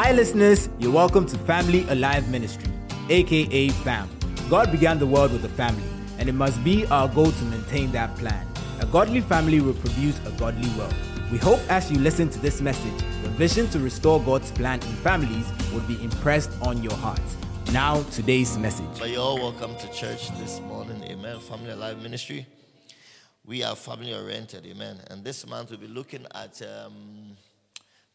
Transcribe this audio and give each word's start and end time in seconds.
Hi, 0.00 0.12
listeners. 0.12 0.68
You're 0.78 0.92
welcome 0.92 1.26
to 1.26 1.36
Family 1.38 1.84
Alive 1.88 2.28
Ministry, 2.28 2.72
aka 3.08 3.68
FAM. 3.70 4.08
God 4.48 4.70
began 4.70 5.00
the 5.00 5.08
world 5.08 5.32
with 5.32 5.44
a 5.44 5.48
family, 5.48 5.82
and 6.18 6.28
it 6.28 6.34
must 6.34 6.62
be 6.62 6.86
our 6.86 7.08
goal 7.08 7.32
to 7.32 7.44
maintain 7.46 7.90
that 7.90 8.14
plan. 8.14 8.46
A 8.78 8.86
godly 8.86 9.20
family 9.20 9.60
will 9.60 9.74
produce 9.74 10.16
a 10.24 10.30
godly 10.38 10.70
world. 10.78 10.94
We 11.32 11.38
hope 11.38 11.58
as 11.68 11.90
you 11.90 11.98
listen 11.98 12.30
to 12.30 12.38
this 12.38 12.60
message, 12.60 12.96
the 13.24 13.28
vision 13.30 13.68
to 13.70 13.80
restore 13.80 14.22
God's 14.22 14.52
plan 14.52 14.78
in 14.82 14.94
families 15.02 15.50
will 15.72 15.80
be 15.80 16.00
impressed 16.00 16.52
on 16.62 16.80
your 16.80 16.94
heart. 16.94 17.20
Now, 17.72 18.04
today's 18.12 18.56
message. 18.56 19.00
But 19.00 19.10
you're 19.10 19.20
all 19.20 19.38
welcome 19.38 19.74
to 19.78 19.92
church 19.92 20.30
this 20.38 20.60
morning. 20.60 21.02
Amen. 21.02 21.40
Family 21.40 21.70
Alive 21.70 22.00
Ministry. 22.00 22.46
We 23.44 23.64
are 23.64 23.74
family 23.74 24.14
oriented. 24.14 24.64
Amen. 24.64 25.00
And 25.10 25.24
this 25.24 25.44
month 25.44 25.70
we'll 25.70 25.80
be 25.80 25.88
looking 25.88 26.24
at 26.36 26.62
um, 26.62 27.27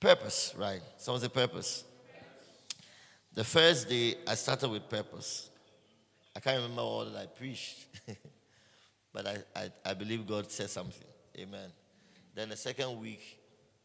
purpose, 0.03 0.53
right? 0.57 0.81
Someone 0.98 1.21
say 1.21 1.30
purpose. 1.30 1.85
The 3.34 3.45
first 3.45 3.88
day 3.88 4.16
I 4.27 4.35
started 4.35 4.70
with 4.70 4.89
purpose. 4.89 5.49
I 6.35 6.41
can't 6.41 6.57
remember 6.57 6.81
all 6.81 7.05
that 7.05 7.17
I 7.17 7.25
preached, 7.25 7.85
but 9.13 9.25
I, 9.25 9.38
I, 9.55 9.71
I 9.85 9.94
believe 9.94 10.27
God 10.27 10.52
said 10.52 10.70
something. 10.70 11.08
Amen. 11.38 11.70
Then 12.35 12.49
the 12.49 12.58
second 12.58 12.99
week 12.99 13.39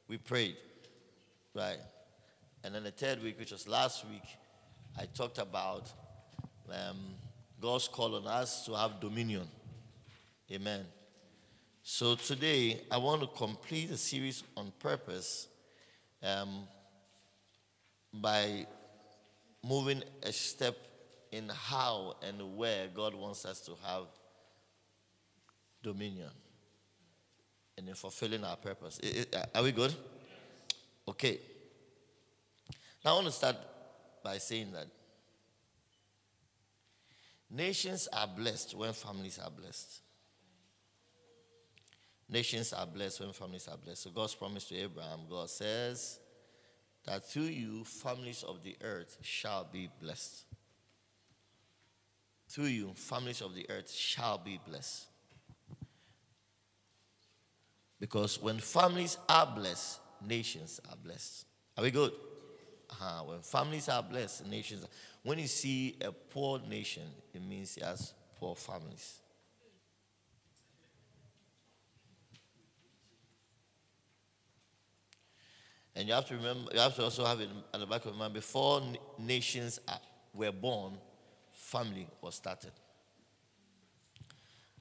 we 0.08 0.18
prayed, 0.18 0.56
right? 1.54 1.78
And 2.64 2.74
then 2.74 2.82
the 2.82 2.90
third 2.90 3.22
week, 3.22 3.38
which 3.38 3.52
was 3.52 3.68
last 3.68 4.04
week, 4.08 4.24
I 4.98 5.04
talked 5.04 5.38
about 5.38 5.92
um, 6.68 7.14
God's 7.60 7.86
call 7.86 8.16
on 8.16 8.26
us 8.26 8.66
to 8.66 8.74
have 8.74 8.98
dominion. 8.98 9.46
Amen. 10.50 10.84
So 11.84 12.16
today, 12.16 12.80
I 12.90 12.96
want 12.96 13.20
to 13.20 13.28
complete 13.28 13.92
a 13.92 13.96
series 13.96 14.42
on 14.56 14.72
purpose 14.80 15.46
um, 16.22 16.66
by 18.12 18.66
moving 19.64 20.02
a 20.22 20.32
step 20.32 20.76
in 21.32 21.48
how 21.48 22.16
and 22.22 22.56
where 22.56 22.88
God 22.88 23.14
wants 23.14 23.44
us 23.44 23.60
to 23.62 23.72
have 23.84 24.04
dominion 25.82 26.30
and 27.76 27.88
in 27.88 27.94
fulfilling 27.94 28.44
our 28.44 28.56
purpose. 28.56 29.00
Are 29.54 29.62
we 29.62 29.72
good? 29.72 29.94
Okay. 31.06 31.38
Now 33.04 33.12
I 33.12 33.14
want 33.14 33.26
to 33.26 33.32
start 33.32 33.56
by 34.24 34.38
saying 34.38 34.72
that 34.72 34.86
nations 37.50 38.08
are 38.12 38.26
blessed 38.26 38.74
when 38.76 38.92
families 38.92 39.38
are 39.38 39.50
blessed. 39.50 40.00
Nations 42.30 42.72
are 42.72 42.86
blessed 42.86 43.20
when 43.20 43.32
families 43.32 43.68
are 43.68 43.76
blessed. 43.76 44.02
So 44.02 44.10
God's 44.10 44.34
promise 44.34 44.64
to 44.66 44.76
Abraham, 44.76 45.20
God 45.30 45.48
says 45.48 46.18
that 47.06 47.24
through 47.24 47.44
you, 47.44 47.84
families 47.84 48.44
of 48.46 48.62
the 48.62 48.76
earth 48.82 49.16
shall 49.22 49.66
be 49.70 49.88
blessed. 50.00 50.44
Through 52.50 52.66
you, 52.66 52.92
families 52.94 53.40
of 53.40 53.54
the 53.54 53.68
earth 53.70 53.90
shall 53.90 54.38
be 54.38 54.60
blessed. 54.66 55.06
Because 58.00 58.40
when 58.40 58.58
families 58.58 59.18
are 59.28 59.46
blessed, 59.46 60.00
nations 60.26 60.80
are 60.88 60.96
blessed. 60.96 61.46
Are 61.76 61.84
we 61.84 61.90
good? 61.90 62.12
Uh-huh. 62.90 63.24
When 63.24 63.40
families 63.40 63.88
are 63.88 64.02
blessed, 64.02 64.46
nations. 64.46 64.86
When 65.22 65.38
you 65.38 65.46
see 65.46 65.96
a 66.00 66.12
poor 66.12 66.60
nation, 66.68 67.04
it 67.34 67.42
means 67.42 67.76
it 67.76 67.84
has 67.84 68.14
poor 68.38 68.54
families. 68.54 69.20
And 75.98 76.06
you 76.06 76.14
have 76.14 76.26
to 76.26 76.36
remember, 76.36 76.70
you 76.72 76.78
have 76.78 76.94
to 76.94 77.02
also 77.02 77.24
have 77.24 77.40
it 77.40 77.48
at 77.74 77.80
the 77.80 77.86
back 77.86 78.02
of 78.02 78.12
your 78.12 78.14
mind 78.14 78.32
before 78.32 78.80
nations 79.18 79.80
are, 79.88 79.98
were 80.32 80.52
born, 80.52 80.92
family 81.50 82.06
was 82.22 82.36
started. 82.36 82.70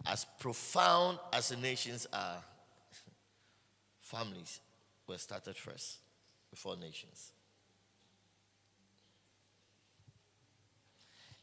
As 0.05 0.27
profound 0.39 1.17
as 1.33 1.49
the 1.49 1.55
nations 1.55 2.05
are, 2.13 2.37
families 3.99 4.59
were 5.07 5.17
started 5.17 5.55
first 5.55 5.97
before 6.51 6.77
nations. 6.77 7.31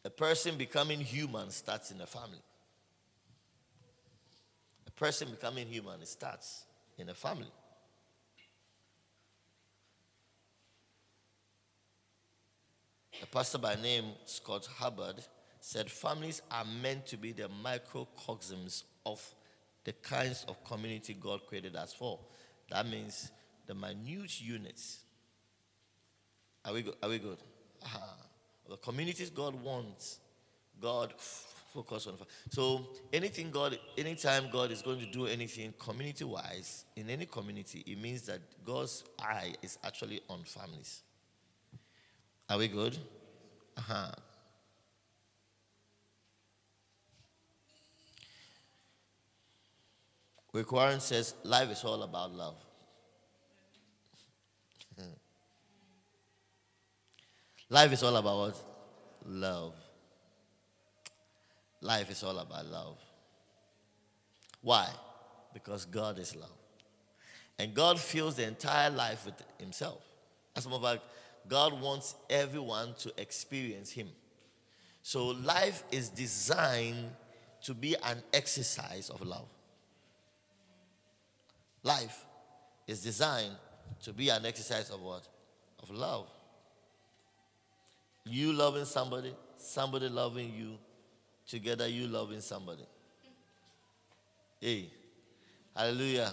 A 0.04 0.10
person 0.10 0.56
becoming 0.56 1.00
human 1.00 1.50
starts 1.50 1.90
in 1.90 2.00
a 2.00 2.06
family. 2.06 2.42
A 4.86 4.90
person 4.92 5.30
becoming 5.32 5.66
human 5.66 6.06
starts 6.06 6.62
in 6.96 7.08
a 7.08 7.14
family. 7.14 7.50
A 13.22 13.26
pastor 13.26 13.58
by 13.58 13.74
name 13.76 14.04
Scott 14.24 14.68
Hubbard 14.78 15.16
said 15.60 15.90
families 15.90 16.42
are 16.50 16.64
meant 16.82 17.06
to 17.06 17.16
be 17.16 17.32
the 17.32 17.48
microcosms 17.62 18.84
of 19.06 19.22
the 19.84 19.92
kinds 19.92 20.44
of 20.48 20.62
community 20.64 21.14
God 21.14 21.40
created 21.46 21.76
us 21.76 21.92
for. 21.92 22.18
That 22.70 22.86
means 22.86 23.30
the 23.66 23.74
minute 23.74 24.40
units. 24.40 25.00
Are 26.64 26.72
we 26.72 26.82
good? 26.82 26.96
Are 27.02 27.08
we 27.08 27.18
good? 27.18 27.38
Uh-huh. 27.82 27.98
The 28.68 28.76
communities 28.78 29.30
God 29.30 29.54
wants, 29.62 30.18
God 30.80 31.14
focus 31.18 32.06
on. 32.06 32.14
So 32.50 32.86
anything 33.12 33.50
God, 33.50 33.78
anytime 33.96 34.50
God 34.50 34.70
is 34.70 34.82
going 34.82 35.00
to 35.00 35.06
do 35.06 35.26
anything 35.26 35.72
community-wise 35.78 36.84
in 36.96 37.08
any 37.10 37.26
community, 37.26 37.84
it 37.86 37.98
means 37.98 38.22
that 38.22 38.40
God's 38.64 39.04
eye 39.18 39.54
is 39.62 39.78
actually 39.84 40.20
on 40.28 40.42
families. 40.44 41.03
Are 42.54 42.58
we 42.58 42.68
good? 42.68 42.96
Uh-huh. 43.76 44.12
Warren 50.70 51.00
says 51.00 51.34
life 51.42 51.68
is 51.72 51.82
all 51.82 52.04
about 52.04 52.32
love. 52.32 52.54
life 57.70 57.92
is 57.92 58.04
all 58.04 58.14
about? 58.14 58.56
Love. 59.26 59.74
Life 61.80 62.08
is 62.08 62.22
all 62.22 62.38
about 62.38 62.66
love. 62.66 62.98
Why? 64.62 64.88
Because 65.52 65.86
God 65.86 66.20
is 66.20 66.36
love. 66.36 66.56
And 67.58 67.74
God 67.74 67.98
fills 67.98 68.36
the 68.36 68.46
entire 68.46 68.90
life 68.90 69.26
with 69.26 69.42
Himself. 69.58 70.00
As 70.54 70.66
a 70.66 70.68
matter 70.68 70.84
of 70.84 70.90
fact, 70.92 71.02
God 71.48 71.80
wants 71.80 72.14
everyone 72.30 72.94
to 72.98 73.12
experience 73.20 73.90
Him. 73.90 74.08
So 75.02 75.26
life 75.26 75.84
is 75.92 76.08
designed 76.08 77.10
to 77.62 77.74
be 77.74 77.94
an 78.02 78.22
exercise 78.32 79.10
of 79.10 79.20
love. 79.20 79.48
Life 81.82 82.24
is 82.86 83.02
designed 83.02 83.54
to 84.02 84.12
be 84.12 84.30
an 84.30 84.46
exercise 84.46 84.90
of 84.90 85.00
what? 85.02 85.26
Of 85.82 85.90
love. 85.90 86.28
You 88.24 88.52
loving 88.52 88.86
somebody, 88.86 89.34
somebody 89.58 90.08
loving 90.08 90.54
you, 90.54 90.78
together 91.46 91.86
you 91.86 92.06
loving 92.06 92.40
somebody. 92.40 92.86
Hey, 94.60 94.88
hallelujah. 95.76 96.32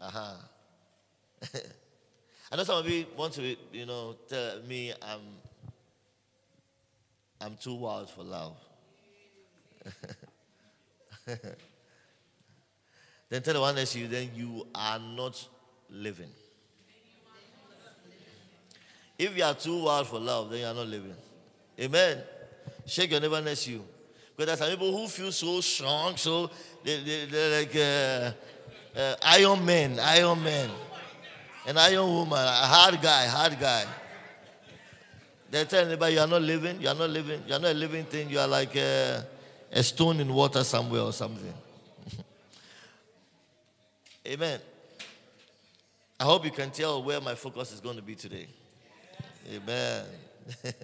Uh 0.00 0.10
huh. 0.10 0.34
I 2.50 2.56
know 2.56 2.64
some 2.64 2.78
of 2.78 2.88
you 2.88 3.04
want 3.16 3.34
to, 3.34 3.56
you 3.72 3.84
know, 3.84 4.16
tell 4.26 4.62
me 4.62 4.92
I'm, 5.02 5.20
I'm 7.40 7.56
too 7.56 7.74
wild 7.74 8.08
for 8.08 8.22
love. 8.24 8.56
then 13.28 13.42
tell 13.42 13.52
the 13.52 13.60
one 13.60 13.74
next 13.74 13.92
to 13.92 13.98
you, 13.98 14.08
then 14.08 14.30
you 14.34 14.66
are 14.74 14.98
not 14.98 15.46
living. 15.90 16.30
If 19.18 19.36
you 19.36 19.44
are 19.44 19.54
too 19.54 19.84
wild 19.84 20.06
for 20.06 20.18
love, 20.18 20.48
then 20.50 20.60
you 20.60 20.66
are 20.66 20.74
not 20.74 20.86
living. 20.86 21.14
Amen. 21.78 22.22
Shake 22.86 23.10
your 23.10 23.20
neighbor 23.20 23.42
next 23.42 23.64
to 23.64 23.72
you. 23.72 23.84
Because 24.34 24.46
there 24.46 24.54
are 24.54 24.70
some 24.70 24.78
people 24.78 24.96
who 24.96 25.06
feel 25.08 25.32
so 25.32 25.60
strong, 25.60 26.16
so 26.16 26.48
they, 26.82 27.02
they, 27.02 27.26
they're 27.26 27.60
like 27.60 27.76
uh, 27.76 28.32
uh, 28.98 29.16
iron 29.22 29.64
men, 29.66 29.98
iron 30.00 30.42
men. 30.42 30.70
An 31.68 31.76
iron 31.76 32.06
woman, 32.06 32.38
a 32.38 32.66
hard 32.66 32.98
guy, 33.02 33.26
hard 33.26 33.60
guy. 33.60 33.84
They're 35.50 35.66
telling 35.66 35.88
anybody 35.88 36.14
you 36.14 36.20
are 36.20 36.26
not 36.26 36.40
living, 36.40 36.80
you 36.80 36.88
are 36.88 36.94
not 36.94 37.10
living, 37.10 37.42
you 37.46 37.52
are 37.52 37.58
not 37.58 37.72
a 37.72 37.74
living 37.74 38.06
thing, 38.06 38.30
you 38.30 38.38
are 38.38 38.48
like 38.48 38.74
a, 38.74 39.26
a 39.70 39.82
stone 39.82 40.18
in 40.18 40.32
water 40.32 40.64
somewhere 40.64 41.02
or 41.02 41.12
something. 41.12 41.52
Amen. 44.26 44.60
I 46.18 46.24
hope 46.24 46.46
you 46.46 46.52
can 46.52 46.70
tell 46.70 47.02
where 47.02 47.20
my 47.20 47.34
focus 47.34 47.70
is 47.70 47.80
going 47.80 47.96
to 47.96 48.02
be 48.02 48.14
today. 48.14 48.46
Amen. 49.52 50.06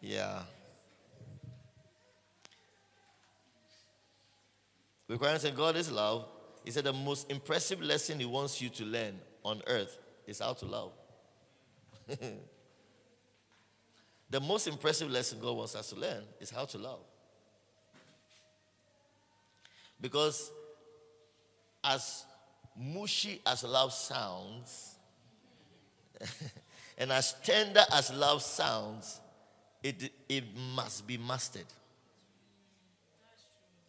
yeah. 0.00 0.42
Saying 5.38 5.56
God 5.56 5.74
is 5.74 5.90
love. 5.90 6.26
He 6.64 6.70
said 6.70 6.84
the 6.84 6.92
most 6.92 7.28
impressive 7.28 7.82
lesson 7.82 8.20
he 8.20 8.24
wants 8.24 8.62
you 8.62 8.68
to 8.68 8.84
learn 8.84 9.18
on 9.44 9.62
earth 9.66 9.98
is 10.26 10.40
how 10.40 10.54
to 10.54 10.66
love. 10.66 10.92
the 14.30 14.40
most 14.40 14.66
impressive 14.66 15.10
lesson 15.10 15.38
God 15.40 15.56
wants 15.56 15.74
us 15.74 15.90
to 15.90 15.96
learn 15.96 16.22
is 16.40 16.50
how 16.50 16.64
to 16.64 16.78
love. 16.78 17.00
Because 20.00 20.50
as 21.82 22.24
mushy 22.76 23.40
as 23.46 23.64
love 23.64 23.92
sounds, 23.92 24.96
and 26.98 27.12
as 27.12 27.34
tender 27.42 27.84
as 27.92 28.12
love 28.12 28.42
sounds, 28.42 29.20
it, 29.82 30.10
it 30.28 30.44
must 30.74 31.06
be 31.06 31.18
mastered. 31.18 31.66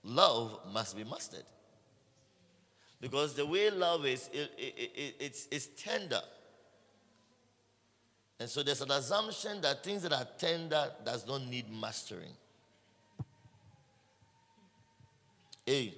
Love 0.03 0.59
must 0.71 0.95
be 0.95 1.03
mastered. 1.03 1.43
Because 3.01 3.35
the 3.35 3.45
way 3.45 3.69
love 3.69 4.05
is, 4.05 4.29
it, 4.33 4.51
it, 4.57 4.91
it, 4.95 5.15
it's, 5.19 5.47
it's 5.51 5.67
tender. 5.67 6.21
And 8.39 8.49
so 8.49 8.63
there's 8.63 8.81
an 8.81 8.91
assumption 8.91 9.61
that 9.61 9.83
things 9.83 10.03
that 10.03 10.13
are 10.13 10.27
tender 10.37 10.89
does 11.05 11.25
not 11.27 11.41
need 11.43 11.71
mastering. 11.71 12.33
Hey. 15.65 15.93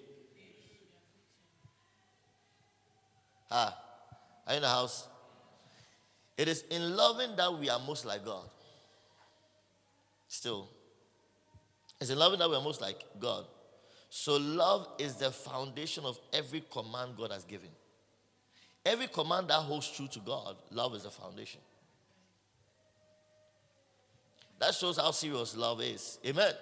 Ah, 3.50 3.78
are 4.46 4.54
you 4.54 4.58
in 4.58 4.62
the 4.62 4.68
house? 4.68 5.08
It 6.38 6.48
is 6.48 6.64
in 6.70 6.96
loving 6.96 7.36
that 7.36 7.58
we 7.58 7.70
are 7.70 7.80
most 7.80 8.06
like 8.06 8.24
God. 8.24 8.50
Still. 10.28 10.70
It's 12.00 12.10
in 12.10 12.20
loving 12.20 12.40
that 12.40 12.50
we 12.50 12.56
are 12.56 12.62
most 12.62 12.82
like 12.82 13.04
God. 13.20 13.46
So, 14.10 14.38
love 14.38 14.88
is 14.98 15.16
the 15.16 15.32
foundation 15.32 16.06
of 16.06 16.18
every 16.32 16.64
command 16.72 17.16
God 17.18 17.32
has 17.32 17.44
given. 17.44 17.70
Every 18.86 19.08
command 19.08 19.50
that 19.50 19.56
holds 19.56 19.92
true 19.92 20.08
to 20.08 20.20
God, 20.20 20.56
love 20.72 20.96
is 20.96 21.04
the 21.04 21.10
foundation. 21.10 21.60
That 24.60 24.74
shows 24.74 24.98
how 24.98 25.12
serious 25.12 25.56
love 25.56 25.82
is. 25.82 26.20
Amen. 26.26 26.54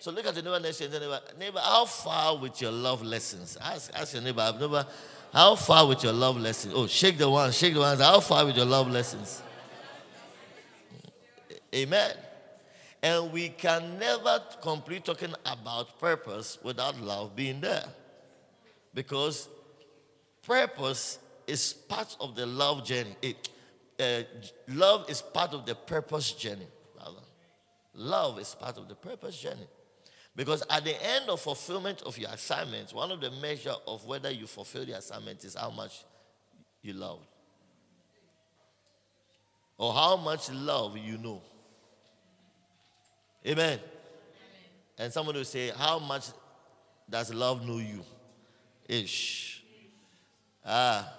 So 0.00 0.10
look 0.10 0.26
at 0.26 0.34
the 0.34 0.42
neighbor 0.42 0.58
next 0.58 0.78
to 0.78 0.88
neighbor. 0.88 1.20
Neighbor, 1.38 1.60
how 1.62 1.84
far 1.84 2.38
with 2.38 2.60
your 2.62 2.72
love 2.72 3.02
lessons? 3.02 3.58
Ask, 3.60 3.90
ask 3.94 4.14
your 4.14 4.22
neighbor, 4.22 4.56
neighbor, 4.58 4.86
how 5.32 5.54
far 5.54 5.86
with 5.86 6.02
your 6.02 6.14
love 6.14 6.38
lessons? 6.38 6.72
Oh, 6.74 6.86
shake 6.86 7.18
the 7.18 7.28
one, 7.28 7.52
shake 7.52 7.74
the 7.74 7.80
ones. 7.80 8.00
How 8.00 8.18
far 8.20 8.46
with 8.46 8.56
your 8.56 8.64
love 8.64 8.90
lessons? 8.90 9.42
Amen. 11.74 12.12
And 13.02 13.32
we 13.32 13.48
can 13.48 13.98
never 13.98 14.42
complete 14.60 15.04
talking 15.04 15.34
about 15.46 15.98
purpose 15.98 16.58
without 16.62 17.00
love 17.00 17.34
being 17.34 17.60
there. 17.60 17.84
Because 18.92 19.48
purpose 20.42 21.18
is 21.46 21.72
part 21.72 22.16
of 22.20 22.36
the 22.36 22.44
love 22.44 22.84
journey. 22.84 23.16
It, 23.22 23.48
uh, 23.98 24.22
love 24.68 25.08
is 25.08 25.22
part 25.22 25.54
of 25.54 25.64
the 25.64 25.74
purpose 25.74 26.32
journey, 26.32 26.66
rather. 26.98 27.22
Love 27.94 28.38
is 28.38 28.54
part 28.54 28.76
of 28.76 28.88
the 28.88 28.94
purpose 28.94 29.38
journey. 29.38 29.66
Because 30.36 30.62
at 30.70 30.84
the 30.84 30.94
end 31.04 31.28
of 31.28 31.40
fulfillment 31.40 32.02
of 32.02 32.16
your 32.16 32.30
assignment, 32.30 32.94
one 32.94 33.10
of 33.10 33.20
the 33.20 33.30
measure 33.30 33.74
of 33.86 34.04
whether 34.04 34.30
you 34.30 34.46
fulfill 34.46 34.84
the 34.84 34.96
assignment 34.96 35.44
is 35.44 35.54
how 35.54 35.70
much 35.70 36.04
you 36.82 36.92
love. 36.92 37.20
Or 39.76 39.92
how 39.92 40.16
much 40.16 40.50
love 40.50 40.96
you 40.96 41.18
know. 41.18 41.42
Amen. 43.46 43.64
Amen. 43.64 43.78
And 44.98 45.12
someone 45.12 45.34
will 45.34 45.44
say, 45.44 45.72
How 45.76 45.98
much 45.98 46.26
does 47.08 47.32
love 47.32 47.66
know 47.66 47.78
you? 47.78 48.04
Ish. 48.88 49.62
Ah. 50.64 51.12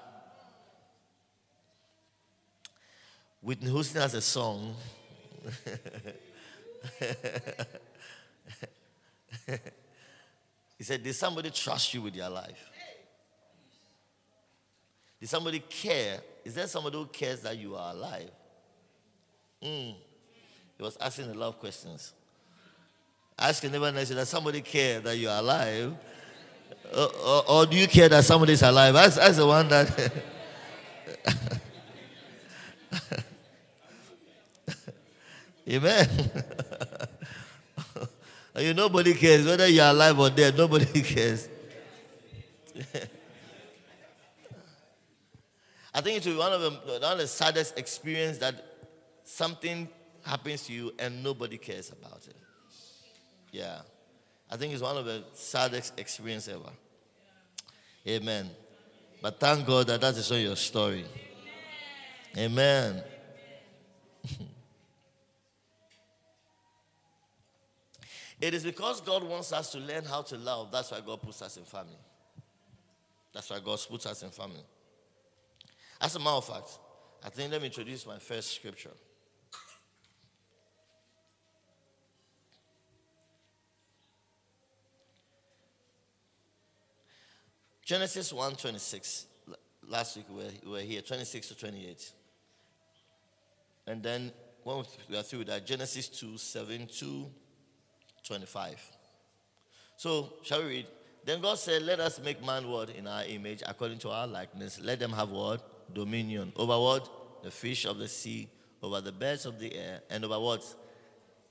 Whitney 3.41 3.71
Houston 3.71 4.01
has 4.01 4.13
a 4.13 4.21
song. 4.21 4.75
he 10.77 10.83
said, 10.83 11.01
Did 11.01 11.15
somebody 11.15 11.49
trust 11.49 11.93
you 11.93 12.03
with 12.03 12.15
your 12.15 12.29
life? 12.29 12.69
Did 15.19 15.29
somebody 15.29 15.59
care? 15.59 16.19
Is 16.43 16.55
there 16.55 16.67
somebody 16.67 16.97
who 16.97 17.05
cares 17.07 17.41
that 17.41 17.57
you 17.57 17.75
are 17.75 17.93
alive? 17.93 18.29
Mm. 19.63 19.95
He 20.81 20.85
was 20.85 20.97
asking 20.99 21.29
a 21.29 21.35
lot 21.35 21.49
of 21.49 21.59
questions. 21.59 22.11
Ask 23.37 23.61
your 23.61 23.71
neighbor 23.71 23.91
next 23.91 24.07
to 24.07 24.15
that 24.15 24.27
somebody 24.27 24.61
care 24.61 24.99
that 25.01 25.15
you 25.15 25.29
are 25.29 25.37
alive? 25.37 25.93
Or, 26.97 27.07
or, 27.23 27.49
or, 27.51 27.67
do 27.67 27.77
you 27.77 27.87
care 27.87 28.09
that 28.09 28.23
somebody 28.23 28.53
is 28.53 28.63
alive? 28.63 28.95
Ask, 28.95 29.21
ask 29.21 29.35
the 29.35 29.45
one 29.45 29.67
that. 29.67 30.11
Amen. 35.69 36.09
you 38.57 38.73
nobody 38.73 39.13
cares 39.13 39.45
whether 39.45 39.67
you're 39.67 39.85
alive 39.85 40.17
or 40.17 40.31
dead. 40.31 40.57
Nobody 40.57 41.01
cares. 41.03 41.47
I 45.93 46.01
think 46.01 46.25
it 46.25 46.35
one 46.35 46.51
of 46.51 46.61
the, 46.61 46.71
one 46.71 47.11
of 47.11 47.19
the 47.19 47.27
saddest 47.27 47.77
experience 47.77 48.39
that 48.39 48.65
something 49.23 49.87
happens 50.23 50.65
to 50.67 50.73
you 50.73 50.91
and 50.99 51.23
nobody 51.23 51.57
cares 51.57 51.91
about 51.91 52.25
it. 52.27 52.35
Yeah. 53.51 53.81
I 54.49 54.57
think 54.57 54.73
it's 54.73 54.81
one 54.81 54.97
of 54.97 55.05
the 55.05 55.23
saddest 55.33 55.97
experience 55.99 56.47
ever. 56.47 56.69
Amen. 58.07 58.49
But 59.21 59.39
thank 59.39 59.65
God 59.67 59.87
that 59.87 60.01
that 60.01 60.15
is 60.15 60.29
not 60.29 60.37
your 60.37 60.55
story. 60.55 61.05
Amen. 62.37 63.03
it 68.41 68.53
is 68.53 68.63
because 68.63 69.01
God 69.01 69.23
wants 69.23 69.51
us 69.53 69.71
to 69.71 69.79
learn 69.79 70.05
how 70.05 70.21
to 70.23 70.37
love. 70.37 70.71
That's 70.71 70.91
why 70.91 70.99
God 71.05 71.21
puts 71.21 71.41
us 71.41 71.57
in 71.57 71.63
family. 71.63 71.97
That's 73.33 73.49
why 73.49 73.59
God 73.63 73.79
puts 73.89 74.05
us 74.05 74.23
in 74.23 74.29
family. 74.29 74.63
As 75.99 76.15
a 76.15 76.19
matter 76.19 76.31
of 76.31 76.45
fact, 76.45 76.79
I 77.23 77.29
think 77.29 77.51
let 77.51 77.61
me 77.61 77.67
introduce 77.67 78.05
my 78.07 78.17
first 78.17 78.53
scripture. 78.55 78.91
Genesis 87.91 88.31
1 88.31 88.55
26. 88.55 89.25
Last 89.89 90.15
week 90.15 90.25
we 90.29 90.71
were, 90.71 90.79
here, 90.79 91.01
26 91.01 91.49
to 91.49 91.57
28. 91.57 92.11
And 93.85 94.01
then 94.01 94.31
when 94.63 94.85
we 95.09 95.17
are 95.17 95.23
through 95.23 95.43
that, 95.43 95.65
Genesis 95.65 96.07
2 96.07 96.37
7 96.37 96.87
to 96.87 97.25
25. 98.23 98.81
So, 99.97 100.35
shall 100.41 100.61
we 100.61 100.69
read? 100.69 100.87
Then 101.25 101.41
God 101.41 101.59
said, 101.59 101.81
Let 101.81 101.99
us 101.99 102.17
make 102.23 102.41
man 102.45 102.69
what? 102.69 102.91
In 102.91 103.07
our 103.07 103.25
image, 103.25 103.61
according 103.67 103.97
to 103.99 104.09
our 104.09 104.25
likeness. 104.25 104.79
Let 104.79 104.99
them 104.99 105.11
have 105.11 105.31
what? 105.31 105.93
Dominion. 105.93 106.53
Over 106.55 106.79
what? 106.79 107.43
The 107.43 107.51
fish 107.51 107.83
of 107.83 107.97
the 107.97 108.07
sea, 108.07 108.47
over 108.81 109.01
the 109.01 109.11
birds 109.11 109.45
of 109.45 109.59
the 109.59 109.75
air, 109.75 109.99
and 110.09 110.23
over 110.23 110.39
what? 110.39 110.63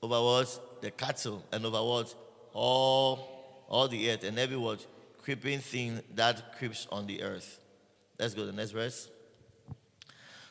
Over 0.00 0.22
what? 0.22 0.80
The 0.80 0.90
cattle, 0.90 1.44
and 1.52 1.66
over 1.66 1.82
what? 1.82 2.14
All, 2.54 3.66
all 3.68 3.88
the 3.88 4.10
earth, 4.10 4.24
and 4.24 4.38
every 4.38 4.56
what? 4.56 4.86
Creeping 5.22 5.60
thing 5.60 6.00
that 6.14 6.56
creeps 6.58 6.86
on 6.90 7.06
the 7.06 7.22
earth. 7.22 7.58
Let's 8.18 8.34
go 8.34 8.42
to 8.42 8.46
the 8.46 8.52
next 8.52 8.72
verse. 8.72 9.08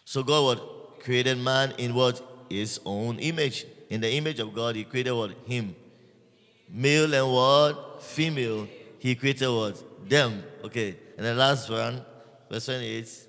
So 0.06 0.24
God 0.24 0.44
what? 0.44 1.00
Created 1.04 1.38
man 1.38 1.74
in 1.78 1.94
what? 1.94 2.22
His 2.50 2.80
own 2.86 3.20
image. 3.20 3.66
In 3.90 4.02
the 4.02 4.12
image 4.12 4.40
of 4.40 4.54
God, 4.54 4.76
he 4.76 4.84
created 4.84 5.14
what? 5.14 5.32
Him. 5.46 5.76
Male 6.70 7.14
and 7.14 7.32
what? 7.32 8.02
Female. 8.02 8.68
He 8.98 9.16
created 9.16 9.50
what? 9.50 10.10
Them. 10.10 10.44
Okay. 10.64 10.98
And 11.18 11.26
the 11.26 11.36
last 11.36 11.70
one, 11.70 12.04
verse 12.50 12.66
28. 12.66 13.28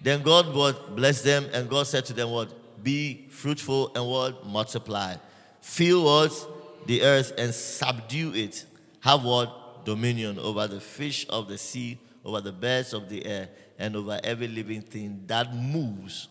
Then 0.00 0.22
God 0.22 0.54
what? 0.54 0.94
Blessed 0.94 1.24
them, 1.24 1.46
and 1.52 1.68
God 1.68 1.86
said 1.86 2.04
to 2.06 2.12
them 2.12 2.30
what? 2.30 2.52
Be 2.82 3.26
fruitful 3.30 3.92
and 3.96 4.06
what? 4.06 4.46
Multiply. 4.46 5.16
Fill 5.60 6.04
what? 6.04 6.86
The 6.86 7.02
earth 7.02 7.32
and 7.36 7.52
subdue 7.52 8.32
it. 8.34 8.64
Have 9.00 9.24
what? 9.24 9.65
Dominion 9.86 10.38
over 10.38 10.66
the 10.66 10.80
fish 10.80 11.24
of 11.30 11.48
the 11.48 11.56
sea, 11.56 11.98
over 12.24 12.42
the 12.42 12.52
birds 12.52 12.92
of 12.92 13.08
the 13.08 13.24
air, 13.24 13.48
and 13.78 13.96
over 13.96 14.20
every 14.22 14.48
living 14.48 14.82
thing 14.82 15.22
that 15.26 15.54
moves 15.54 16.28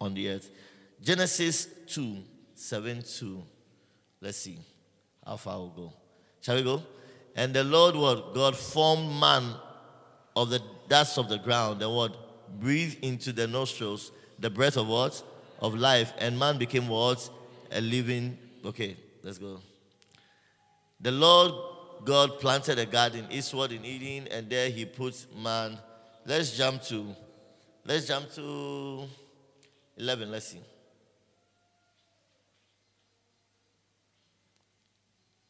on 0.00 0.12
the 0.12 0.28
earth. 0.28 0.50
Genesis 1.00 1.68
2 1.86 2.18
7 2.54 3.02
2. 3.02 3.42
Let's 4.20 4.38
see 4.38 4.58
how 5.24 5.36
far 5.36 5.58
we'll 5.58 5.68
go. 5.68 5.92
Shall 6.40 6.56
we 6.56 6.62
go? 6.62 6.82
And 7.34 7.54
the 7.54 7.64
Lord 7.64 7.94
what? 7.94 8.34
God 8.34 8.56
formed 8.56 9.20
man 9.20 9.54
of 10.34 10.50
the 10.50 10.60
dust 10.88 11.16
of 11.18 11.28
the 11.28 11.38
ground 11.38 11.80
and 11.82 11.94
what? 11.94 12.16
Breathed 12.60 13.04
into 13.04 13.32
the 13.32 13.46
nostrils 13.46 14.12
the 14.38 14.50
breath 14.50 14.76
of 14.76 14.88
what? 14.88 15.22
Of 15.60 15.74
life. 15.74 16.12
And 16.18 16.38
man 16.38 16.58
became 16.58 16.88
what? 16.88 17.28
A 17.70 17.80
living. 17.80 18.38
Okay, 18.64 18.96
let's 19.22 19.38
go. 19.38 19.60
The 21.00 21.12
Lord 21.12 21.52
God 22.04 22.38
planted 22.40 22.78
a 22.78 22.86
garden 22.86 23.26
eastward 23.30 23.72
in 23.72 23.84
Eden, 23.84 24.28
and 24.30 24.48
there 24.48 24.70
he 24.70 24.84
put 24.84 25.26
man. 25.36 25.78
Let's 26.24 26.56
jump 26.56 26.82
to, 26.84 27.14
let's 27.84 28.06
jump 28.06 28.32
to 28.34 29.08
11. 29.96 30.30
Let's 30.30 30.48
see. 30.48 30.60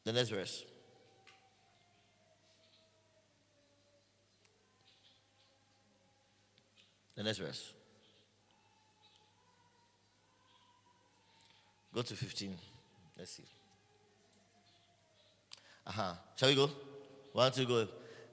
The 0.05 0.13
next 0.13 0.29
verse. 0.29 0.65
The 7.17 7.23
next 7.23 7.39
verse. 7.39 7.73
Go 11.93 12.03
to 12.03 12.15
15. 12.15 12.55
Let's 13.19 13.31
see. 13.33 13.45
Uh-huh. 15.87 16.13
Shall 16.37 16.49
we 16.49 16.55
go? 16.55 16.71
One, 17.33 17.53
two, 17.53 17.67
go. 17.67 17.87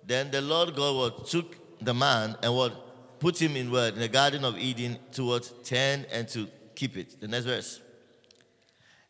Then 0.05 0.31
the 0.31 0.41
Lord 0.41 0.75
God 0.75 0.95
what, 0.95 1.27
took 1.27 1.55
the 1.83 1.93
man 1.93 2.36
and 2.41 2.55
what 2.55 3.19
put 3.19 3.41
him 3.41 3.55
in 3.55 3.72
what 3.72 3.93
in 3.93 4.00
the 4.00 4.07
Garden 4.07 4.43
of 4.43 4.57
Eden 4.57 4.98
to 5.13 5.25
what 5.25 5.51
tend 5.63 6.05
and 6.12 6.27
to 6.29 6.48
keep 6.75 6.98
it. 6.98 7.19
The 7.22 7.27
next 7.27 7.45
verse. 7.45 7.81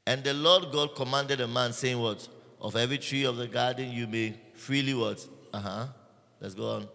And 0.06 0.24
the 0.24 0.34
Lord 0.34 0.72
God 0.72 0.96
commanded 0.96 1.40
the 1.40 1.48
man, 1.48 1.74
saying, 1.74 2.00
What? 2.00 2.28
Of 2.60 2.76
every 2.76 2.98
tree 2.98 3.26
of 3.26 3.38
the 3.38 3.48
garden 3.48 3.92
you 3.92 4.08
may 4.08 4.40
freely 4.54 4.94
what? 4.94 5.26
Uh-huh. 5.54 5.88
Let's 6.40 6.54
go 6.54 6.76
on. 6.76 6.88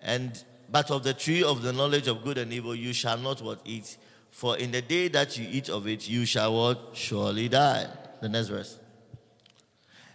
And 0.00 0.42
but 0.70 0.90
of 0.90 1.02
the 1.02 1.14
tree 1.14 1.42
of 1.42 1.62
the 1.62 1.72
knowledge 1.72 2.08
of 2.08 2.22
good 2.22 2.38
and 2.38 2.52
evil 2.52 2.74
you 2.74 2.92
shall 2.92 3.18
not 3.18 3.42
what 3.42 3.60
eat. 3.64 3.96
For 4.30 4.56
in 4.56 4.70
the 4.70 4.82
day 4.82 5.08
that 5.08 5.38
you 5.38 5.46
eat 5.50 5.68
of 5.68 5.86
it, 5.86 6.08
you 6.08 6.24
shall 6.24 6.54
what? 6.54 6.90
Surely 6.92 7.48
die. 7.48 7.86
The 8.20 8.28
next 8.28 8.48
verse. 8.48 8.77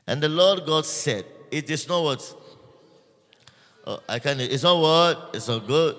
And 0.08 0.22
the 0.22 0.30
Lord 0.30 0.66
God 0.66 0.86
said, 0.86 1.26
It 1.52 1.70
is 1.70 1.88
not 1.88 2.04
what? 2.04 2.36
Oh, 3.86 4.00
I 4.08 4.20
can't. 4.20 4.40
It's 4.40 4.64
not 4.64 4.80
what? 4.80 5.32
It's 5.34 5.48
not 5.48 5.68
good. 5.68 5.96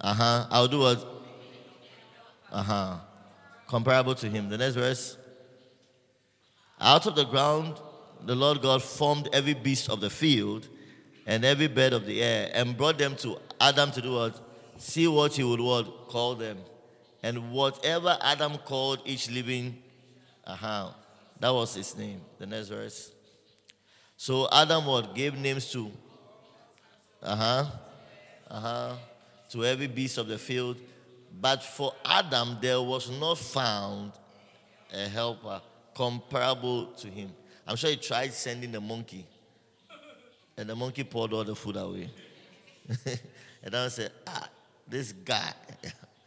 Uh 0.00 0.14
huh. 0.14 0.46
I'll 0.50 0.68
do 0.68 0.80
what? 0.80 1.06
Uh 2.50 2.62
huh. 2.62 2.96
Comparable 3.68 4.14
to 4.16 4.28
him. 4.28 4.48
The 4.48 4.58
next 4.58 4.74
verse. 4.74 5.16
Out 6.80 7.06
of 7.06 7.14
the 7.14 7.24
ground, 7.24 7.80
the 8.24 8.34
Lord 8.34 8.60
God 8.60 8.82
formed 8.82 9.28
every 9.32 9.54
beast 9.54 9.88
of 9.88 10.00
the 10.00 10.10
field 10.10 10.68
and 11.26 11.44
every 11.44 11.68
bird 11.68 11.92
of 11.92 12.04
the 12.04 12.22
air 12.22 12.50
and 12.52 12.76
brought 12.76 12.98
them 12.98 13.16
to 13.16 13.38
Adam 13.60 13.90
to 13.92 14.02
do 14.02 14.12
what? 14.12 14.40
See 14.78 15.06
what 15.06 15.34
he 15.34 15.44
would 15.44 15.60
what? 15.60 16.08
Call 16.08 16.34
them. 16.34 16.58
And 17.22 17.52
whatever 17.52 18.18
Adam 18.20 18.58
called 18.58 19.00
each 19.06 19.30
living, 19.30 19.82
uh-huh, 20.46 20.90
that 21.44 21.52
was 21.52 21.74
his 21.74 21.94
name. 21.94 22.22
The 22.38 22.46
next 22.46 22.68
verse. 22.68 23.12
So 24.16 24.48
Adam 24.50 24.86
what? 24.86 25.14
Gave 25.14 25.36
names 25.36 25.70
to, 25.72 25.92
uh-huh, 27.22 27.66
uh-huh, 28.50 28.96
to 29.50 29.64
every 29.66 29.86
beast 29.86 30.16
of 30.16 30.26
the 30.26 30.38
field. 30.38 30.78
But 31.38 31.62
for 31.62 31.92
Adam, 32.02 32.56
there 32.62 32.80
was 32.80 33.10
not 33.10 33.36
found 33.36 34.12
a 34.90 35.06
helper 35.06 35.60
comparable 35.94 36.86
to 36.86 37.08
him. 37.08 37.30
I'm 37.66 37.76
sure 37.76 37.90
he 37.90 37.96
tried 37.96 38.32
sending 38.32 38.72
the 38.72 38.80
monkey 38.80 39.26
and 40.56 40.66
the 40.66 40.74
monkey 40.74 41.04
poured 41.04 41.34
all 41.34 41.44
the 41.44 41.54
food 41.54 41.76
away. 41.76 42.08
and 43.62 43.76
I 43.76 43.88
said, 43.88 44.12
ah, 44.26 44.48
this 44.88 45.12
guy, 45.12 45.52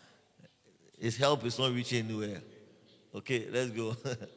his 1.00 1.17
help 1.17 1.43
is 1.43 1.57
not 1.57 1.74
reaching 1.74 2.05
anywhere. 2.05 2.39
Okay, 3.15 3.47
let's 3.51 3.71
go. 3.71 3.97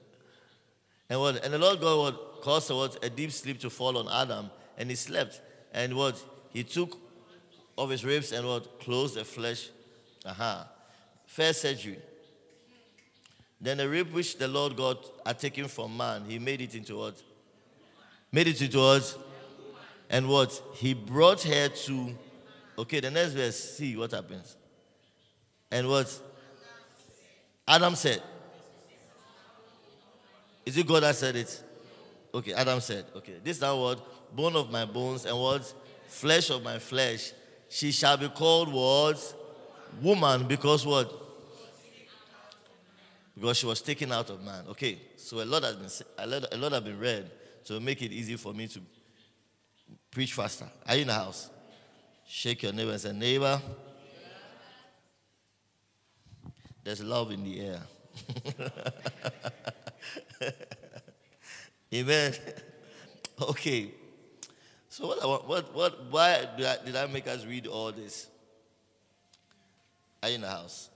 and 1.10 1.20
what? 1.20 1.44
And 1.44 1.52
the 1.52 1.58
Lord 1.58 1.80
God 1.80 2.16
caused 2.40 2.70
what, 2.70 3.04
a 3.04 3.10
deep 3.10 3.32
sleep 3.32 3.58
to 3.60 3.68
fall 3.68 3.98
on 3.98 4.08
Adam, 4.08 4.48
and 4.78 4.88
he 4.88 4.96
slept. 4.96 5.40
And 5.74 5.94
what? 5.94 6.24
He 6.52 6.62
took 6.64 6.96
of 7.76 7.90
his 7.90 8.04
ribs 8.04 8.32
and 8.32 8.46
what? 8.46 8.80
Closed 8.80 9.16
the 9.16 9.24
flesh. 9.24 9.68
Aha. 10.24 10.68
First 11.26 11.62
surgery. 11.62 11.98
Then 13.60 13.78
the 13.78 13.88
rib 13.88 14.12
which 14.12 14.38
the 14.38 14.48
Lord 14.48 14.76
God 14.76 14.98
had 15.26 15.38
taken 15.38 15.68
from 15.68 15.96
man, 15.96 16.24
he 16.26 16.38
made 16.38 16.60
it 16.60 16.74
into 16.74 16.96
what? 16.96 17.20
Made 18.32 18.48
it 18.48 18.62
into 18.62 18.78
what? 18.78 19.18
And 20.08 20.28
what? 20.28 20.62
He 20.74 20.94
brought 20.94 21.42
her 21.42 21.68
to. 21.68 22.16
Okay, 22.78 23.00
the 23.00 23.10
next 23.10 23.32
verse, 23.32 23.56
see 23.56 23.96
what 23.96 24.12
happens. 24.12 24.56
And 25.70 25.88
what? 25.88 26.18
Adam 27.66 27.94
said. 27.96 28.22
Is 30.70 30.78
it 30.78 30.86
God 30.86 31.02
that 31.02 31.16
said 31.16 31.34
it? 31.34 31.62
Okay, 32.32 32.52
Adam 32.52 32.80
said, 32.80 33.04
okay, 33.16 33.34
this 33.42 33.56
is 33.56 33.62
now 33.62 33.76
what? 33.76 34.36
Bone 34.36 34.54
of 34.54 34.70
my 34.70 34.84
bones 34.84 35.26
and 35.26 35.36
what? 35.36 35.74
Flesh 36.06 36.48
of 36.50 36.62
my 36.62 36.78
flesh. 36.78 37.32
She 37.68 37.90
shall 37.90 38.16
be 38.16 38.28
called 38.28 38.72
what? 38.72 39.34
Woman, 40.00 40.46
because 40.46 40.86
what? 40.86 41.12
Because 43.34 43.56
she 43.56 43.66
was 43.66 43.82
taken 43.82 44.12
out 44.12 44.30
of 44.30 44.44
man. 44.44 44.64
Okay, 44.68 44.98
so 45.16 45.42
a 45.42 45.44
lot 45.44 45.64
has 45.64 45.74
been 45.74 46.06
a 46.18 46.26
lot, 46.26 46.44
a 46.52 46.56
lot 46.56 46.72
has 46.72 46.82
been 46.82 47.00
read 47.00 47.28
to 47.64 47.80
make 47.80 48.00
it 48.02 48.12
easy 48.12 48.36
for 48.36 48.54
me 48.54 48.68
to 48.68 48.80
Preach 50.10 50.32
faster. 50.32 50.68
Are 50.86 50.94
you 50.94 51.02
in 51.02 51.08
the 51.08 51.14
house? 51.14 51.50
Shake 52.26 52.62
your 52.62 52.72
neighbor 52.72 52.92
and 52.92 53.00
say, 53.00 53.12
Neighbor, 53.12 53.60
there's 56.84 57.02
love 57.02 57.30
in 57.32 57.44
the 57.44 57.60
air. 57.60 57.80
Amen. 61.95 62.35
Okay. 63.40 63.92
So 64.88 65.07
what, 65.07 65.23
I 65.23 65.26
want, 65.26 65.49
what, 65.49 65.75
what, 65.75 66.11
why 66.11 66.49
did 66.57 66.66
I, 66.66 66.85
did 66.85 66.97
I 66.97 67.07
make 67.07 67.26
us 67.26 67.45
read 67.45 67.66
all 67.66 67.92
this? 67.92 68.28
Are 70.23 70.28
you 70.28 70.35
in 70.37 70.40
the 70.42 70.49
house? 70.49 70.90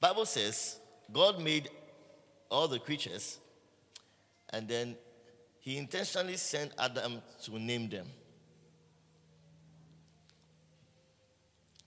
Bible 0.00 0.26
says 0.26 0.78
God 1.12 1.40
made 1.40 1.70
all 2.50 2.68
the 2.68 2.78
creatures 2.78 3.38
and 4.50 4.68
then 4.68 4.96
he 5.60 5.78
intentionally 5.78 6.36
sent 6.36 6.72
Adam 6.78 7.20
to 7.44 7.58
name 7.58 7.88
them. 7.88 8.06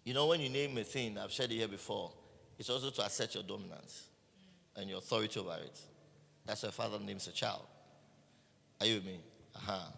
You 0.04 0.13
know, 0.13 0.28
when 0.28 0.42
you 0.42 0.50
name 0.50 0.78
a 0.78 0.84
thing, 0.84 1.18
I've 1.18 1.32
said 1.32 1.51
it 1.51 1.56
here 1.56 1.68
before, 1.68 2.12
it's 2.58 2.70
also 2.70 2.89
to 2.89 3.06
assert 3.06 3.36
your 3.36 3.44
dominance 3.44 4.09
and 4.79 4.89
your 4.89 5.00
authority 5.00 5.39
over 5.39 5.57
it. 5.63 5.79
That's 6.45 6.63
why 6.63 6.69
a 6.69 6.71
father 6.71 7.00
names 7.00 7.27
a 7.27 7.31
child. 7.31 7.62
Are 8.79 8.88
you 8.88 8.95
with 8.95 9.05
me? 9.05 9.19
Uh-huh. 9.55 9.91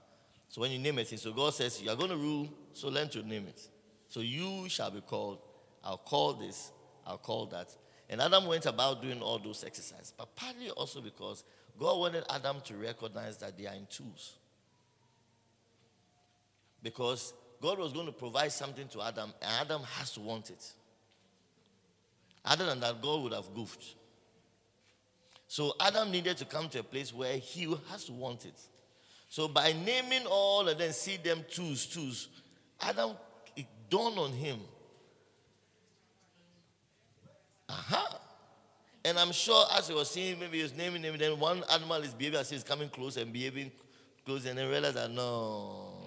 So 0.50 0.61
when 0.61 0.71
you 0.71 0.79
name 0.79 0.95
thing, 0.97 1.17
so 1.17 1.31
God 1.31 1.53
says, 1.53 1.81
You're 1.81 1.95
going 1.95 2.09
to 2.09 2.17
rule, 2.17 2.50
so 2.73 2.89
learn 2.89 3.09
to 3.09 3.23
name 3.23 3.45
it. 3.47 3.61
So 4.09 4.19
you 4.19 4.67
shall 4.67 4.91
be 4.91 5.01
called, 5.01 5.39
I'll 5.83 5.97
call 5.97 6.33
this, 6.33 6.71
I'll 7.07 7.17
call 7.17 7.45
that. 7.47 7.73
And 8.09 8.19
Adam 8.19 8.45
went 8.45 8.65
about 8.65 9.01
doing 9.01 9.21
all 9.21 9.39
those 9.39 9.63
exercises, 9.63 10.13
but 10.17 10.35
partly 10.35 10.69
also 10.71 11.00
because 11.00 11.45
God 11.79 11.97
wanted 11.97 12.25
Adam 12.29 12.57
to 12.65 12.75
recognize 12.75 13.38
that 13.38 13.57
they 13.57 13.67
are 13.67 13.73
in 13.73 13.88
twos. 13.89 14.33
Because 16.83 17.33
God 17.61 17.79
was 17.79 17.93
going 17.93 18.07
to 18.07 18.11
provide 18.11 18.51
something 18.51 18.88
to 18.89 19.01
Adam, 19.01 19.33
and 19.41 19.51
Adam 19.61 19.83
has 19.97 20.11
to 20.13 20.19
want 20.19 20.50
it. 20.50 20.73
Other 22.43 22.65
than 22.65 22.79
that, 22.81 23.01
God 23.01 23.23
would 23.23 23.33
have 23.33 23.53
goofed. 23.53 23.95
So 25.51 25.74
Adam 25.81 26.12
needed 26.12 26.38
to 26.38 26.46
come 26.46 26.70
to 26.70 26.79
a 26.79 26.84
place 26.84 27.13
where 27.13 27.36
he 27.36 27.75
has 27.89 28.05
to 28.05 28.13
want 28.13 28.46
it. 28.46 28.58
So 29.27 29.50
by 29.50 29.74
naming 29.74 30.25
all 30.25 30.65
and 30.70 30.79
then 30.79 30.93
see 30.93 31.17
them 31.17 31.43
twos, 31.51 31.88
twos, 31.88 32.29
Adam, 32.79 33.12
it 33.58 33.65
dawned 33.89 34.17
on 34.17 34.31
him. 34.31 34.60
Aha. 37.67 37.98
Uh-huh. 37.98 38.17
And 39.03 39.20
I'm 39.20 39.34
sure 39.34 39.65
as 39.77 39.89
he 39.89 39.93
was 39.93 40.10
seeing, 40.10 40.39
maybe 40.39 40.55
he 40.55 40.63
was 40.63 40.74
naming 40.74 41.01
them, 41.01 41.17
then 41.17 41.38
one 41.38 41.65
animal 41.70 41.98
is 41.98 42.13
behaving 42.13 42.39
as 42.39 42.50
he's 42.50 42.63
coming 42.63 42.88
close 42.88 43.17
and 43.17 43.34
behaving 43.34 43.74
close, 44.25 44.46
and 44.46 44.58
then 44.58 44.70
realize 44.70 44.93
that 44.93 45.12
no, 45.12 45.98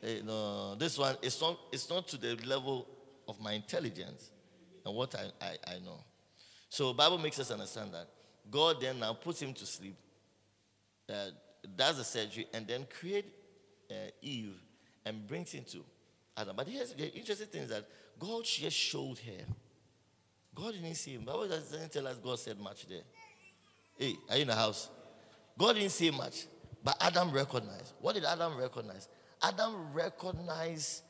hey, 0.00 0.20
no, 0.24 0.74
this 0.74 0.98
one 0.98 1.16
it's 1.22 1.40
not 1.40 1.60
it's 1.70 1.88
not 1.88 2.08
to 2.08 2.16
the 2.16 2.34
level 2.44 2.88
of 3.28 3.40
my 3.40 3.52
intelligence 3.52 4.32
and 4.84 4.96
what 4.96 5.14
I, 5.14 5.30
I, 5.40 5.74
I 5.74 5.78
know. 5.78 6.00
So 6.70 6.92
Bible 6.92 7.18
makes 7.18 7.38
us 7.38 7.52
understand 7.52 7.94
that 7.94 8.08
God 8.50 8.80
then 8.80 9.00
now 9.00 9.14
puts 9.14 9.40
him 9.40 9.54
to 9.54 9.66
sleep, 9.66 9.96
uh, 11.08 11.28
does 11.76 11.98
the 11.98 12.04
surgery, 12.04 12.46
and 12.52 12.66
then 12.66 12.86
create 12.98 13.26
uh, 13.90 14.10
Eve 14.20 14.60
and 15.04 15.26
brings 15.26 15.52
him 15.52 15.64
to 15.70 15.84
Adam. 16.36 16.56
But 16.56 16.68
here's 16.68 16.92
the 16.92 17.12
interesting 17.14 17.48
thing 17.48 17.62
is 17.62 17.70
that 17.70 17.86
God 18.18 18.44
just 18.44 18.76
showed 18.76 19.18
her 19.18 19.44
God 20.54 20.74
didn't 20.74 20.94
see 20.94 21.12
him. 21.12 21.24
Bible 21.24 21.48
doesn't 21.48 21.92
tell 21.92 22.06
us 22.06 22.16
God 22.18 22.38
said 22.38 22.58
much 22.58 22.86
there. 22.86 23.02
Hey, 23.98 24.16
are 24.28 24.36
you 24.36 24.42
in 24.42 24.48
the 24.48 24.54
house? 24.54 24.88
God 25.58 25.74
didn't 25.74 25.90
say 25.90 26.10
much, 26.10 26.46
but 26.84 26.96
Adam 27.00 27.30
recognized. 27.30 27.94
What 28.00 28.14
did 28.14 28.24
Adam 28.24 28.56
recognize? 28.56 29.08
Adam 29.42 29.92
recognized 29.92 31.02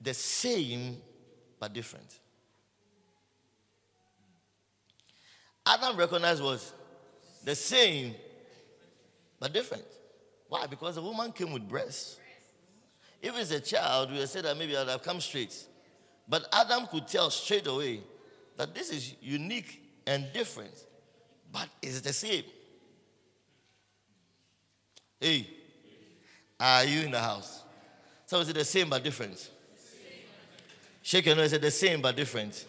the 0.00 0.14
same 0.14 0.96
but 1.60 1.72
different. 1.72 2.20
Adam 5.66 5.96
recognized 5.96 6.42
was 6.42 6.72
the 7.44 7.54
same 7.54 8.14
but 9.38 9.52
different. 9.52 9.84
Why? 10.48 10.66
Because 10.66 10.96
the 10.96 11.02
woman 11.02 11.32
came 11.32 11.52
with 11.52 11.68
breasts. 11.68 12.18
If 13.22 13.36
it's 13.38 13.50
a 13.50 13.60
child, 13.60 14.10
we 14.10 14.18
would 14.18 14.28
say 14.28 14.42
that 14.42 14.56
maybe 14.56 14.76
I'd 14.76 14.88
have 14.88 15.02
come 15.02 15.20
straight. 15.20 15.54
But 16.28 16.46
Adam 16.52 16.86
could 16.86 17.06
tell 17.08 17.30
straight 17.30 17.66
away 17.66 18.00
that 18.56 18.74
this 18.74 18.90
is 18.90 19.14
unique 19.20 19.82
and 20.06 20.26
different. 20.32 20.74
but 21.50 21.68
it's 21.80 22.00
the 22.00 22.12
same. 22.12 22.42
Hey, 25.20 25.48
are 26.58 26.84
you 26.84 27.02
in 27.02 27.12
the 27.12 27.20
house? 27.20 27.62
So 28.26 28.40
is 28.40 28.48
it 28.48 28.54
the 28.54 28.64
same 28.64 28.90
but 28.90 29.02
different? 29.04 29.50
Shake 31.02 31.26
your 31.26 31.36
nose, 31.36 31.52
it's 31.52 31.62
the 31.62 31.70
same 31.70 32.00
but 32.02 32.16
different. 32.16 32.66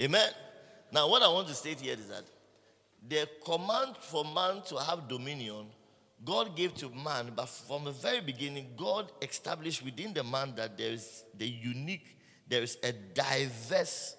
Amen. 0.00 0.28
Now, 0.94 1.08
what 1.08 1.24
I 1.24 1.28
want 1.28 1.48
to 1.48 1.54
state 1.54 1.80
here 1.80 1.94
is 1.98 2.06
that 2.06 2.22
the 3.08 3.28
command 3.44 3.96
for 3.98 4.24
man 4.24 4.62
to 4.66 4.76
have 4.76 5.08
dominion, 5.08 5.66
God 6.24 6.54
gave 6.54 6.72
to 6.76 6.88
man, 6.88 7.32
but 7.34 7.48
from 7.48 7.82
the 7.82 7.90
very 7.90 8.20
beginning, 8.20 8.68
God 8.76 9.10
established 9.20 9.84
within 9.84 10.14
the 10.14 10.22
man 10.22 10.54
that 10.54 10.78
there 10.78 10.92
is 10.92 11.24
the 11.36 11.48
unique, 11.48 12.16
there 12.46 12.62
is 12.62 12.78
a 12.84 12.92
diverse, 12.92 14.14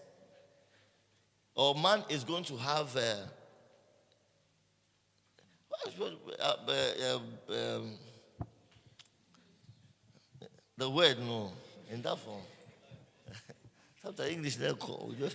or 1.56 1.76
man 1.76 2.04
is 2.10 2.26
going 2.26 2.44
to 2.44 2.58
have 2.58 2.94
a, 2.98 3.20
uh, 6.42 6.56
uh, 6.68 7.20
um, 7.78 7.92
the 10.76 10.90
word 10.90 11.20
no 11.20 11.54
in 11.90 12.02
that 12.02 12.20
form. 12.20 12.42
Sometimes 14.04 14.30
English 14.30 14.56
they 14.58 14.74
call. 14.74 15.16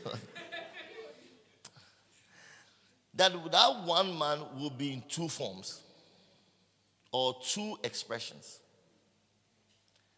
that 3.14 3.32
that 3.50 3.84
one 3.84 4.18
man 4.18 4.38
will 4.58 4.70
be 4.70 4.92
in 4.92 5.02
two 5.08 5.28
forms 5.28 5.82
or 7.12 7.36
two 7.44 7.76
expressions. 7.82 8.60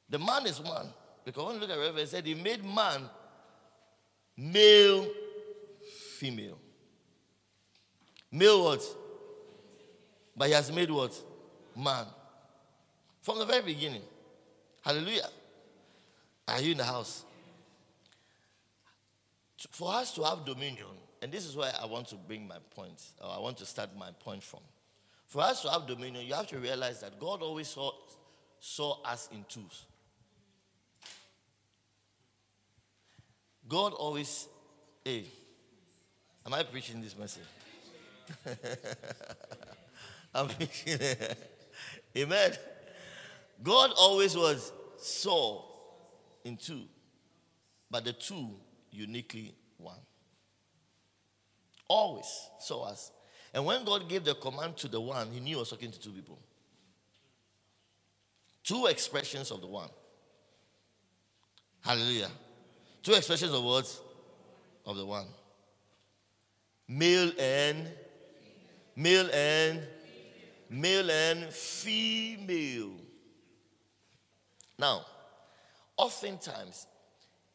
The 0.09 0.19
man 0.19 0.47
is 0.47 0.61
one. 0.61 0.89
Because 1.25 1.45
when 1.45 1.55
you 1.55 1.61
look 1.61 1.71
at 1.71 1.79
Reverend, 1.79 2.09
said 2.09 2.27
he 2.27 2.35
made 2.35 2.65
man 2.65 3.09
male, 4.37 5.07
female. 6.19 6.59
Male 8.31 8.65
what? 8.65 8.83
But 10.37 10.49
he 10.49 10.55
has 10.55 10.73
made 10.73 10.91
what? 10.91 11.15
Man. 11.77 12.07
From 13.21 13.39
the 13.39 13.45
very 13.45 13.63
beginning. 13.63 14.03
Hallelujah. 14.85 15.29
Are 16.49 16.61
you 16.61 16.73
in 16.73 16.79
the 16.79 16.85
house? 16.85 17.25
For 19.71 19.95
us 19.95 20.13
to 20.15 20.25
have 20.25 20.45
dominion, 20.45 20.87
and 21.23 21.31
this 21.31 21.47
is 21.47 21.55
where 21.57 21.73
I 21.81 21.87
want 21.87 22.09
to 22.09 22.17
bring 22.17 22.49
my 22.49 22.59
point, 22.75 23.01
or 23.23 23.31
I 23.31 23.39
want 23.39 23.57
to 23.59 23.65
start 23.65 23.91
my 23.97 24.11
point 24.19 24.43
from. 24.43 24.59
For 25.29 25.41
us 25.41 25.63
to 25.63 25.71
have 25.71 25.87
dominion, 25.87 26.27
you 26.27 26.35
have 26.35 26.49
to 26.49 26.59
realize 26.59 27.01
that 27.01 27.19
God 27.21 27.43
always 27.43 27.69
saw, 27.69 27.93
saw 28.59 29.01
us 29.03 29.29
in 29.33 29.45
twos. 29.49 29.87
God 33.69 33.93
always, 33.93 34.49
hey, 35.05 35.27
am 36.45 36.55
I 36.55 36.65
preaching 36.65 37.01
this 37.01 37.17
message? 37.17 37.45
I'm 40.35 40.49
preaching. 40.49 40.99
It. 41.01 41.39
Amen. 42.19 42.53
God 43.63 43.93
always 43.97 44.37
was 44.37 44.73
saw 44.99 45.63
in 46.45 46.57
two, 46.57 46.83
but 47.89 48.05
the 48.05 48.13
two 48.13 48.51
uniquely 48.91 49.55
one. 49.79 49.97
Always 51.95 52.49
saw 52.59 52.85
us. 52.85 53.13
And 53.53 53.67
when 53.67 53.85
God 53.85 54.09
gave 54.09 54.25
the 54.25 54.35
command 54.35 54.79
to 54.79 54.89
the 54.89 54.99
one, 54.99 55.31
he 55.31 55.41
knew 55.41 55.57
he 55.57 55.57
was 55.57 55.69
talking 55.69 55.91
to 55.91 56.01
two 56.01 56.09
people. 56.09 56.39
Two 58.65 58.87
expressions 58.87 59.51
of 59.51 59.61
the 59.61 59.67
one. 59.67 59.91
Hallelujah. 61.83 62.31
Two 63.03 63.13
expressions 63.13 63.53
of 63.53 63.63
words 63.63 64.01
of 64.87 64.97
the 64.97 65.05
one. 65.05 65.27
Male 66.89 67.33
and 67.39 67.91
male 68.97 69.29
and 69.31 69.83
male 70.71 71.11
and 71.11 71.53
female. 71.53 72.93
Now, 74.79 75.05
oftentimes, 75.99 76.87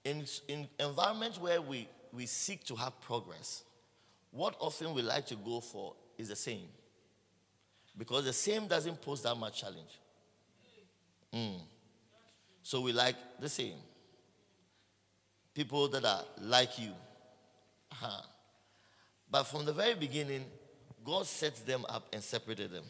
in, 0.05 0.25
in 0.47 0.67
environments 0.79 1.41
where 1.41 1.59
we, 1.59 1.89
we 2.13 2.27
seek 2.27 2.63
to 2.65 2.75
have 2.75 3.01
progress, 3.01 3.63
what 4.31 4.55
often 4.59 4.93
we 4.93 5.01
like 5.01 5.25
to 5.27 5.35
go 5.35 5.59
for 5.59 5.95
is 6.17 6.29
the 6.29 6.35
same. 6.35 6.67
Because 7.97 8.25
the 8.25 8.33
same 8.33 8.67
doesn't 8.67 9.01
pose 9.01 9.23
that 9.23 9.35
much 9.35 9.61
challenge. 9.61 9.99
Mm. 11.33 11.59
So 12.61 12.81
we 12.81 12.91
like 12.91 13.15
the 13.39 13.49
same. 13.49 13.77
People 15.53 15.87
that 15.89 16.05
are 16.05 16.23
like 16.39 16.77
you. 16.77 16.91
Uh-huh. 17.91 18.21
But 19.29 19.43
from 19.43 19.65
the 19.65 19.73
very 19.73 19.95
beginning, 19.95 20.45
God 21.03 21.25
set 21.25 21.55
them 21.65 21.85
up 21.89 22.07
and 22.13 22.23
separated 22.23 22.71
them. 22.71 22.83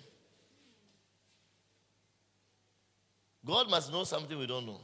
God 3.45 3.69
must 3.69 3.91
know 3.91 4.04
something 4.04 4.38
we 4.38 4.45
don't 4.45 4.65
know. 4.65 4.82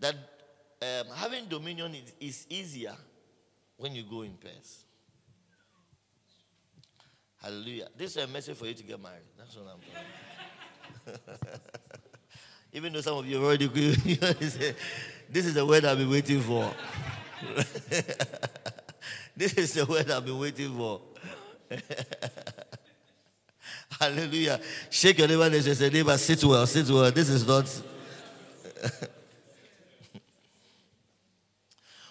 That 0.00 0.14
um, 0.82 1.14
having 1.14 1.46
dominion 1.46 1.94
is, 1.94 2.12
is 2.20 2.46
easier 2.50 2.94
when 3.78 3.94
you 3.94 4.02
go 4.02 4.22
in 4.22 4.32
pairs. 4.34 4.84
Hallelujah. 7.40 7.88
This 7.96 8.16
is 8.16 8.24
a 8.24 8.26
message 8.26 8.56
for 8.56 8.66
you 8.66 8.74
to 8.74 8.82
get 8.82 9.00
married. 9.00 9.22
That's 9.38 9.56
what 9.56 9.66
I'm 9.72 11.14
doing. 11.14 11.18
Even 12.72 12.92
though 12.92 13.00
some 13.00 13.18
of 13.18 13.26
you 13.26 13.42
already 13.42 13.66
this 15.30 15.46
is 15.46 15.54
the 15.54 15.64
word 15.64 15.84
I've 15.84 15.96
been 15.96 16.10
waiting 16.10 16.40
for. 16.40 16.74
this 19.36 19.54
is 19.54 19.74
the 19.74 19.86
word 19.86 20.10
I've 20.10 20.26
been 20.26 20.38
waiting 20.38 20.76
for. 20.76 21.00
Hallelujah. 23.98 24.60
Shake 24.90 25.18
your 25.18 25.28
neighbor 25.28 25.44
and 25.44 25.62
say, 25.62 25.88
neighbor, 25.88 26.18
sit 26.18 26.44
well, 26.44 26.66
sit 26.66 26.90
well. 26.90 27.10
This 27.10 27.30
is 27.30 27.46
not. 27.46 27.82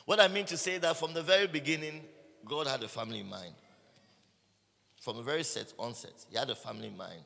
What 0.08 0.22
I 0.22 0.30
mean 0.30 0.46
to 0.46 0.56
say 0.56 0.78
that 0.78 0.96
from 0.96 1.14
the 1.14 1.22
very 1.22 1.48
beginning, 1.48 2.02
God 2.46 2.66
had 2.66 2.82
a 2.82 2.88
family 2.88 3.20
in 3.20 3.30
mind. 3.30 3.54
From 5.02 5.18
the 5.18 5.22
very 5.22 5.44
set 5.44 5.74
onset, 5.78 6.14
He 6.30 6.38
had 6.38 6.50
a 6.50 6.56
family 6.56 6.88
in 6.88 6.96
mind. 6.96 7.20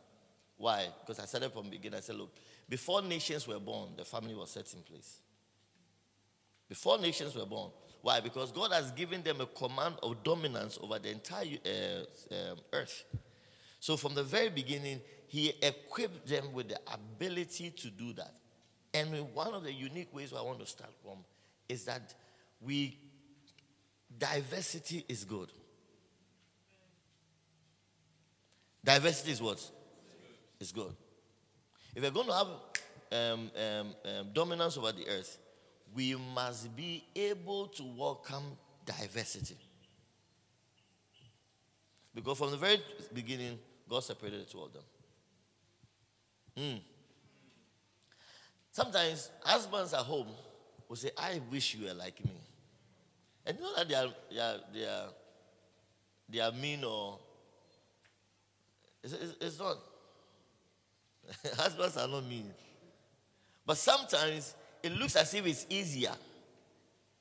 Why? 0.57 0.87
Because 0.99 1.21
I 1.21 1.27
said 1.27 1.43
it 1.43 1.53
from 1.53 1.65
the 1.65 1.69
beginning. 1.69 1.99
I 1.99 2.01
said, 2.01 2.15
look, 2.15 2.31
before 2.67 3.03
nations 3.03 3.47
were 3.47 3.59
born, 3.59 3.89
the 3.95 4.03
family 4.03 4.33
was 4.33 4.49
set 4.49 4.73
in 4.73 4.81
place. 4.81 5.19
Before 6.67 6.97
nations 6.97 7.35
were 7.35 7.45
born. 7.45 7.69
Why? 8.01 8.19
Because 8.19 8.51
God 8.51 8.71
has 8.71 8.89
given 8.89 9.21
them 9.21 9.41
a 9.41 9.45
command 9.45 9.97
of 10.01 10.23
dominance 10.23 10.79
over 10.81 10.97
the 10.97 11.11
entire 11.11 11.59
uh, 11.63 12.33
uh, 12.33 12.55
earth. 12.73 13.03
So 13.79 13.95
from 13.95 14.15
the 14.15 14.23
very 14.23 14.49
beginning, 14.49 15.01
he 15.27 15.53
equipped 15.61 16.27
them 16.27 16.51
with 16.51 16.69
the 16.69 16.79
ability 16.91 17.69
to 17.69 17.91
do 17.91 18.13
that. 18.13 18.33
And 18.95 19.11
one 19.35 19.53
of 19.53 19.63
the 19.63 19.71
unique 19.71 20.11
ways 20.15 20.33
I 20.35 20.41
want 20.41 20.59
to 20.61 20.65
start 20.65 20.91
from 21.03 21.17
is 21.69 21.85
that 21.85 22.15
we 22.61 22.97
diversity 24.17 25.03
is 25.07 25.23
good. 25.23 25.49
Diversity 28.83 29.31
is 29.31 29.41
what? 29.41 29.71
Is 30.59 30.71
good. 30.71 30.93
If 31.95 32.03
we're 32.03 32.11
going 32.11 32.27
to 32.27 32.33
have 32.33 32.47
um, 33.11 33.51
um, 33.55 33.95
um, 34.05 34.27
dominance 34.33 34.77
over 34.77 34.91
the 34.91 35.07
earth, 35.07 35.37
we 35.93 36.15
must 36.33 36.75
be 36.75 37.03
able 37.15 37.67
to 37.67 37.83
welcome 37.83 38.43
diversity. 38.85 39.57
Because 42.13 42.37
from 42.37 42.51
the 42.51 42.57
very 42.57 42.81
beginning, 43.13 43.59
God 43.89 44.03
separated 44.03 44.41
the 44.41 44.45
two 44.45 44.61
of 44.61 44.73
them. 44.73 44.83
Mm. 46.57 46.81
Sometimes 48.71 49.29
husbands 49.41 49.93
at 49.93 50.01
home 50.01 50.27
will 50.87 50.95
say, 50.95 51.11
I 51.17 51.41
wish 51.51 51.75
you 51.75 51.87
were 51.87 51.93
like 51.93 52.23
me. 52.23 52.31
And 53.51 53.59
you 53.59 53.65
know 53.65 53.75
that 53.75 53.89
they 53.89 53.95
are, 53.95 54.07
they 54.31 54.39
are, 54.39 54.57
they 54.73 54.85
are, 54.85 55.07
they 56.29 56.39
are 56.39 56.51
mean 56.53 56.85
or. 56.85 57.19
It's, 59.03 59.11
it's, 59.11 59.35
it's 59.41 59.59
not. 59.59 59.75
Husbands 61.57 61.97
are 61.97 62.07
not 62.07 62.23
mean. 62.23 62.49
But 63.65 63.75
sometimes 63.75 64.55
it 64.81 64.93
looks 64.93 65.17
as 65.17 65.33
if 65.33 65.45
it's 65.45 65.65
easier. 65.69 66.13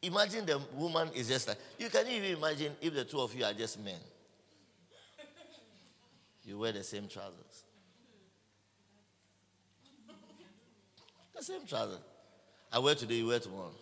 Imagine 0.03 0.47
the 0.47 0.61
woman 0.77 1.11
is 1.17 1.27
just 1.27 1.49
like, 1.49 1.59
you 1.81 1.89
can 1.89 2.07
even 2.07 2.37
imagine 2.37 2.77
if 2.81 2.95
the 2.95 3.05
two 3.05 3.21
of 3.21 3.35
you 3.35 3.45
are 3.45 3.53
just 3.53 3.83
men 3.83 3.99
you 6.45 6.57
wear 6.57 6.71
the 6.71 6.85
same 6.85 7.09
trousers. 7.09 7.65
The 11.37 11.43
same 11.43 11.67
trousers. 11.67 11.99
I 12.73 12.79
wear 12.79 12.95
today, 12.95 13.17
you 13.17 13.27
wear 13.27 13.41
tomorrow. 13.41 13.73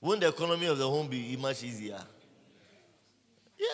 Won't 0.00 0.20
the 0.20 0.28
economy 0.28 0.66
of 0.66 0.78
the 0.78 0.88
home 0.88 1.08
be 1.08 1.36
much 1.36 1.62
easier? 1.62 2.00
Yeah. 3.58 3.66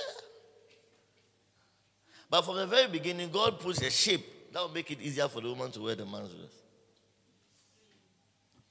But 2.28 2.42
from 2.42 2.56
the 2.56 2.66
very 2.66 2.88
beginning, 2.88 3.30
God 3.30 3.60
puts 3.60 3.80
a 3.82 3.90
shape 3.90 4.52
that 4.52 4.60
will 4.60 4.70
make 4.70 4.90
it 4.90 5.00
easier 5.00 5.28
for 5.28 5.40
the 5.40 5.48
woman 5.48 5.70
to 5.72 5.80
wear 5.80 5.94
the 5.94 6.04
man's 6.04 6.32
dress. 6.32 6.50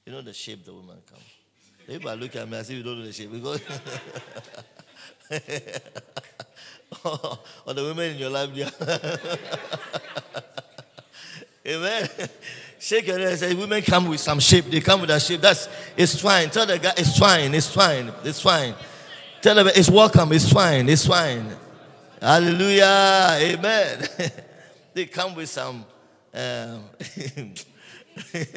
You 0.04 0.12
know 0.12 0.20
the 0.20 0.34
shape 0.34 0.64
the 0.64 0.72
woman 0.72 0.98
comes. 1.08 1.22
People 1.86 2.10
are 2.10 2.16
looking 2.16 2.40
at 2.40 2.48
me 2.48 2.58
as 2.58 2.68
if 2.68 2.76
you 2.76 2.82
don't 2.82 2.98
know 2.98 3.06
the 3.06 3.12
shape 3.12 3.32
because. 3.32 3.60
or 7.66 7.74
the 7.74 7.82
women 7.82 8.12
in 8.12 8.18
your 8.18 8.30
life, 8.30 8.50
yeah. 8.54 8.70
Amen. 11.66 12.08
Shake 12.86 13.08
your 13.08 13.18
head 13.18 13.36
say, 13.36 13.52
Women 13.52 13.82
come 13.82 14.06
with 14.06 14.20
some 14.20 14.38
shape. 14.38 14.66
They 14.66 14.80
come 14.80 15.00
with 15.00 15.10
a 15.10 15.18
shape. 15.18 15.40
That's 15.40 15.68
it's 15.96 16.20
fine. 16.20 16.50
Tell 16.50 16.66
the 16.66 16.78
guy 16.78 16.92
it's 16.96 17.18
fine. 17.18 17.52
It's 17.52 17.68
fine. 17.68 18.12
It's 18.22 18.40
fine. 18.40 18.76
Tell 19.42 19.56
them 19.56 19.66
it's 19.74 19.90
welcome. 19.90 20.30
It's 20.30 20.52
fine. 20.52 20.88
It's 20.88 21.04
fine. 21.04 21.50
Hallelujah. 22.22 23.38
Amen. 23.40 24.06
they 24.94 25.06
come 25.06 25.34
with 25.34 25.48
some. 25.48 25.84
Um, 26.32 26.84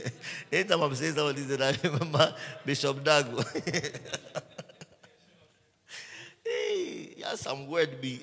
Anytime 0.51 0.81
I'm 0.81 0.93
saying 0.93 1.15
something, 1.15 1.47
that 1.47 1.61
I 1.63 1.87
remember 1.87 2.35
Bishop 2.63 3.03
Dago. 3.03 3.43
hey, 6.45 7.13
he 7.15 7.23
has 7.23 7.39
some 7.39 7.65
word 7.65 7.99
be. 7.99 8.21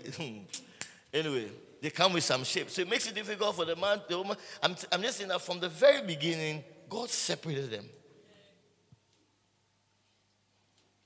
anyway, 1.12 1.48
they 1.86 1.90
come 1.90 2.14
with 2.14 2.24
some 2.24 2.42
shape. 2.42 2.68
So 2.68 2.82
it 2.82 2.90
makes 2.90 3.06
it 3.06 3.14
difficult 3.14 3.54
for 3.54 3.64
the 3.64 3.76
man, 3.76 4.00
the 4.08 4.18
woman. 4.18 4.36
I'm, 4.60 4.74
I'm 4.90 5.00
just 5.02 5.18
saying 5.18 5.28
that 5.28 5.40
from 5.40 5.60
the 5.60 5.68
very 5.68 6.04
beginning, 6.04 6.64
God 6.88 7.08
separated 7.08 7.70
them. 7.70 7.84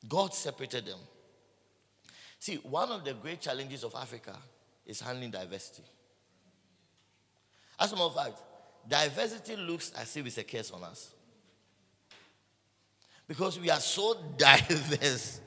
God 0.08 0.32
separated 0.32 0.86
them. 0.86 0.98
See, 2.38 2.54
one 2.62 2.90
of 2.92 3.04
the 3.04 3.12
great 3.12 3.42
challenges 3.42 3.84
of 3.84 3.94
Africa 3.94 4.34
is 4.86 5.02
handling 5.02 5.30
diversity. 5.30 5.82
As 7.78 7.92
a 7.92 7.96
matter 7.96 8.06
of 8.06 8.14
fact, 8.14 8.40
diversity 8.88 9.56
looks 9.56 9.92
as 9.98 10.16
if 10.16 10.24
it's 10.24 10.38
a 10.38 10.44
curse 10.44 10.70
on 10.70 10.82
us. 10.84 11.12
Because 13.28 13.60
we 13.60 13.68
are 13.68 13.80
so 13.80 14.16
diverse. 14.38 15.42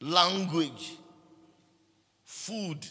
Language, 0.00 0.92
food. 2.22 2.86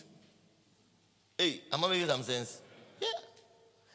Hey, 1.44 1.60
am 1.74 1.84
I 1.84 1.90
making 1.90 2.08
some 2.08 2.24
sense? 2.24 2.62
Yeah. 3.02 3.08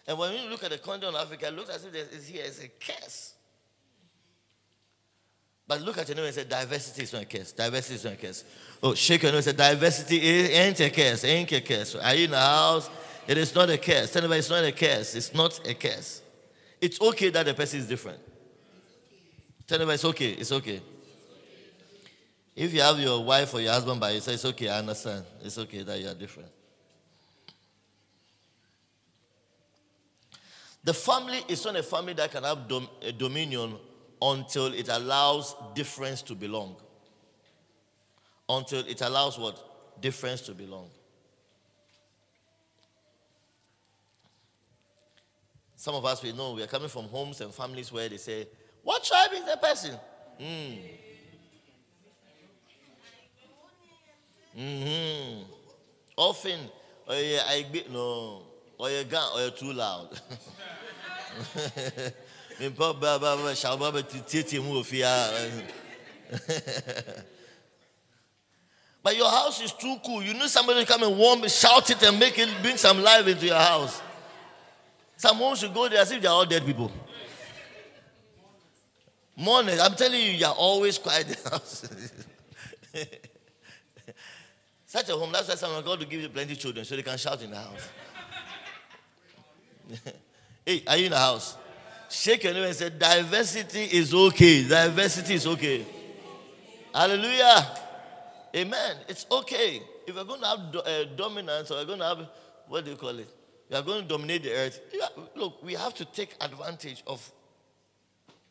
And 0.07 0.19
when 0.19 0.35
you 0.35 0.51
look 0.51 0.63
at 0.65 0.71
the 0.71 0.77
continent 0.77 1.17
of 1.17 1.23
Africa, 1.23 1.49
it 1.49 1.55
looks 1.55 1.71
as 1.71 1.83
if 1.83 1.95
it's 1.95 2.27
here 2.27 2.45
as 2.47 2.63
a 2.63 2.69
curse. 2.69 3.33
But 5.67 5.81
look 5.81 5.97
at 5.97 6.09
your 6.09 6.17
neighbor 6.17 6.27
and 6.27 6.35
say, 6.35 6.45
diversity 6.45 7.05
is 7.05 7.13
not 7.13 7.23
a 7.23 7.25
curse. 7.25 7.53
Diversity 7.53 7.95
is 7.95 8.05
not 8.05 8.13
a 8.13 8.17
curse. 8.17 8.45
Oh, 8.83 8.95
shake 8.95 9.23
your 9.23 9.33
neighbor 9.33 9.39
and 9.39 9.45
say, 9.47 9.53
diversity 9.53 10.21
ain't 10.21 10.79
a 10.81 10.91
curse. 10.91 11.25
Ain't 11.25 11.51
a 11.53 11.61
curse. 11.63 11.95
Are 11.95 12.15
you 12.15 12.25
in 12.27 12.33
the 12.33 12.39
house? 12.39 12.91
It 13.27 13.39
is 13.39 13.55
not 13.55 13.71
a 13.71 13.79
curse. 13.79 14.13
Tell 14.13 14.23
anybody 14.23 14.41
it's 14.41 14.51
not 14.51 14.65
a 14.65 14.73
curse. 14.73 15.15
It's 15.15 15.35
not 15.35 15.61
a 15.67 15.75
curse. 15.75 16.21
It's 16.83 17.01
okay 17.01 17.31
that 17.31 17.47
the 17.47 17.55
person 17.55 17.81
is 17.81 17.89
different. 17.89 18.19
Tell 19.67 19.79
anybody 19.79 19.95
it's 19.95 20.05
okay. 20.05 20.33
It's 20.33 20.53
okay. 20.53 20.83
If 22.55 22.75
you 22.75 22.81
have 22.83 22.99
your 22.99 23.25
wife 23.25 23.55
or 23.55 23.61
your 23.63 23.73
husband 23.73 24.01
by 24.01 24.19
say 24.19 24.35
it's 24.35 24.45
okay. 24.45 24.69
I 24.69 24.81
understand. 24.81 25.25
It's 25.43 25.57
okay 25.57 25.83
that 25.83 25.99
you 25.99 26.09
are 26.09 26.15
different. 26.15 26.51
The 30.89 30.95
family 30.95 31.45
is 31.49 31.67
not 31.67 31.77
a 31.77 31.83
family 31.83 32.15
that 32.15 32.31
can 32.31 32.45
have 32.45 32.67
dom- 32.67 32.89
dominion 33.19 33.75
until 34.23 34.73
it 34.73 34.89
allows 34.89 35.55
difference 35.75 36.23
to 36.23 36.35
belong. 36.35 36.77
Until 38.49 38.79
it 38.79 39.03
allows 39.03 39.39
what? 39.39 40.01
Difference 40.01 40.41
to 40.41 40.53
belong. 40.53 40.89
Some 45.77 45.95
of 45.95 46.07
us, 46.07 46.23
we 46.23 46.33
know 46.33 46.55
we 46.55 46.63
are 46.63 46.67
coming 46.67 46.89
from 46.89 47.05
homes 47.09 47.43
and 47.43 47.53
families 47.53 47.93
where 47.93 48.09
they 48.09 48.17
say, 48.17 48.49
What 48.83 49.05
tribe 49.05 49.33
is 49.35 49.45
the 49.45 49.59
person? 49.59 49.95
Mm. 50.41 50.79
Mm-hmm. 54.59 55.43
Often, 56.17 56.61
oh 57.09 57.21
yeah, 57.21 57.43
I 57.47 57.67
no, 57.93 58.48
or 58.79 58.91
you 58.91 59.05
gun, 59.05 59.29
or 59.35 59.41
you're 59.41 59.51
too 59.51 59.73
loud. 59.73 60.21
but 69.03 69.17
your 69.17 69.31
house 69.31 69.61
is 69.61 69.73
too 69.73 69.97
cool. 70.05 70.23
You 70.23 70.35
need 70.35 70.49
somebody 70.49 70.85
to 70.85 70.87
come 70.87 71.03
and 71.03 71.17
warm 71.17 71.45
it, 71.45 71.51
shout 71.51 71.91
it, 71.91 72.03
and 72.03 72.19
make 72.19 72.39
it 72.39 72.49
bring 72.63 72.77
some 72.77 73.03
life 73.03 73.27
into 73.27 73.47
your 73.47 73.57
house. 73.57 74.03
Some 75.17 75.37
homes 75.37 75.63
you 75.63 75.69
go 75.69 75.89
there 75.89 76.01
as 76.01 76.13
if 76.13 76.23
they're 76.23 76.31
all 76.31 76.47
dead 76.47 76.65
people. 76.65 76.93
Morning, 79.37 79.79
I'm 79.81 79.95
telling 79.95 80.21
you, 80.21 80.33
you're 80.33 80.49
always 80.49 80.99
quiet 80.99 81.29
in 81.29 81.37
the 81.43 81.51
house. 81.51 81.89
Such 84.87 85.09
a 85.11 85.13
home, 85.13 85.31
that's 85.33 85.49
why 85.49 85.55
someone 85.55 85.85
God 85.85 86.01
to 86.01 86.07
give 86.07 86.21
you 86.21 86.29
plenty 86.29 86.53
of 86.53 86.59
children 86.59 86.85
so 86.85 86.97
they 86.97 87.03
can 87.03 87.19
shout 87.19 87.43
in 87.43 87.51
the 87.51 87.57
house. 87.57 87.89
hey, 90.67 90.83
are 90.87 90.97
you 90.97 91.07
in 91.07 91.11
the 91.13 91.19
house? 91.19 91.57
Shake 92.11 92.45
your 92.45 92.55
name 92.55 92.65
and 92.65 92.75
say, 92.75 92.91
diversity 92.91 93.85
is 93.85 94.15
okay. 94.15 94.67
Diversity 94.67 95.35
is 95.35 95.47
okay. 95.47 95.85
Hallelujah. 96.95 97.67
Amen. 98.57 98.97
It's 99.09 99.27
okay. 99.31 99.83
If 100.07 100.17
we're 100.17 100.25
going 100.25 100.41
to 100.41 100.47
have 100.47 100.73
do, 100.73 100.79
uh, 100.81 101.05
dominance 101.17 101.71
or 101.71 101.77
we're 101.77 101.85
going 101.85 101.99
to 101.99 102.05
have, 102.07 102.29
what 102.67 102.85
do 102.85 102.93
you 102.93 102.97
call 102.97 103.19
it? 103.19 103.29
Are 103.73 103.83
going 103.83 104.03
to 104.03 104.09
dominate 104.09 104.43
the 104.45 104.53
earth. 104.53 104.81
Yeah, 104.95 105.09
look, 105.37 105.63
we 105.63 105.75
have 105.75 105.93
to 105.95 106.07
take 106.07 106.35
advantage 106.41 107.03
of, 107.07 107.31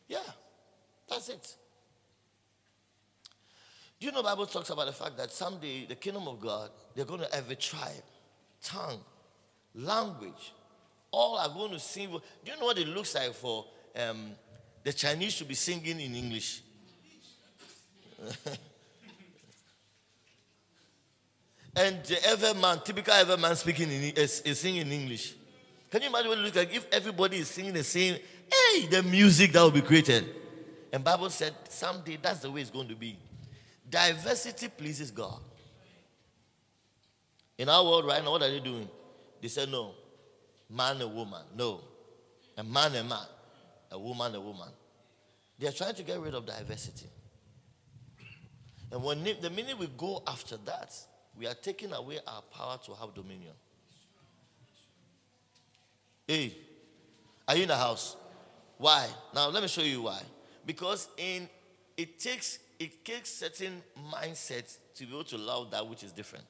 yeah, 0.06 0.18
that's 1.08 1.28
it. 1.28 1.56
Do 3.98 4.06
you 4.06 4.12
know 4.12 4.22
Bible 4.22 4.46
talks 4.46 4.70
about 4.70 4.86
the 4.86 4.92
fact 4.92 5.16
that 5.16 5.32
someday 5.32 5.86
the 5.86 5.96
kingdom 5.96 6.28
of 6.28 6.40
God, 6.40 6.70
they're 6.94 7.04
going 7.04 7.20
to 7.20 7.34
have 7.34 7.50
a 7.50 7.56
tribe, 7.56 8.04
tongue, 8.62 9.00
language, 9.74 10.52
all 11.10 11.38
are 11.38 11.48
going 11.48 11.70
to 11.72 11.78
sing. 11.78 12.10
Do 12.10 12.20
you 12.52 12.58
know 12.58 12.66
what 12.66 12.78
it 12.78 12.88
looks 12.88 13.14
like 13.14 13.32
for 13.34 13.64
um, 13.96 14.32
the 14.84 14.92
Chinese 14.92 15.36
to 15.38 15.44
be 15.44 15.54
singing 15.54 16.00
in 16.00 16.14
English? 16.14 16.62
and 21.76 22.02
the 22.04 22.18
Ewe 22.38 22.54
man, 22.60 22.80
typical 22.84 23.14
Ewe 23.24 23.36
man 23.36 23.56
speaking 23.56 23.90
in, 23.90 24.02
is, 24.16 24.40
is 24.42 24.60
singing 24.60 24.82
in 24.82 24.92
English. 24.92 25.34
Can 25.90 26.02
you 26.02 26.08
imagine 26.08 26.28
what 26.28 26.38
it 26.38 26.42
looks 26.42 26.56
like 26.56 26.74
if 26.74 26.86
everybody 26.92 27.38
is 27.38 27.48
singing 27.48 27.72
the 27.72 27.84
same? 27.84 28.18
Hey, 28.52 28.86
the 28.86 29.02
music 29.02 29.52
that 29.52 29.62
will 29.62 29.70
be 29.70 29.80
created. 29.80 30.28
And 30.92 31.02
Bible 31.04 31.30
said 31.30 31.54
someday 31.68 32.18
that's 32.20 32.40
the 32.40 32.50
way 32.50 32.60
it's 32.60 32.70
going 32.70 32.88
to 32.88 32.96
be. 32.96 33.16
Diversity 33.88 34.68
pleases 34.68 35.10
God. 35.10 35.40
In 37.56 37.68
our 37.68 37.82
world 37.82 38.06
right 38.06 38.22
now, 38.22 38.32
what 38.32 38.42
are 38.42 38.50
they 38.50 38.60
doing? 38.60 38.88
They 39.40 39.48
said 39.48 39.70
no 39.70 39.94
man 40.70 41.00
and 41.00 41.14
woman. 41.14 41.42
No. 41.56 41.80
A 42.56 42.62
man 42.62 42.94
and 42.94 43.08
man. 43.08 43.26
A 43.90 43.98
woman 43.98 44.34
and 44.34 44.44
woman. 44.44 44.68
They 45.58 45.66
are 45.66 45.72
trying 45.72 45.94
to 45.94 46.02
get 46.02 46.18
rid 46.20 46.34
of 46.34 46.46
diversity. 46.46 47.06
And 48.90 49.02
when 49.02 49.22
the 49.22 49.50
minute 49.50 49.78
we 49.78 49.88
go 49.96 50.22
after 50.26 50.56
that, 50.64 50.94
we 51.38 51.46
are 51.46 51.54
taking 51.54 51.92
away 51.92 52.18
our 52.26 52.42
power 52.42 52.78
to 52.86 52.94
have 52.94 53.14
dominion. 53.14 53.52
Hey, 56.26 56.56
are 57.46 57.56
you 57.56 57.62
in 57.62 57.68
the 57.68 57.76
house? 57.76 58.16
Why? 58.76 59.06
Now 59.34 59.48
let 59.48 59.62
me 59.62 59.68
show 59.68 59.82
you 59.82 60.02
why. 60.02 60.20
Because 60.64 61.08
in 61.16 61.48
it 61.96 62.18
takes 62.18 62.58
it 62.78 63.04
takes 63.04 63.30
certain 63.30 63.82
mindsets 64.12 64.76
to 64.94 65.04
be 65.04 65.12
able 65.12 65.24
to 65.24 65.38
love 65.38 65.70
that 65.72 65.86
which 65.86 66.02
is 66.02 66.12
different. 66.12 66.44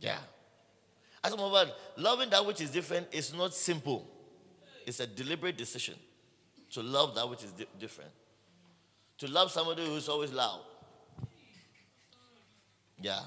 Yeah. 0.00 0.18
As 1.24 1.32
a 1.32 1.36
matter 1.38 1.72
loving 1.96 2.28
that 2.30 2.44
which 2.44 2.60
is 2.60 2.70
different 2.70 3.08
is 3.10 3.32
not 3.32 3.54
simple. 3.54 4.06
It's 4.86 5.00
a 5.00 5.06
deliberate 5.06 5.56
decision 5.56 5.94
to 6.72 6.82
love 6.82 7.14
that 7.14 7.28
which 7.28 7.42
is 7.42 7.52
di- 7.52 7.66
different. 7.80 8.10
To 9.18 9.28
love 9.28 9.50
somebody 9.50 9.86
who's 9.86 10.08
always 10.08 10.32
loud. 10.32 10.60
Yeah. 13.00 13.20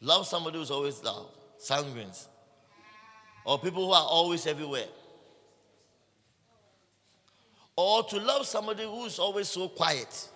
Love 0.00 0.26
somebody 0.26 0.58
who's 0.58 0.70
always 0.70 1.02
loud, 1.02 1.28
sanguines. 1.60 2.26
Or 3.44 3.58
people 3.58 3.86
who 3.86 3.92
are 3.92 4.04
always 4.04 4.46
everywhere. 4.46 4.86
Or 7.76 8.02
to 8.02 8.18
love 8.18 8.46
somebody 8.46 8.84
who's 8.84 9.18
always 9.18 9.48
so 9.48 9.68
quiet. 9.68 10.28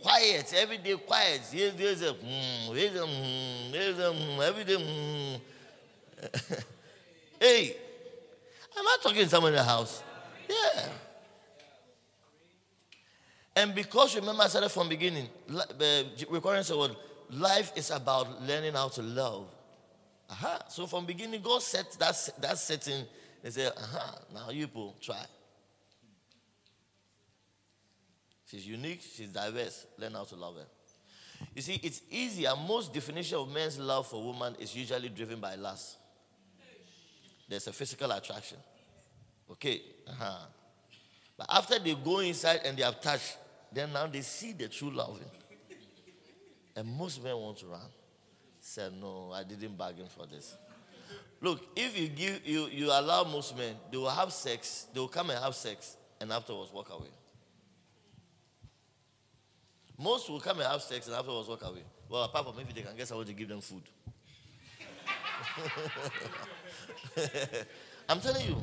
Quiet, 0.00 0.52
every 0.56 0.78
day 0.78 0.96
quiet. 0.96 1.40
Here's, 1.50 1.74
here's 1.74 2.02
a, 2.02 2.14
mm, 2.14 2.74
here's 2.74 2.94
a, 2.94 3.04
mm, 3.04 3.70
here's 3.72 3.98
a, 3.98 4.12
mm, 4.12 4.48
every 4.48 4.64
day. 4.64 4.76
Mm. 4.76 5.40
hey, 7.40 7.76
am 8.76 8.86
I 8.86 8.96
talking 9.02 9.22
to 9.22 9.28
someone 9.28 9.52
in 9.52 9.58
the 9.58 9.64
house? 9.64 10.02
Yeah. 10.48 10.88
And 13.56 13.74
because 13.74 14.14
remember, 14.14 14.42
I 14.42 14.48
said 14.48 14.62
it 14.62 14.70
from 14.70 14.88
beginning, 14.88 15.28
recording 16.30 16.62
said 16.62 16.76
what 16.76 16.96
life 17.30 17.72
is 17.76 17.90
about 17.90 18.42
learning 18.42 18.74
how 18.74 18.88
to 18.88 19.02
love. 19.02 19.46
Aha. 20.30 20.64
So 20.68 20.86
from 20.86 21.06
beginning, 21.06 21.40
God 21.42 21.62
set 21.62 21.90
that, 21.98 22.28
that 22.40 22.58
setting 22.58 23.04
and 23.42 23.52
said, 23.52 23.72
aha, 23.76 24.18
now 24.32 24.50
you 24.50 24.66
people 24.66 24.94
try. 25.00 25.24
She's 28.50 28.66
unique, 28.66 29.02
she's 29.14 29.28
diverse. 29.28 29.86
Learn 29.98 30.12
how 30.12 30.24
to 30.24 30.36
love 30.36 30.56
her. 30.56 30.66
You 31.54 31.62
see, 31.62 31.78
it's 31.82 32.02
easier. 32.10 32.52
Most 32.66 32.92
definition 32.92 33.38
of 33.38 33.52
men's 33.52 33.78
love 33.78 34.06
for 34.06 34.22
woman 34.22 34.56
is 34.58 34.74
usually 34.74 35.08
driven 35.08 35.38
by 35.38 35.54
lust. 35.54 35.96
There's 37.48 37.66
a 37.66 37.72
physical 37.72 38.10
attraction. 38.10 38.58
Okay. 39.50 39.82
Uh-huh. 40.06 40.46
But 41.36 41.46
after 41.50 41.78
they 41.78 41.94
go 41.94 42.18
inside 42.20 42.60
and 42.64 42.76
they 42.76 42.82
have 42.82 43.00
touched, 43.00 43.36
then 43.72 43.92
now 43.92 44.06
they 44.06 44.22
see 44.22 44.52
the 44.52 44.68
true 44.68 44.90
love. 44.90 45.20
And 46.74 46.88
most 46.88 47.22
men 47.22 47.36
want 47.36 47.58
to 47.58 47.66
run. 47.66 47.80
Said, 48.60 48.92
no, 49.00 49.32
I 49.32 49.44
didn't 49.44 49.76
bargain 49.76 50.06
for 50.08 50.26
this. 50.26 50.56
Look, 51.40 51.60
if 51.76 51.98
you 51.98 52.08
give 52.08 52.40
you, 52.44 52.66
you 52.66 52.86
allow 52.86 53.24
most 53.24 53.56
men, 53.56 53.74
they 53.90 53.96
will 53.96 54.10
have 54.10 54.32
sex, 54.32 54.88
they 54.92 55.00
will 55.00 55.08
come 55.08 55.30
and 55.30 55.38
have 55.38 55.54
sex, 55.54 55.96
and 56.20 56.32
afterwards 56.32 56.72
walk 56.72 56.90
away. 56.90 57.08
Most 59.98 60.30
will 60.30 60.38
come 60.40 60.60
and 60.60 60.68
have 60.68 60.80
sex 60.82 61.08
and 61.08 61.16
afterwards 61.16 61.48
walk 61.48 61.62
away. 61.62 61.82
Well, 62.08 62.22
apart 62.22 62.46
from 62.46 62.56
maybe 62.56 62.72
they 62.72 62.82
can 62.82 62.96
get 62.96 63.08
someone 63.08 63.26
to 63.26 63.32
give 63.32 63.48
them 63.48 63.60
food. 63.60 63.82
I'm 68.08 68.20
telling 68.20 68.46
you. 68.46 68.56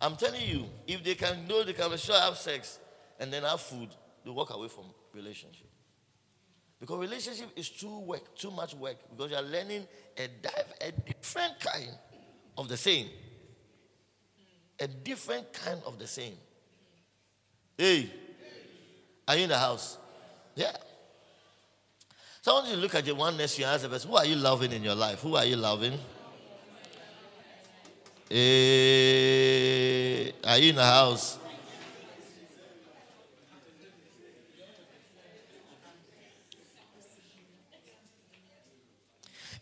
I'm 0.00 0.16
telling 0.16 0.42
you, 0.48 0.64
if 0.86 1.04
they 1.04 1.14
can 1.14 1.46
know 1.46 1.62
they 1.62 1.74
can 1.74 1.96
sure 1.96 2.18
have 2.18 2.36
sex 2.36 2.78
and 3.20 3.32
then 3.32 3.44
have 3.44 3.60
food, 3.60 3.90
they 4.24 4.30
walk 4.30 4.52
away 4.52 4.68
from 4.68 4.86
relationship. 5.14 5.68
Because 6.80 6.98
relationship 6.98 7.50
is 7.54 7.68
too 7.68 8.00
work, 8.00 8.34
too 8.34 8.50
much 8.50 8.74
work. 8.74 8.96
Because 9.10 9.30
you 9.30 9.36
are 9.36 9.42
learning 9.42 9.86
a, 10.16 10.28
dive, 10.42 10.74
a 10.80 10.92
different 10.92 11.60
kind 11.60 11.90
of 12.56 12.68
the 12.68 12.76
same. 12.76 13.08
A 14.80 14.88
different 14.88 15.52
kind 15.52 15.80
of 15.86 15.98
the 15.98 16.06
same. 16.06 16.34
Hey, 17.76 18.10
are 19.28 19.36
you 19.36 19.44
in 19.44 19.50
the 19.50 19.58
house? 19.58 19.98
Yeah. 20.60 20.76
So 22.42 22.52
I 22.52 22.54
want 22.56 22.68
you 22.68 22.74
to 22.74 22.80
look 22.80 22.94
at 22.94 23.06
your 23.06 23.16
one 23.16 23.34
next 23.38 23.54
to 23.54 23.62
you 23.62 23.66
and 23.66 23.74
ask 23.74 23.82
the 23.82 23.88
person, 23.88 24.10
who 24.10 24.16
are 24.16 24.26
you 24.26 24.36
loving 24.36 24.72
in 24.72 24.82
your 24.82 24.94
life? 24.94 25.20
Who 25.20 25.34
are 25.36 25.46
you 25.46 25.56
loving? 25.56 25.98
Hey, 28.28 29.52
are 30.44 30.58
you 30.58 30.68
in 30.68 30.76
the 30.76 30.84
house? 30.84 31.38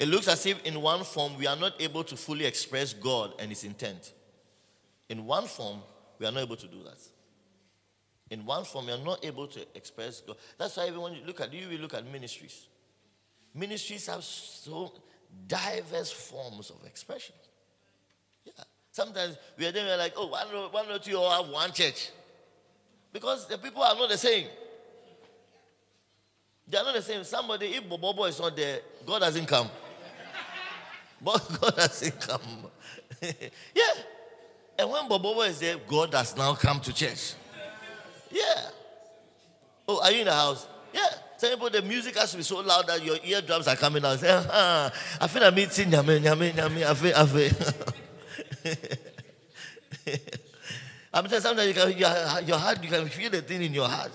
It 0.01 0.09
looks 0.09 0.27
as 0.27 0.45
if, 0.47 0.61
in 0.65 0.81
one 0.83 1.05
form, 1.05 1.39
we 1.39 1.47
are 1.47 1.55
not 1.55 1.81
able 1.81 2.03
to 2.03 2.17
fully 2.17 2.45
express 2.45 2.93
God 2.93 3.35
and 3.39 3.51
His 3.51 3.63
intent. 3.63 4.13
In 5.09 5.25
one 5.27 5.47
form, 5.47 5.79
we 6.19 6.27
are 6.27 6.33
not 6.33 6.43
able 6.43 6.57
to 6.57 6.67
do 6.67 6.83
that. 6.83 6.99
In 8.31 8.45
one 8.45 8.65
form, 8.65 8.89
you're 8.89 8.99
not 8.99 9.25
able 9.25 9.47
to 9.47 9.61
express 9.75 10.21
God. 10.21 10.37
That's 10.59 10.77
why 10.77 10.87
even 10.87 11.01
when 11.01 11.15
you 11.15 11.23
look 11.27 11.41
at 11.41 11.53
you, 11.53 11.69
will 11.69 11.79
look 11.79 11.95
at 11.95 12.07
ministries. 12.11 12.67
Ministries 13.55 14.07
have 14.07 14.23
so 14.23 14.93
diverse 15.47 16.11
forms 16.11 16.71
of 16.71 16.85
expression. 16.87 17.35
Yeah. 18.45 18.65
Sometimes 18.93 19.37
we 19.57 19.67
are 19.67 19.73
there, 19.73 19.97
like, 19.97 20.13
oh, 20.17 20.27
why 20.27 20.45
not, 20.53 20.73
why 20.73 20.85
not 20.87 21.07
you 21.07 21.19
all 21.19 21.43
have 21.43 21.53
one 21.53 21.73
church? 21.73 22.11
Because 23.13 23.49
the 23.49 23.57
people 23.57 23.83
are 23.83 23.95
not 23.95 24.11
the 24.11 24.19
same. 24.19 24.47
They 26.69 26.77
are 26.77 26.85
not 26.85 26.95
the 26.95 27.03
same. 27.03 27.25
Somebody, 27.25 27.69
if 27.69 27.89
Bobo 27.89 28.25
is 28.25 28.39
not 28.39 28.55
there, 28.55 28.81
God 29.07 29.23
hasn't 29.23 29.49
come. 29.49 29.71
But 31.21 31.61
God 31.61 31.75
hasn't 31.79 32.21
come. 32.21 32.41
yeah. 33.23 34.03
And 34.79 34.91
when 34.91 35.09
Bobo 35.09 35.41
is 35.43 35.59
there, 35.59 35.77
God 35.89 36.13
has 36.15 36.37
now 36.37 36.55
come 36.55 36.79
to 36.81 36.93
church. 36.93 37.35
Yeah. 38.31 38.71
Oh, 39.87 40.03
are 40.03 40.13
you 40.13 40.21
in 40.21 40.27
the 40.27 40.33
house? 40.33 40.67
Yeah. 40.93 41.07
Some 41.39 41.51
people, 41.51 41.71
the 41.71 41.83
music 41.83 42.17
has 42.19 42.33
to 42.33 42.37
be 42.37 42.43
so 42.43 42.61
loud 42.61 42.87
that 42.89 43.03
your 43.05 43.17
eardrums 43.25 43.69
are 43.69 43.77
coming 43.77 44.05
out. 44.05 44.19
Say, 44.19 44.29
ah, 44.51 44.93
I 45.21 45.27
feel 45.29 45.45
I'm 45.45 45.59
eating 45.59 45.91
nyame, 45.91 46.21
nyame, 46.21 46.53
nyame, 46.53 46.85
I 46.85 46.95
feel, 46.95 47.15
I 47.17 47.27
feel. 47.27 47.51
I'm 51.15 51.29
saying 51.29 51.43
sometimes 51.43 51.69
you 51.69 51.75
can, 51.75 51.91
your, 51.93 52.41
your 52.43 52.59
heart, 52.59 52.83
you 52.83 52.91
can 52.91 53.09
feel 53.09 53.31
the 53.31 53.41
thing 53.43 53.63
in 53.63 53.73
your 53.73 53.89
heart. 53.89 54.11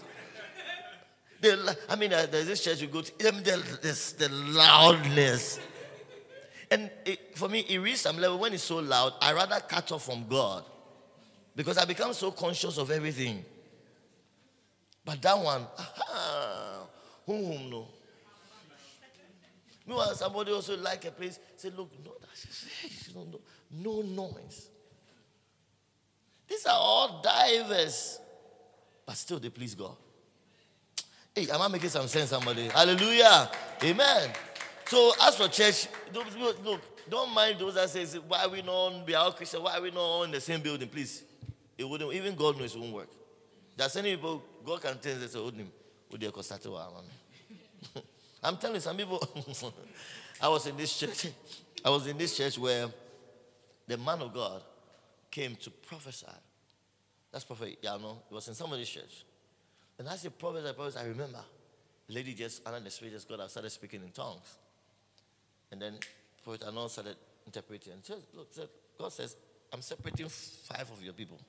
The, 1.42 1.78
I 1.90 1.96
mean, 1.96 2.14
uh, 2.14 2.28
there's 2.30 2.46
this 2.46 2.64
church 2.64 2.82
you 2.82 2.88
go 2.88 3.02
to, 3.02 3.18
the, 3.18 4.16
the 4.18 4.30
loudness. 4.30 5.60
And 6.72 6.90
it, 7.06 7.38
for 7.38 7.50
me, 7.50 7.62
it 7.70 7.80
reaches 7.80 8.02
some 8.02 8.18
level 8.18 8.40
when 8.40 8.54
it's 8.54 8.64
so 8.64 8.78
loud, 8.78 9.14
I 9.22 9.34
rather 9.34 9.60
cut 9.60 9.92
off 9.92 10.06
from 10.06 10.28
God 10.28 10.66
because 11.56 11.78
I 11.78 11.86
become 11.86 12.14
so 12.14 12.32
conscious 12.32 12.78
of 12.78 12.92
everything. 12.92 13.46
But 15.06 15.22
that 15.22 15.38
one, 15.38 15.62
uh-huh, 15.62 16.04
aha, 16.14 16.88
whom 17.26 17.70
no. 17.70 17.88
Meanwhile, 19.86 20.16
somebody 20.16 20.52
also 20.52 20.78
like 20.78 21.04
a 21.06 21.12
place, 21.12 21.40
say, 21.58 21.70
look, 21.70 21.92
no, 22.06 22.14
that's 22.22 23.14
no, 23.14 23.26
no, 23.26 23.40
no 23.72 24.02
noise. 24.02 24.70
These 26.48 26.66
are 26.66 26.78
all 26.78 27.22
divers, 27.22 28.20
but 29.06 29.18
still 29.18 29.40
they 29.40 29.50
please 29.50 29.76
God. 29.76 29.96
Hey, 31.36 31.50
am 31.50 31.62
I 31.62 31.68
making 31.68 31.90
some 31.90 32.08
sense, 32.08 32.30
somebody? 32.30 32.70
Hallelujah. 32.70 33.50
Amen. 33.84 34.30
So 34.86 35.12
as 35.22 35.36
for 35.36 35.48
church, 35.48 35.88
look, 36.14 36.82
don't 37.10 37.34
mind 37.34 37.60
those 37.60 37.74
that 37.74 37.90
say, 37.90 38.06
why 38.20 38.44
are 38.44 38.50
we 38.50 38.62
not, 38.62 39.06
we 39.06 39.16
are 39.16 39.26
all 39.26 39.32
Christian, 39.34 39.64
why 39.64 39.78
are 39.78 39.82
we 39.82 39.92
not 39.92 40.00
all 40.00 40.24
in 40.24 40.32
the 40.32 40.40
same 40.40 40.62
building, 40.62 40.88
please? 40.88 41.24
It 41.78 41.90
wouldn't, 41.90 42.14
even 42.14 42.36
God 42.36 42.58
knows 42.58 42.76
it 42.76 42.80
won't 42.80 42.94
work. 42.94 43.10
There 43.76 43.86
are 43.86 43.90
some 43.90 44.04
people, 44.04 44.44
God 44.66 44.82
can 44.82 44.98
tell 45.00 45.24
us, 45.24 45.34
hold 45.34 45.56
him, 45.56 45.72
I'm 48.44 48.58
telling 48.58 48.76
you, 48.76 48.82
some 48.82 48.98
people, 48.98 49.22
I 50.42 50.48
was 50.48 50.68
in 50.68 50.78
this 50.78 50.98
church, 50.98 51.28
I 51.86 51.90
was 51.90 52.08
in 52.08 52.18
this 52.18 52.38
church 52.38 52.58
where 52.58 52.88
the 53.88 53.98
man 53.98 54.22
of 54.22 54.34
God 54.34 54.62
came 55.32 55.56
to 55.56 55.70
prophesy. 55.70 56.28
That's 57.32 57.44
prophet, 57.44 57.78
yeah, 57.82 57.98
no, 58.00 58.22
it 58.30 58.34
was 58.34 58.48
in 58.48 58.54
somebody's 58.54 58.90
church. 58.90 59.26
And 59.98 60.08
as 60.08 60.24
he 60.24 60.30
prophesied, 60.30 60.76
prophesied, 60.76 61.06
I 61.06 61.08
remember, 61.08 61.40
the 62.08 62.14
lady 62.14 62.34
just, 62.34 62.66
under 62.66 62.80
the 62.80 62.90
spirit 62.90 63.14
just 63.14 63.28
got 63.28 63.40
up, 63.40 63.50
started 63.50 63.70
speaking 63.70 64.02
in 64.04 64.12
tongues. 64.12 64.58
And 65.72 65.82
then 65.82 65.96
Prophet 66.44 66.64
Anon 66.68 66.90
started 66.90 67.16
interpreting. 67.46 67.94
And 67.94 68.06
said, 68.06 68.18
look, 68.34 68.48
said, 68.52 68.68
God 69.00 69.12
says, 69.12 69.36
I'm 69.72 69.82
separating 69.82 70.28
five 70.28 70.90
of 70.92 71.02
your 71.02 71.14
people. 71.14 71.40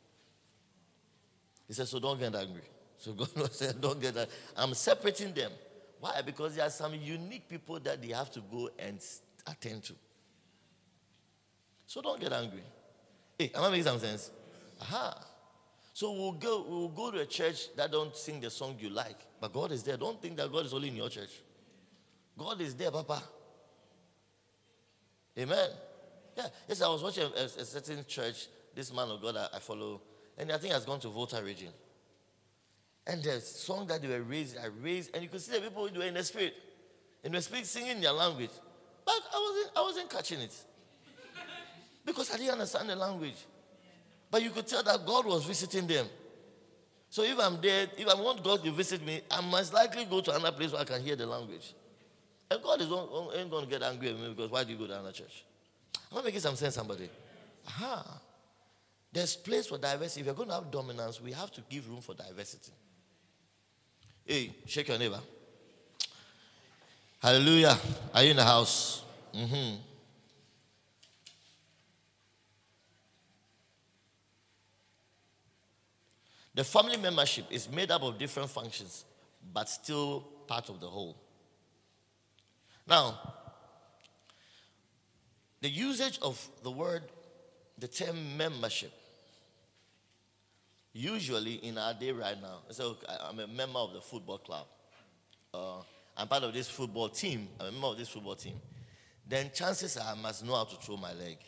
He 1.66 1.74
said, 1.74 1.88
so 1.88 1.98
don't 1.98 2.18
get 2.18 2.35
angry. 2.35 2.62
So 2.98 3.12
God 3.37 3.52
said, 3.52 3.80
don't 3.80 4.00
get 4.00 4.14
that. 4.14 4.28
I'm 4.57 4.74
separating 4.74 5.33
them. 5.33 5.52
Why? 6.00 6.20
Because 6.22 6.57
there 6.57 6.66
are 6.66 6.70
some 6.70 6.94
unique 6.94 7.48
people 7.48 7.80
that 7.80 8.00
they 8.02 8.12
have 8.12 8.30
to 8.33 8.40
go 8.40 8.70
and 8.78 8.98
attend 9.46 9.85
to. 9.85 9.94
So 11.87 12.02
don't 12.02 12.20
get 12.20 12.33
angry. 12.33 12.62
Hey, 13.38 13.50
am 13.54 13.64
I 13.64 13.70
making 13.70 13.85
some 13.85 13.98
sense? 13.98 14.30
Aha. 14.80 15.26
So 15.92 16.12
we'll 16.12 16.33
go, 16.33 16.64
we'll 16.68 16.88
go 16.88 17.11
to 17.11 17.20
a 17.20 17.26
church 17.26 17.74
that 17.76 17.92
don't 17.92 18.16
sing 18.16 18.40
the 18.40 18.50
song 18.50 18.76
you 18.80 18.90
like, 18.90 19.16
but 19.40 19.52
God 19.52 19.70
is 19.70 19.83
there. 19.83 19.96
Don't 19.96 20.20
think 20.20 20.37
that 20.38 20.50
God 20.50 20.66
is 20.66 20.74
only 20.74 20.88
in 20.88 20.96
your 20.96 21.09
church. 21.09 21.30
God 22.37 22.61
is 22.61 22.74
there, 22.74 22.90
Papa. 22.90 23.22
Amen. 25.38 25.70
Yeah. 26.37 26.46
Yes, 26.68 26.83
I 26.83 26.88
was 26.88 27.02
watching 27.02 27.24
a, 27.24 27.44
a 27.44 27.64
certain 27.64 28.04
church, 28.07 28.48
this 28.74 28.92
man 28.92 29.09
of 29.09 29.22
God 29.22 29.37
I, 29.37 29.57
I, 29.57 29.59
follow, 29.61 30.00
and 30.37 30.50
I 30.50 30.59
think 30.59 30.72
has 30.72 30.85
gone 30.85 31.00
to 31.00 31.09
Volta 31.09 31.40
region. 31.42 31.68
And 33.07 33.23
the 33.23 33.40
song 33.40 33.87
that 33.88 34.01
they 34.01 34.09
were 34.09 34.23
raised, 34.23 34.57
I 34.57 34.69
raised, 34.83 35.14
and 35.14 35.23
you 35.23 35.29
could 35.29 35.40
see 35.40 35.53
the 35.53 35.61
people 35.61 35.87
who 35.87 35.99
were 35.99 36.07
in 36.07 36.14
the 36.14 36.25
spirit. 36.25 36.55
In 37.23 37.33
the 37.33 37.43
spirit 37.43 37.67
singing 37.67 38.01
their 38.01 38.12
language. 38.12 38.51
But 39.05 39.14
I 39.35 39.38
wasn't, 39.38 39.77
I 39.77 39.81
wasn't 39.83 40.11
catching 40.11 40.40
it. 40.40 40.55
Because 42.05 42.33
I 42.33 42.37
didn't 42.38 42.53
understand 42.53 42.88
the 42.88 42.97
language. 42.97 43.37
But 44.31 44.43
you 44.43 44.51
could 44.51 44.67
tell 44.67 44.83
that 44.83 45.07
God 45.07 45.27
was 45.27 45.45
visiting 45.45 45.87
them. 45.87 46.07
So 47.09 47.23
if 47.23 47.38
I'm 47.38 47.61
there, 47.61 47.87
if 47.97 48.09
I 48.09 48.14
want 48.21 48.43
God 48.43 48.64
to 48.64 48.71
visit 48.73 49.05
me, 49.05 49.21
I 49.31 49.40
must 49.40 49.73
likely 49.73 50.05
go 50.05 50.21
to 50.21 50.35
another 50.35 50.57
place 50.57 50.73
where 50.73 50.81
I 50.81 50.85
can 50.85 51.01
hear 51.01 51.14
the 51.14 51.27
language. 51.27 51.75
And 52.51 52.62
God 52.62 52.81
is 52.81 52.88
ain't 53.37 53.51
going 53.51 53.64
to 53.64 53.71
get 53.71 53.83
angry 53.83 54.12
with 54.12 54.21
me 54.21 54.29
because 54.31 54.51
why 54.51 54.64
do 54.64 54.73
you 54.73 54.79
go 54.79 54.87
to 54.87 54.95
another 54.95 55.12
church? 55.12 55.45
I'm 56.11 56.19
to 56.19 56.25
make 56.25 56.38
some 56.40 56.57
sense, 56.57 56.75
somebody. 56.75 57.09
Aha. 57.69 58.21
There's 59.12 59.37
place 59.37 59.69
for 59.69 59.79
diversity. 59.79 60.23
If 60.23 60.27
you're 60.27 60.35
going 60.35 60.49
to 60.49 60.55
have 60.55 60.71
dominance, 60.71 61.21
we 61.21 61.33
have 61.33 61.53
to 61.53 61.62
give 61.71 61.88
room 61.88 62.01
for 62.01 62.14
diversity. 62.14 62.73
Hey, 64.25 64.55
shake 64.67 64.89
your 64.89 64.99
neighbor. 64.99 65.21
Hallelujah. 67.21 67.79
Are 68.15 68.23
you 68.23 68.31
in 68.31 68.37
the 68.37 68.45
house? 68.45 69.03
Mm-hmm. 69.35 69.77
The 76.55 76.65
family 76.65 76.97
membership 76.97 77.47
is 77.51 77.69
made 77.71 77.91
up 77.91 78.03
of 78.03 78.19
different 78.19 78.49
functions, 78.49 79.05
but 79.53 79.69
still 79.69 80.21
part 80.47 80.69
of 80.71 80.81
the 80.81 80.87
whole. 80.87 81.17
Now, 82.87 83.19
the 85.61 85.69
usage 85.69 86.19
of 86.23 86.49
the 86.63 86.71
word, 86.71 87.03
the 87.79 87.89
term 87.89 88.37
membership, 88.37 88.93
usually 90.94 91.54
in 91.54 91.76
our 91.76 91.92
day 91.92 92.12
right 92.12 92.40
now, 92.40 92.61
so 92.70 92.96
I'm 93.28 93.40
a 93.40 93.46
member 93.46 93.80
of 93.80 93.92
the 93.92 94.00
football 94.00 94.38
club. 94.38 94.66
Uh, 95.52 95.83
I'm 96.16 96.28
part 96.28 96.44
of 96.44 96.54
this 96.54 96.68
football 96.70 97.09
team. 97.09 97.48
I'm 97.61 97.66
a 97.66 97.72
member 97.72 97.88
of 97.88 97.98
this 97.98 98.09
football 98.09 98.37
team. 98.37 98.54
Then 99.28 99.50
chances 99.52 99.96
are 99.96 100.12
I 100.12 100.14
must 100.14 100.44
know 100.44 100.54
how 100.54 100.64
to 100.64 100.76
throw 100.76 100.96
my 100.96 101.12
leg. 101.12 101.38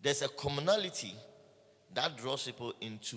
There's 0.00 0.22
a 0.22 0.28
commonality 0.28 1.14
that 1.92 2.16
draws 2.16 2.44
people 2.44 2.74
into 2.80 3.16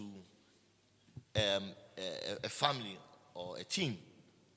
um, 1.36 1.72
a, 1.98 2.46
a, 2.46 2.50
family 2.50 2.98
or 3.34 3.58
a 3.58 3.64
team. 3.64 3.98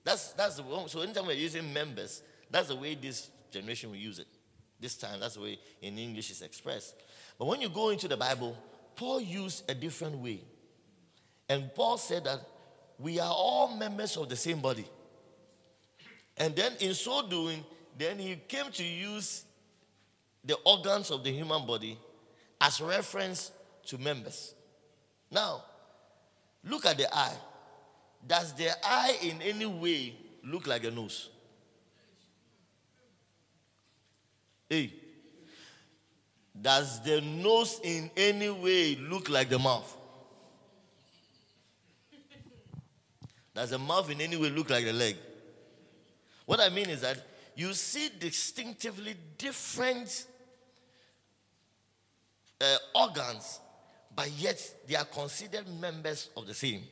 That's, 0.04 0.32
that's 0.32 0.56
the 0.56 0.62
one. 0.62 0.88
So 0.88 1.00
anytime 1.00 1.26
we're 1.26 1.32
using 1.34 1.72
members, 1.72 2.22
that's 2.50 2.68
the 2.68 2.76
way 2.76 2.94
this 2.94 3.30
generation 3.50 3.90
will 3.90 3.96
use 3.96 4.18
it. 4.18 4.28
This 4.78 4.96
time, 4.96 5.20
that's 5.20 5.34
the 5.34 5.42
way 5.42 5.58
in 5.82 5.98
English 5.98 6.30
is 6.30 6.40
expressed. 6.42 6.94
But 7.38 7.46
when 7.46 7.60
you 7.60 7.68
go 7.68 7.90
into 7.90 8.08
the 8.08 8.16
Bible, 8.16 8.56
Paul 9.00 9.22
used 9.22 9.64
a 9.70 9.74
different 9.74 10.18
way. 10.18 10.42
And 11.48 11.74
Paul 11.74 11.96
said 11.96 12.24
that 12.24 12.46
we 12.98 13.18
are 13.18 13.32
all 13.32 13.74
members 13.74 14.14
of 14.18 14.28
the 14.28 14.36
same 14.36 14.60
body. 14.60 14.84
And 16.36 16.54
then 16.54 16.72
in 16.80 16.92
so 16.92 17.26
doing, 17.26 17.64
then 17.96 18.18
he 18.18 18.36
came 18.46 18.70
to 18.72 18.84
use 18.84 19.44
the 20.44 20.54
organs 20.66 21.10
of 21.10 21.24
the 21.24 21.32
human 21.32 21.64
body 21.64 21.98
as 22.60 22.82
reference 22.82 23.52
to 23.86 23.96
members. 23.96 24.54
Now, 25.30 25.64
look 26.62 26.84
at 26.84 26.98
the 26.98 27.08
eye. 27.16 27.38
Does 28.26 28.52
the 28.52 28.68
eye 28.84 29.16
in 29.22 29.40
any 29.40 29.64
way 29.64 30.14
look 30.44 30.66
like 30.66 30.84
a 30.84 30.90
nose? 30.90 31.30
Hey. 34.68 34.92
Does 36.61 37.03
the 37.03 37.20
nose 37.20 37.81
in 37.83 38.11
any 38.16 38.51
way 38.51 38.96
look 38.96 39.29
like 39.29 39.49
the 39.49 39.59
mouth? 39.59 39.96
Does 43.55 43.70
the 43.70 43.79
mouth 43.79 44.11
in 44.11 44.20
any 44.20 44.37
way 44.37 44.51
look 44.51 44.70
like 44.70 44.85
the 44.85 44.92
leg? 44.92 45.16
What 46.46 46.61
I 46.61 46.68
mean 46.68 46.90
is 46.90 47.01
that 47.01 47.18
you 47.55 47.73
see 47.73 48.11
distinctively 48.18 49.14
different 49.38 50.27
uh, 52.61 52.77
organs, 52.94 53.61
but 54.14 54.31
yet 54.33 54.61
they 54.87 54.96
are 54.96 55.05
considered 55.05 55.66
members 55.81 56.31
of 56.37 56.46
the 56.46 56.55
same. 56.55 56.83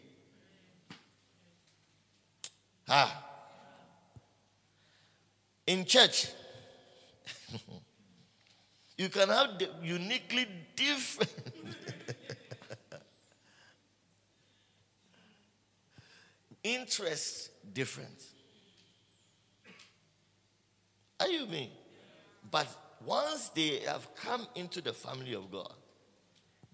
Ah. 2.88 3.24
In 5.66 5.84
church, 5.84 6.28
you 8.98 9.08
can 9.08 9.28
have 9.28 9.50
uniquely 9.80 10.46
different 10.74 11.32
interests 16.64 17.50
different. 17.72 18.24
Are 21.20 21.28
you 21.28 21.46
me? 21.46 21.72
But 22.50 22.66
once 23.04 23.50
they 23.50 23.80
have 23.86 24.14
come 24.16 24.46
into 24.56 24.80
the 24.80 24.92
family 24.92 25.34
of 25.34 25.50
God, 25.50 25.72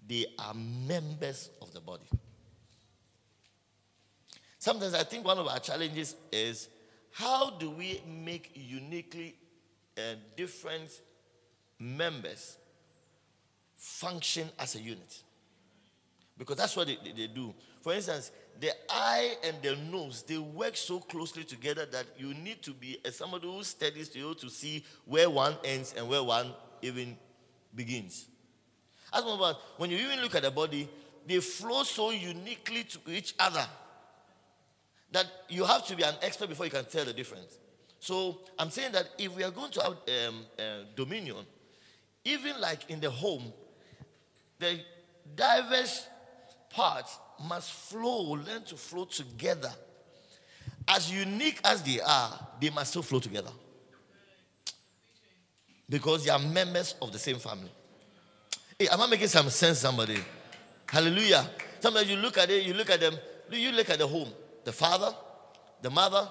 they 0.07 0.25
are 0.39 0.53
members 0.53 1.49
of 1.61 1.71
the 1.73 1.79
body. 1.79 2.07
Sometimes 4.57 4.95
I 4.95 5.03
think 5.03 5.25
one 5.25 5.37
of 5.37 5.47
our 5.47 5.59
challenges 5.59 6.15
is 6.31 6.69
how 7.11 7.51
do 7.51 7.69
we 7.69 8.01
make 8.07 8.51
uniquely 8.55 9.35
uh, 9.97 10.15
different 10.35 10.89
members 11.79 12.57
function 13.75 14.49
as 14.59 14.75
a 14.75 14.81
unit? 14.81 15.23
Because 16.37 16.57
that's 16.57 16.75
what 16.75 16.87
they, 16.87 16.97
they, 17.03 17.11
they 17.11 17.27
do. 17.27 17.53
For 17.81 17.93
instance, 17.93 18.31
the 18.59 18.71
eye 18.89 19.35
and 19.43 19.57
the 19.61 19.75
nose, 19.91 20.23
they 20.23 20.37
work 20.37 20.75
so 20.75 20.99
closely 20.99 21.43
together 21.43 21.85
that 21.85 22.05
you 22.17 22.33
need 22.33 22.61
to 22.63 22.71
be 22.71 22.97
as 23.05 23.15
somebody 23.15 23.47
who 23.47 23.63
studies 23.63 24.09
to 24.09 24.33
to 24.33 24.49
see 24.49 24.83
where 25.05 25.29
one 25.29 25.55
ends 25.63 25.93
and 25.97 26.07
where 26.07 26.23
one 26.23 26.53
even 26.81 27.17
begins. 27.73 28.27
As 29.13 29.21
about 29.21 29.57
when 29.77 29.89
you 29.89 29.97
even 29.97 30.21
look 30.21 30.35
at 30.35 30.43
the 30.43 30.51
body, 30.51 30.89
they 31.27 31.39
flow 31.39 31.83
so 31.83 32.11
uniquely 32.11 32.83
to 32.83 32.99
each 33.07 33.33
other 33.39 33.65
that 35.11 35.25
you 35.49 35.63
have 35.63 35.85
to 35.87 35.95
be 35.95 36.03
an 36.03 36.15
expert 36.21 36.49
before 36.49 36.65
you 36.65 36.71
can 36.71 36.85
tell 36.85 37.05
the 37.05 37.13
difference. 37.13 37.57
So 37.99 38.41
I'm 38.59 38.69
saying 38.69 38.91
that 38.91 39.09
if 39.17 39.35
we 39.35 39.43
are 39.43 39.51
going 39.51 39.71
to 39.71 39.81
have 39.81 39.91
um, 39.91 40.45
uh, 40.59 40.63
dominion, 40.95 41.37
even 42.25 42.59
like 42.59 42.89
in 42.89 42.99
the 42.99 43.09
home, 43.09 43.53
the 44.59 44.79
diverse 45.35 46.07
parts 46.71 47.17
must 47.47 47.71
flow, 47.71 48.33
learn 48.33 48.63
to 48.65 48.75
flow 48.75 49.05
together. 49.05 49.71
As 50.87 51.11
unique 51.11 51.59
as 51.63 51.81
they 51.83 52.01
are, 52.01 52.47
they 52.59 52.69
must 52.69 52.91
still 52.91 53.03
flow 53.03 53.19
together. 53.19 53.51
Because 55.89 56.25
they 56.25 56.31
are 56.31 56.39
members 56.39 56.95
of 57.01 57.11
the 57.11 57.19
same 57.19 57.37
family. 57.37 57.71
Hey, 58.77 58.87
am 58.87 59.01
I 59.01 59.07
making 59.07 59.27
some 59.27 59.49
sense, 59.49 59.79
somebody? 59.79 60.17
Hallelujah. 60.87 61.47
Sometimes 61.79 62.09
you 62.09 62.17
look 62.17 62.37
at 62.37 62.49
it, 62.49 62.63
you 62.63 62.73
look 62.73 62.89
at 62.89 62.99
them, 62.99 63.15
you 63.51 63.71
look 63.71 63.89
at 63.89 63.99
the 63.99 64.07
home, 64.07 64.29
the 64.63 64.71
father, 64.71 65.13
the 65.81 65.89
mother, 65.89 66.27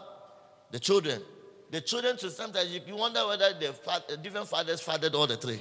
the 0.71 0.81
children. 0.81 1.21
The 1.71 1.81
children, 1.81 2.17
to 2.19 2.31
sometimes 2.31 2.71
you 2.71 2.95
wonder 2.95 3.27
whether 3.27 3.53
the 3.53 4.17
different 4.23 4.49
fathers 4.49 4.81
fathered 4.81 5.15
all 5.15 5.27
the 5.27 5.37
three. 5.37 5.59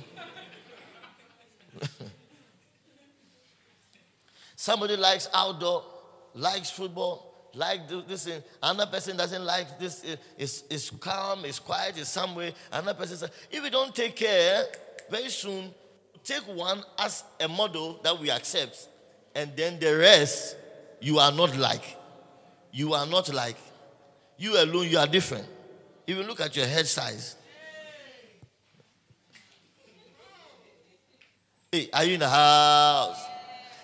Somebody 4.63 4.95
likes 4.95 5.27
outdoor, 5.33 5.83
likes 6.35 6.69
football, 6.69 7.49
like 7.53 7.81
this 8.07 8.23
thing. 8.23 8.41
Another 8.61 8.89
person 8.89 9.17
doesn't 9.17 9.43
like 9.43 9.77
this. 9.77 10.05
Eh, 10.07 10.15
it's, 10.37 10.63
it's 10.69 10.89
calm, 10.89 11.43
it's 11.43 11.59
quiet, 11.59 11.97
it's 11.97 12.07
somewhere. 12.09 12.53
Another 12.71 12.93
person 12.93 13.17
says, 13.17 13.29
if 13.51 13.61
we 13.61 13.69
don't 13.69 13.93
take 13.93 14.15
care, 14.15 14.63
very 15.11 15.27
soon, 15.27 15.69
take 16.23 16.43
one 16.43 16.81
as 16.97 17.25
a 17.41 17.47
model 17.49 17.99
that 18.05 18.17
we 18.17 18.31
accept. 18.31 18.87
And 19.35 19.51
then 19.53 19.81
the 19.81 19.97
rest, 19.97 20.55
you 21.01 21.19
are 21.19 21.33
not 21.33 21.57
like. 21.57 21.97
You 22.71 22.93
are 22.93 23.05
not 23.05 23.33
like. 23.33 23.57
You 24.37 24.63
alone, 24.63 24.87
you 24.87 24.97
are 24.97 25.07
different. 25.07 25.45
Even 26.07 26.25
look 26.25 26.39
at 26.39 26.55
your 26.55 26.67
head 26.67 26.87
size. 26.87 27.35
Hey, 31.69 31.89
are 31.91 32.05
you 32.05 32.13
in 32.13 32.21
the 32.21 32.29
house? 32.29 33.32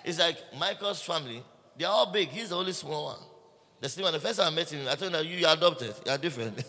It's 0.04 0.18
like 0.18 0.36
Michael's 0.58 1.02
family, 1.02 1.42
they're 1.76 1.88
all 1.88 2.10
big. 2.10 2.28
He's 2.28 2.50
the 2.50 2.56
only 2.56 2.72
small 2.72 3.06
one. 3.06 3.18
The 3.80 3.88
same 3.88 4.04
one, 4.04 4.12
the 4.12 4.20
first 4.20 4.38
time 4.38 4.52
I 4.52 4.56
met 4.56 4.70
him, 4.70 4.86
I 4.88 4.94
told 4.94 5.14
him, 5.14 5.26
you, 5.26 5.46
are 5.46 5.54
adopted. 5.54 5.94
You 6.04 6.12
are 6.12 6.18
different. 6.18 6.58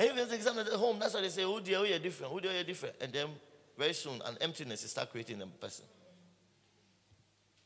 even 0.00 0.16
the 0.28 0.34
example 0.34 0.60
at 0.60 0.72
home, 0.72 0.98
that's 1.00 1.14
why 1.14 1.20
they 1.20 1.28
say, 1.28 1.44
oh 1.44 1.58
dear, 1.58 1.78
oh, 1.78 1.82
you're 1.82 1.98
different. 1.98 2.32
Oh 2.32 2.38
dear, 2.38 2.52
you're 2.52 2.62
different. 2.64 2.94
And 3.00 3.12
then 3.12 3.26
very 3.76 3.94
soon, 3.94 4.20
an 4.24 4.36
emptiness 4.40 4.84
is 4.84 4.92
start 4.92 5.10
creating 5.10 5.42
a 5.42 5.46
person. 5.46 5.84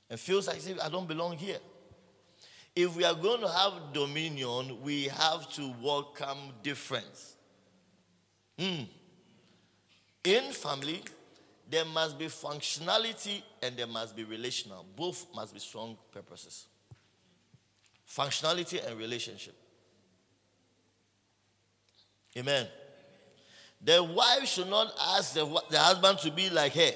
And 0.08 0.18
feels 0.18 0.46
like, 0.46 0.62
I 0.82 0.88
don't 0.88 1.06
belong 1.06 1.36
here. 1.36 1.58
If 2.74 2.96
we 2.96 3.04
are 3.04 3.14
going 3.14 3.40
to 3.40 3.48
have 3.48 3.92
dominion, 3.92 4.80
we 4.82 5.04
have 5.04 5.50
to 5.54 5.74
welcome 5.82 6.38
difference. 6.62 7.34
Mm. 8.58 8.86
In 10.24 10.52
family, 10.52 11.02
there 11.68 11.84
must 11.84 12.18
be 12.18 12.26
functionality 12.26 13.42
and 13.62 13.76
there 13.76 13.86
must 13.86 14.14
be 14.14 14.24
relational. 14.24 14.86
Both 14.94 15.26
must 15.34 15.52
be 15.52 15.60
strong 15.60 15.96
purposes. 16.12 16.66
Functionality 18.08 18.86
and 18.86 18.96
relationship. 18.96 19.54
Amen. 22.36 22.68
The 23.82 24.02
wife 24.02 24.46
should 24.46 24.70
not 24.70 24.92
ask 25.16 25.34
the, 25.34 25.44
the 25.70 25.78
husband 25.78 26.18
to 26.20 26.30
be 26.30 26.50
like 26.50 26.72
her. 26.74 26.92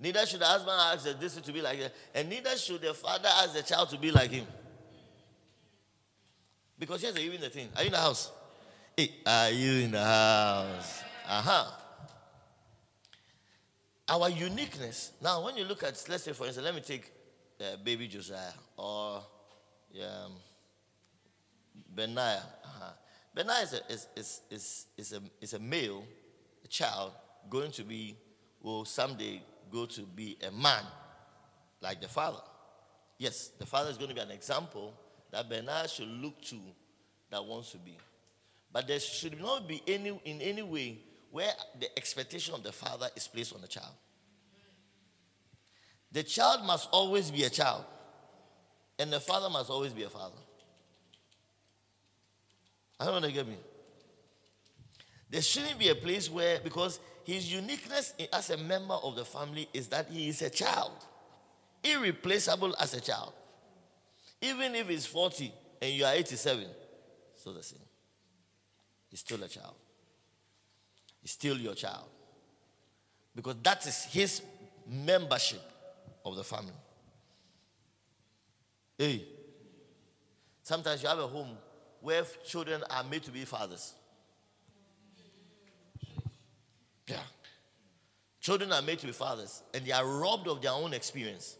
Neither 0.00 0.26
should 0.26 0.40
the 0.40 0.46
husband 0.46 0.76
ask 0.78 1.04
the 1.04 1.14
district 1.14 1.46
to 1.46 1.52
be 1.52 1.62
like 1.62 1.78
her. 1.78 1.90
And 2.14 2.28
neither 2.28 2.56
should 2.56 2.82
the 2.82 2.92
father 2.92 3.28
ask 3.28 3.54
the 3.54 3.62
child 3.62 3.88
to 3.90 3.98
be 3.98 4.10
like 4.10 4.30
him. 4.30 4.46
Because 6.78 7.02
here's 7.02 7.18
even 7.18 7.40
the 7.40 7.50
thing. 7.50 7.68
Are 7.76 7.82
you 7.82 7.86
in 7.86 7.92
the 7.92 7.98
house? 7.98 8.32
Hey, 8.96 9.10
are 9.24 9.50
you 9.50 9.84
in 9.84 9.90
the 9.92 10.04
house? 10.04 11.02
Uh 11.28 11.42
huh 11.42 11.85
our 14.08 14.28
uniqueness. 14.30 15.12
Now, 15.22 15.44
when 15.44 15.56
you 15.56 15.64
look 15.64 15.82
at, 15.82 16.02
let's 16.08 16.24
say, 16.24 16.32
for 16.32 16.46
instance, 16.46 16.64
let 16.64 16.74
me 16.74 16.80
take 16.80 17.10
uh, 17.60 17.76
baby 17.84 18.06
Josiah 18.06 18.52
or 18.76 19.22
um, 19.96 20.32
Benaiah. 21.94 22.42
Uh-huh. 22.64 22.92
Benaiah 23.34 23.62
is 23.62 23.72
a, 23.72 23.92
is, 23.92 24.08
is, 24.16 24.40
is, 24.50 24.86
is, 24.96 25.12
a, 25.12 25.20
is 25.40 25.52
a 25.54 25.58
male, 25.58 26.04
a 26.64 26.68
child, 26.68 27.12
going 27.50 27.70
to 27.72 27.84
be, 27.84 28.16
will 28.62 28.84
someday 28.84 29.42
go 29.72 29.86
to 29.86 30.02
be 30.02 30.38
a 30.46 30.50
man 30.50 30.82
like 31.80 32.00
the 32.00 32.08
father. 32.08 32.40
Yes, 33.18 33.50
the 33.58 33.66
father 33.66 33.90
is 33.90 33.96
going 33.96 34.10
to 34.10 34.14
be 34.14 34.20
an 34.20 34.30
example 34.30 34.94
that 35.30 35.48
Benaiah 35.48 35.88
should 35.88 36.08
look 36.08 36.40
to 36.42 36.56
that 37.30 37.44
wants 37.44 37.72
to 37.72 37.78
be. 37.78 37.96
But 38.72 38.86
there 38.86 39.00
should 39.00 39.40
not 39.40 39.66
be 39.66 39.82
any 39.86 40.20
in 40.24 40.40
any 40.40 40.62
way 40.62 40.98
where 41.36 41.52
the 41.78 41.98
expectation 41.98 42.54
of 42.54 42.62
the 42.62 42.72
father 42.72 43.10
is 43.14 43.28
placed 43.28 43.54
on 43.54 43.60
the 43.60 43.68
child. 43.68 43.92
The 46.10 46.22
child 46.22 46.64
must 46.64 46.88
always 46.90 47.30
be 47.30 47.44
a 47.44 47.50
child, 47.50 47.84
and 48.98 49.12
the 49.12 49.20
father 49.20 49.50
must 49.50 49.68
always 49.68 49.92
be 49.92 50.04
a 50.04 50.08
father. 50.08 50.38
I 52.98 53.04
don't 53.04 53.20
know 53.20 53.30
get 53.30 53.46
me. 53.46 53.58
There 55.28 55.42
shouldn't 55.42 55.78
be 55.78 55.90
a 55.90 55.94
place 55.94 56.30
where, 56.30 56.58
because 56.58 57.00
his 57.24 57.52
uniqueness 57.52 58.14
as 58.32 58.48
a 58.48 58.56
member 58.56 58.94
of 58.94 59.14
the 59.14 59.26
family 59.26 59.68
is 59.74 59.88
that 59.88 60.08
he 60.08 60.30
is 60.30 60.40
a 60.40 60.48
child, 60.48 60.92
irreplaceable 61.84 62.74
as 62.80 62.94
a 62.94 63.00
child. 63.02 63.34
Even 64.40 64.74
if 64.74 64.88
he's 64.88 65.04
40 65.04 65.52
and 65.82 65.92
you 65.92 66.06
are 66.06 66.14
87, 66.14 66.64
still 67.34 67.52
the 67.52 67.62
same. 67.62 67.78
He's 69.10 69.20
still 69.20 69.42
a 69.44 69.48
child. 69.48 69.74
Still 71.26 71.58
your 71.58 71.74
child. 71.74 72.06
Because 73.34 73.56
that 73.62 73.84
is 73.86 74.04
his 74.04 74.42
membership 74.86 75.60
of 76.24 76.36
the 76.36 76.44
family. 76.44 76.72
Hey, 78.96 79.26
sometimes 80.62 81.02
you 81.02 81.08
have 81.08 81.18
a 81.18 81.26
home 81.26 81.58
where 82.00 82.24
children 82.44 82.82
are 82.88 83.04
made 83.04 83.24
to 83.24 83.30
be 83.30 83.44
fathers. 83.44 83.94
Yeah. 87.08 87.16
Children 88.40 88.72
are 88.72 88.82
made 88.82 89.00
to 89.00 89.06
be 89.06 89.12
fathers 89.12 89.62
and 89.74 89.84
they 89.84 89.92
are 89.92 90.06
robbed 90.06 90.46
of 90.46 90.62
their 90.62 90.72
own 90.72 90.94
experience. 90.94 91.56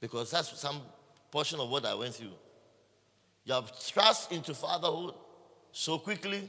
Because 0.00 0.30
that's 0.30 0.58
some 0.58 0.80
portion 1.30 1.60
of 1.60 1.68
what 1.68 1.84
I 1.84 1.94
went 1.94 2.14
through. 2.14 2.32
You 3.44 3.52
have 3.54 3.70
thrust 3.78 4.32
into 4.32 4.54
fatherhood 4.54 5.14
so 5.72 5.98
quickly 5.98 6.48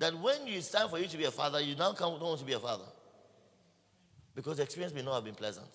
that 0.00 0.18
when 0.18 0.38
it's 0.46 0.70
time 0.70 0.88
for 0.88 0.98
you 0.98 1.06
to 1.06 1.16
be 1.16 1.24
a 1.24 1.30
father, 1.30 1.60
you 1.60 1.76
now 1.76 1.92
don't 1.92 2.20
want 2.20 2.40
to 2.40 2.44
be 2.44 2.54
a 2.54 2.58
father. 2.58 2.86
Because 4.34 4.56
the 4.56 4.62
experience 4.62 4.94
may 4.94 5.02
not 5.02 5.14
have 5.14 5.24
been 5.24 5.34
pleasant. 5.34 5.68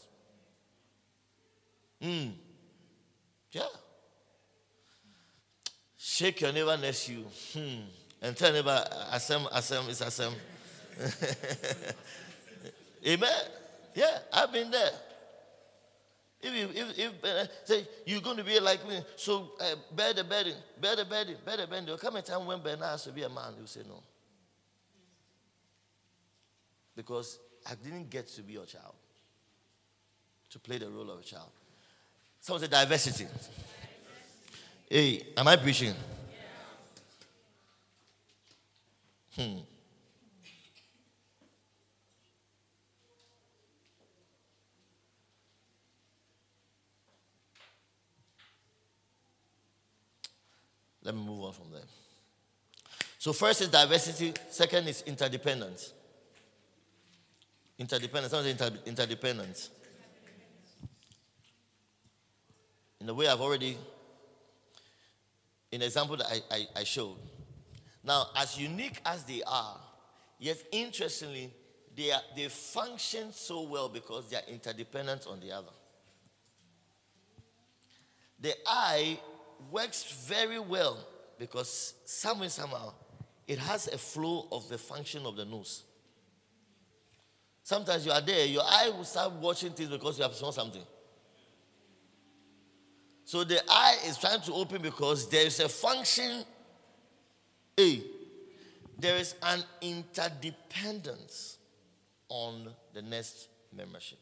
Hmm. 2.01 2.29
Yeah. 3.51 3.61
Shake 5.95 6.41
your 6.41 6.51
neighbor 6.51 6.75
next 6.75 7.07
you. 7.07 7.25
Hmm. 7.53 7.81
And 8.21 8.35
tell 8.35 8.51
neighbor, 8.51 8.83
Asem, 9.13 9.47
Asem, 9.51 9.89
it's 9.89 10.01
Asem. 10.01 10.33
Amen. 13.07 13.29
Yeah, 13.93 14.17
I've 14.33 14.51
been 14.51 14.71
there. 14.71 14.89
If 16.41 16.53
you 16.53 16.69
if, 16.73 16.99
if 16.99 17.23
uh, 17.23 17.45
say 17.63 17.87
you're 18.05 18.21
going 18.21 18.37
to 18.37 18.43
be 18.43 18.59
like 18.59 18.87
me, 18.87 18.99
so 19.15 19.51
uh, 19.59 19.75
bear 19.95 20.13
the 20.13 20.23
burden, 20.23 20.53
bear 20.79 20.95
the 20.95 21.05
burden, 21.05 21.35
bear 21.45 21.57
the 21.57 21.67
burden. 21.67 21.85
There'll 21.85 21.97
come 21.99 22.15
a 22.17 22.21
time 22.21 22.45
when 22.45 22.61
Bernard 22.61 22.89
has 22.89 23.03
to 23.05 23.11
be 23.11 23.23
a 23.23 23.29
man. 23.29 23.53
He'll 23.57 23.67
say 23.67 23.81
no, 23.87 24.03
because 26.95 27.39
I 27.69 27.75
didn't 27.75 28.09
get 28.09 28.27
to 28.27 28.41
be 28.41 28.53
your 28.53 28.65
child, 28.65 28.93
to 30.49 30.59
play 30.59 30.77
the 30.77 30.89
role 30.89 31.09
of 31.11 31.19
a 31.19 31.23
child. 31.23 31.49
so 32.39 32.53
Someone 32.53 32.61
say 32.61 32.67
diversity. 32.67 33.27
Hey, 34.89 35.27
am 35.35 35.47
I 35.47 35.55
preaching? 35.55 35.93
Hmm. 39.35 39.57
Let 51.03 51.13
me 51.13 51.21
move 51.21 51.43
on 51.43 51.53
from 51.53 51.71
there. 51.71 51.81
So, 53.19 53.31
first 53.33 53.61
is 53.61 53.69
diversity, 53.69 54.33
second 54.49 54.87
is 54.87 55.03
interdependence. 55.03 55.93
Interdependence, 57.77 58.31
someone 58.31 58.49
inter- 58.49 58.79
interdependence. 58.85 59.69
In 63.01 63.07
the 63.07 63.13
way 63.13 63.27
I've 63.27 63.41
already, 63.41 63.77
in 65.71 65.81
the 65.81 65.85
example 65.85 66.17
that 66.17 66.27
I, 66.27 66.55
I, 66.55 66.67
I 66.77 66.83
showed. 66.83 67.17
Now, 68.03 68.27
as 68.35 68.57
unique 68.57 69.01
as 69.05 69.23
they 69.23 69.41
are, 69.45 69.77
yet 70.39 70.57
interestingly, 70.71 71.51
they, 71.95 72.11
are, 72.11 72.21
they 72.35 72.47
function 72.47 73.31
so 73.31 73.63
well 73.63 73.89
because 73.89 74.29
they 74.29 74.37
are 74.37 74.43
interdependent 74.47 75.27
on 75.27 75.39
the 75.39 75.51
other. 75.51 75.71
The 78.39 78.53
eye 78.67 79.19
works 79.71 80.03
very 80.27 80.59
well 80.59 80.97
because 81.39 81.93
somewhere, 82.05 82.49
somehow, 82.49 82.93
it 83.47 83.59
has 83.59 83.87
a 83.87 83.97
flow 83.97 84.47
of 84.51 84.67
the 84.69 84.77
function 84.77 85.25
of 85.25 85.35
the 85.35 85.45
nose. 85.45 85.83
Sometimes 87.65 88.05
you 88.05 88.11
are 88.11 88.21
there, 88.21 88.45
your 88.45 88.61
eye 88.63 88.91
will 88.95 89.03
start 89.03 89.31
watching 89.33 89.71
things 89.71 89.89
because 89.89 90.19
you 90.19 90.23
have 90.23 90.35
saw 90.35 90.51
something. 90.51 90.83
So 93.23 93.43
the 93.43 93.59
eye 93.67 93.97
is 94.05 94.19
trying 94.19 94.41
to 94.41 94.53
open 94.53 94.83
because 94.83 95.27
there 95.29 95.47
is 95.47 95.59
a 95.59 95.67
function. 95.67 96.43
A. 97.79 98.03
There 98.99 99.17
is 99.17 99.33
an 99.41 99.63
interdependence 99.81 101.57
on 102.29 102.69
the 102.93 103.01
next 103.01 103.47
membership. 103.75 104.19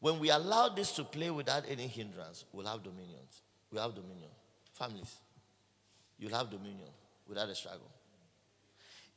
When 0.00 0.18
we 0.18 0.30
allow 0.30 0.70
this 0.70 0.92
to 0.92 1.04
play 1.04 1.30
without 1.30 1.64
any 1.68 1.86
hindrance, 1.86 2.46
we'll 2.50 2.66
have 2.66 2.82
dominions. 2.82 3.42
We'll 3.70 3.82
have 3.82 3.94
dominion. 3.94 4.30
Families, 4.72 5.14
you'll 6.18 6.34
have 6.34 6.48
dominion 6.48 6.88
without 7.28 7.50
a 7.50 7.54
struggle. 7.54 7.90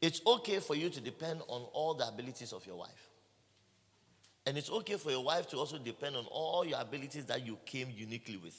It's 0.02 0.22
okay 0.26 0.60
for 0.60 0.76
you 0.76 0.90
to 0.90 1.02
depend 1.02 1.42
on 1.48 1.62
all 1.74 1.94
the 1.94 2.08
abilities 2.08 2.54
of 2.54 2.66
your 2.66 2.76
wife. 2.76 3.10
And 4.46 4.58
it's 4.58 4.70
okay 4.70 4.96
for 4.96 5.12
your 5.12 5.24
wife 5.24 5.48
to 5.50 5.58
also 5.58 5.78
depend 5.78 6.16
on 6.16 6.26
all 6.32 6.66
your 6.66 6.80
abilities 6.80 7.26
that 7.26 7.46
you 7.46 7.58
came 7.66 7.90
uniquely 7.94 8.38
with. 8.38 8.56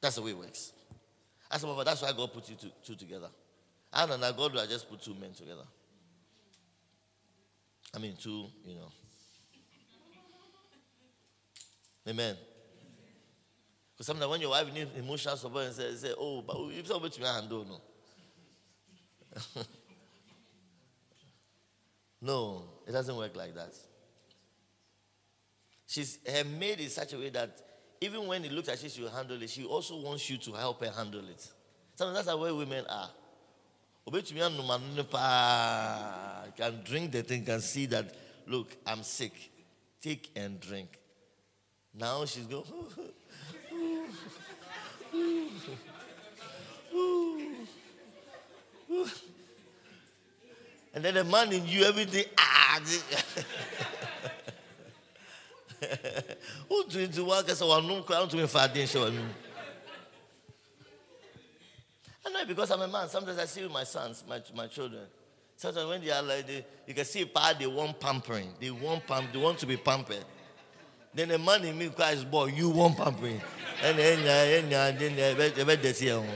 That's 0.00 0.16
the 0.16 0.22
way 0.22 0.30
it 0.30 0.38
works. 0.38 0.72
That's 1.50 1.62
why, 1.62 1.84
that's 1.84 2.02
why 2.02 2.12
God 2.12 2.32
put 2.32 2.48
you 2.48 2.56
two, 2.56 2.70
two 2.84 2.94
together. 2.94 3.28
I 3.92 4.06
don't 4.06 4.20
know, 4.20 4.32
God 4.32 4.54
will 4.54 4.66
just 4.66 4.88
put 4.88 5.02
two 5.02 5.14
men 5.14 5.32
together. 5.32 5.64
I 7.94 7.98
mean, 7.98 8.16
two, 8.18 8.46
you 8.64 8.74
know. 8.74 8.88
Amen. 12.08 12.36
Because 13.92 14.06
sometimes 14.06 14.30
when 14.30 14.40
your 14.40 14.50
wife 14.50 14.72
needs 14.72 14.90
emotional 14.96 15.36
support 15.36 15.64
and 15.64 15.74
say, 15.74 15.94
say 15.94 16.14
oh, 16.18 16.42
but 16.42 16.56
if 16.70 16.86
somebody 16.86 17.14
to 17.14 17.20
me 17.20 17.26
handle, 17.26 17.64
no. 17.64 17.80
no, 22.20 22.62
it 22.86 22.92
doesn't 22.92 23.16
work 23.16 23.36
like 23.36 23.54
that. 23.54 23.74
She's 25.86 26.18
her 26.26 26.44
made 26.44 26.80
in 26.80 26.88
such 26.88 27.12
a 27.12 27.18
way 27.18 27.30
that 27.30 27.60
even 28.00 28.26
when 28.26 28.44
it 28.44 28.52
looks 28.52 28.68
like 28.68 28.78
she 28.78 29.00
will 29.00 29.10
handle 29.10 29.40
it, 29.40 29.50
she 29.50 29.64
also 29.64 30.00
wants 30.00 30.28
you 30.28 30.36
to 30.38 30.52
help 30.52 30.84
her 30.84 30.90
handle 30.90 31.26
it. 31.28 31.46
Sometimes 31.94 32.26
that's 32.26 32.28
the 32.28 32.36
way 32.36 32.52
women 32.52 32.84
are. 32.88 33.10
Can 36.56 36.80
drink 36.84 37.12
the 37.12 37.22
thing, 37.22 37.44
can 37.44 37.60
see 37.60 37.86
that, 37.86 38.14
look, 38.46 38.76
I'm 38.86 39.02
sick. 39.02 39.32
Take 40.00 40.30
and 40.36 40.60
drink. 40.60 40.88
Now 41.94 42.24
she's 42.24 42.46
going, 42.46 42.64
and 50.96 51.04
then 51.04 51.12
the 51.12 51.24
man 51.24 51.52
in 51.52 51.66
you, 51.66 51.84
everything, 51.84 52.24
ah. 52.38 52.80
Who 56.70 56.84
doing 56.88 57.10
to 57.10 57.22
work 57.22 57.50
as 57.50 57.62
one 57.62 57.86
room 57.86 58.02
crown 58.02 58.30
to 58.30 58.48
for 58.48 58.66
show? 58.86 59.12
I 62.24 62.30
know 62.30 62.46
because 62.48 62.70
I'm 62.70 62.80
a 62.80 62.88
man. 62.88 63.10
Sometimes 63.10 63.38
I 63.38 63.44
see 63.44 63.62
with 63.64 63.72
my 63.72 63.84
sons, 63.84 64.24
my, 64.26 64.40
my 64.54 64.68
children. 64.68 65.02
Sometimes 65.56 65.86
when 65.86 66.02
they 66.02 66.10
are 66.12 66.22
like, 66.22 66.46
they, 66.46 66.64
you 66.86 66.94
can 66.94 67.04
see 67.04 67.26
part 67.26 67.58
they 67.58 67.66
want 67.66 68.00
pampering. 68.00 68.48
They 68.58 68.70
want 68.70 69.06
pamp, 69.06 69.30
they 69.34 69.38
want 69.38 69.58
to 69.58 69.66
be 69.66 69.76
pampered. 69.76 70.24
Then 71.12 71.28
the 71.28 71.38
man 71.38 71.62
in 71.64 71.76
me 71.76 71.90
cries, 71.90 72.24
boy, 72.24 72.46
you 72.46 72.70
want 72.70 72.96
pampering. 72.96 73.42
And 73.82 73.98
then, 73.98 74.24
then, 74.24 74.70
then, 74.70 74.98
then, 74.98 75.14
then, 75.54 75.78
then, 75.82 76.26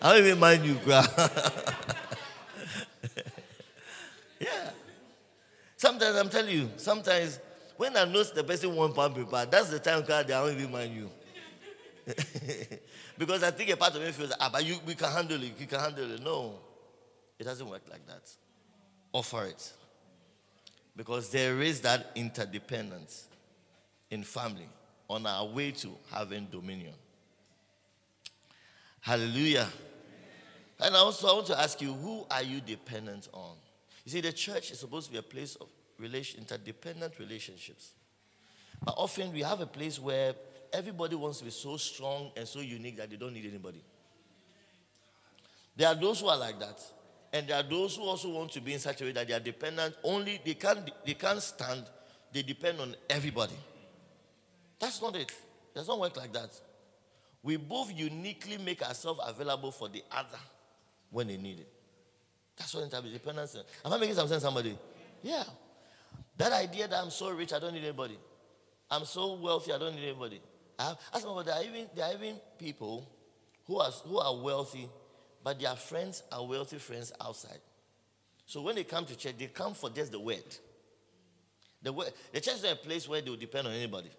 I 0.00 0.14
don't 0.14 0.24
even 0.24 0.38
mind 0.40 0.64
you, 0.64 0.76
cry. 0.76 1.06
yeah. 1.18 1.28
Sometimes 5.82 6.14
I'm 6.16 6.28
telling 6.28 6.54
you, 6.54 6.70
sometimes 6.76 7.40
when 7.76 7.96
I 7.96 8.04
notice 8.04 8.30
the 8.30 8.44
person 8.44 8.72
won't 8.72 8.94
pump 8.94 9.16
paper, 9.16 9.44
that's 9.50 9.68
the 9.68 9.80
time 9.80 10.04
they 10.06 10.22
don't 10.28 10.52
even 10.52 10.70
mind 10.70 10.94
you. 10.94 11.10
because 13.18 13.42
I 13.42 13.50
think 13.50 13.70
a 13.70 13.76
part 13.76 13.96
of 13.96 14.00
me 14.00 14.12
feels, 14.12 14.32
ah, 14.38 14.48
but 14.52 14.64
you, 14.64 14.76
we 14.86 14.94
can 14.94 15.10
handle 15.10 15.42
it, 15.42 15.58
you 15.58 15.66
can 15.66 15.80
handle 15.80 16.08
it. 16.08 16.22
No, 16.22 16.60
it 17.36 17.42
doesn't 17.42 17.68
work 17.68 17.82
like 17.90 18.06
that. 18.06 18.30
Offer 19.12 19.46
it. 19.46 19.72
Because 20.94 21.30
there 21.30 21.60
is 21.60 21.80
that 21.80 22.12
interdependence 22.14 23.26
in 24.08 24.22
family 24.22 24.68
on 25.10 25.26
our 25.26 25.46
way 25.46 25.72
to 25.72 25.88
having 26.12 26.46
dominion. 26.52 26.94
Hallelujah. 29.00 29.66
And 30.78 30.94
also, 30.94 31.26
I 31.26 31.32
want 31.32 31.46
to 31.48 31.60
ask 31.60 31.82
you, 31.82 31.92
who 31.92 32.24
are 32.30 32.44
you 32.44 32.60
dependent 32.60 33.28
on? 33.32 33.56
You 34.04 34.12
see, 34.12 34.20
the 34.20 34.32
church 34.32 34.70
is 34.70 34.80
supposed 34.80 35.06
to 35.06 35.12
be 35.12 35.18
a 35.18 35.22
place 35.22 35.56
of 35.56 35.68
relation, 35.98 36.40
interdependent 36.40 37.18
relationships. 37.18 37.92
But 38.84 38.94
often 38.96 39.32
we 39.32 39.40
have 39.42 39.60
a 39.60 39.66
place 39.66 40.00
where 40.00 40.34
everybody 40.72 41.14
wants 41.14 41.38
to 41.38 41.44
be 41.44 41.50
so 41.50 41.76
strong 41.76 42.32
and 42.36 42.46
so 42.46 42.60
unique 42.60 42.96
that 42.96 43.10
they 43.10 43.16
don't 43.16 43.32
need 43.32 43.46
anybody. 43.46 43.82
There 45.76 45.88
are 45.88 45.94
those 45.94 46.20
who 46.20 46.28
are 46.28 46.36
like 46.36 46.58
that. 46.58 46.80
And 47.32 47.48
there 47.48 47.56
are 47.56 47.62
those 47.62 47.96
who 47.96 48.02
also 48.02 48.28
want 48.28 48.52
to 48.52 48.60
be 48.60 48.74
in 48.74 48.78
such 48.78 49.00
a 49.00 49.04
way 49.04 49.12
that 49.12 49.26
they 49.26 49.32
are 49.34 49.40
dependent 49.40 49.94
only, 50.04 50.40
they 50.44 50.54
can't, 50.54 50.90
they 51.06 51.14
can't 51.14 51.40
stand, 51.40 51.84
they 52.32 52.42
depend 52.42 52.78
on 52.80 52.94
everybody. 53.08 53.54
That's 54.78 55.00
not 55.00 55.16
it. 55.16 55.30
It 55.30 55.74
does 55.74 55.88
not 55.88 55.98
work 55.98 56.16
like 56.16 56.32
that. 56.34 56.50
We 57.42 57.56
both 57.56 57.92
uniquely 57.96 58.58
make 58.58 58.82
ourselves 58.82 59.20
available 59.24 59.72
for 59.72 59.88
the 59.88 60.02
other 60.10 60.38
when 61.10 61.28
they 61.28 61.36
need 61.36 61.60
it. 61.60 61.72
That's 62.62 62.74
what 62.74 62.84
interdependence 62.84 63.56
is. 63.56 63.64
Am 63.84 63.92
I 63.92 63.98
making 63.98 64.14
some 64.14 64.28
sense, 64.28 64.44
somebody? 64.44 64.78
Yeah. 65.20 65.42
That 66.36 66.52
idea 66.52 66.86
that 66.86 67.02
I'm 67.02 67.10
so 67.10 67.30
rich, 67.30 67.52
I 67.52 67.58
don't 67.58 67.74
need 67.74 67.82
anybody. 67.82 68.16
I'm 68.88 69.04
so 69.04 69.34
wealthy, 69.34 69.72
I 69.72 69.78
don't 69.78 69.96
need 69.96 70.04
anybody. 70.04 70.40
I 70.78 70.84
have, 70.84 70.98
ask 71.12 71.26
me, 71.26 71.42
there 71.44 71.54
are 71.56 71.62
even 71.64 71.86
there 71.94 72.06
are 72.06 72.14
even 72.14 72.36
people 72.58 73.10
who 73.66 73.80
are 73.80 73.90
who 73.90 74.18
are 74.18 74.36
wealthy, 74.36 74.88
but 75.42 75.58
their 75.58 75.74
friends 75.74 76.22
are 76.30 76.46
wealthy 76.46 76.78
friends 76.78 77.12
outside. 77.20 77.58
So 78.46 78.62
when 78.62 78.76
they 78.76 78.84
come 78.84 79.06
to 79.06 79.16
church, 79.16 79.38
they 79.38 79.46
come 79.46 79.74
for 79.74 79.90
just 79.90 80.12
the 80.12 80.20
word. 80.20 80.44
The 81.82 81.92
word, 81.92 82.12
the 82.32 82.40
church 82.40 82.54
is 82.54 82.64
a 82.64 82.76
place 82.76 83.08
where 83.08 83.20
they 83.20 83.30
will 83.30 83.36
depend 83.36 83.66
on 83.66 83.72
anybody. 83.72 84.10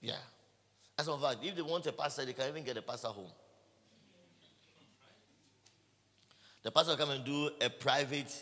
Yeah. 0.00 0.14
As 0.98 1.06
a 1.06 1.10
matter 1.10 1.26
of 1.26 1.32
fact, 1.34 1.46
if 1.46 1.54
they 1.54 1.62
want 1.62 1.86
a 1.86 1.92
pastor, 1.92 2.24
they 2.24 2.32
can 2.32 2.48
even 2.48 2.64
get 2.64 2.78
a 2.78 2.82
pastor 2.82 3.08
home. 3.08 3.30
The 6.62 6.70
pastor 6.70 6.96
come 6.96 7.10
and 7.10 7.24
do 7.24 7.50
a 7.60 7.68
private, 7.68 8.32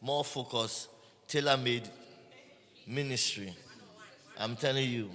more 0.00 0.24
focused, 0.24 0.88
tailor-made 1.28 1.88
ministry. 2.86 3.54
I'm 4.38 4.56
telling 4.56 4.90
you. 4.90 5.10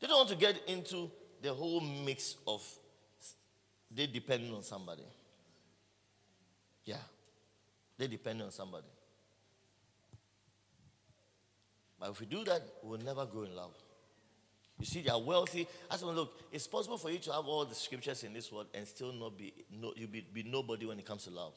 They 0.00 0.06
don't 0.06 0.16
want 0.16 0.30
to 0.30 0.36
get 0.36 0.66
into 0.66 1.10
the 1.40 1.52
whole 1.52 1.80
mix 1.80 2.36
of 2.46 2.62
they 3.94 4.06
depend 4.06 4.52
on 4.54 4.62
somebody. 4.62 5.02
Yeah. 6.84 6.96
They 7.98 8.06
depend 8.08 8.40
on 8.42 8.50
somebody. 8.50 8.86
But 12.00 12.10
if 12.10 12.20
we 12.20 12.26
do 12.26 12.42
that, 12.44 12.62
we'll 12.82 13.00
never 13.00 13.26
grow 13.26 13.42
in 13.42 13.54
love. 13.54 13.74
You 14.82 14.86
see, 14.86 15.00
they 15.00 15.10
are 15.10 15.20
wealthy. 15.20 15.68
I 15.88 15.96
said, 15.96 16.06
look, 16.06 16.32
it's 16.50 16.66
possible 16.66 16.98
for 16.98 17.08
you 17.08 17.18
to 17.18 17.32
have 17.34 17.46
all 17.46 17.64
the 17.64 17.74
scriptures 17.74 18.24
in 18.24 18.32
this 18.32 18.50
world 18.50 18.66
and 18.74 18.84
still 18.84 19.12
not 19.12 19.38
be, 19.38 19.54
no, 19.70 19.92
you 19.94 20.08
be, 20.08 20.26
be 20.34 20.42
nobody 20.42 20.86
when 20.86 20.98
it 20.98 21.06
comes 21.06 21.22
to 21.22 21.30
love. 21.30 21.52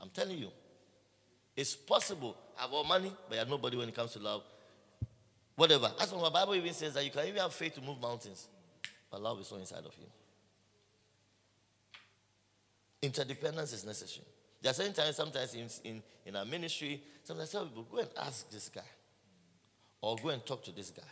I'm 0.00 0.08
telling 0.08 0.38
you. 0.38 0.48
It's 1.54 1.76
possible. 1.76 2.34
Have 2.56 2.72
all 2.72 2.84
money, 2.84 3.12
but 3.28 3.34
you 3.34 3.40
have 3.40 3.50
nobody 3.50 3.76
when 3.76 3.90
it 3.90 3.94
comes 3.94 4.14
to 4.14 4.20
love. 4.20 4.42
Whatever. 5.54 5.92
That's 5.98 6.12
what 6.12 6.22
my 6.22 6.40
Bible 6.40 6.54
even 6.54 6.72
says 6.72 6.94
that 6.94 7.04
you 7.04 7.10
can 7.10 7.26
even 7.26 7.42
have 7.42 7.52
faith 7.52 7.74
to 7.74 7.82
move 7.82 8.00
mountains, 8.00 8.48
but 9.10 9.20
love 9.20 9.38
is 9.38 9.50
not 9.50 9.60
inside 9.60 9.84
of 9.84 9.94
you. 10.00 10.06
Interdependence 13.02 13.74
is 13.74 13.84
necessary. 13.84 14.24
There 14.62 14.70
are 14.70 14.74
certain 14.74 14.94
times, 14.94 15.16
sometimes 15.16 15.54
in, 15.54 15.68
in, 15.84 16.02
in 16.24 16.36
our 16.36 16.46
ministry, 16.46 17.02
sometimes 17.22 17.54
I 17.54 17.58
tell 17.58 17.66
people, 17.66 17.86
go 17.92 17.98
and 17.98 18.08
ask 18.16 18.50
this 18.50 18.70
guy, 18.70 18.80
or 20.00 20.16
go 20.16 20.30
and 20.30 20.46
talk 20.46 20.64
to 20.64 20.72
this 20.72 20.88
guy. 20.88 21.02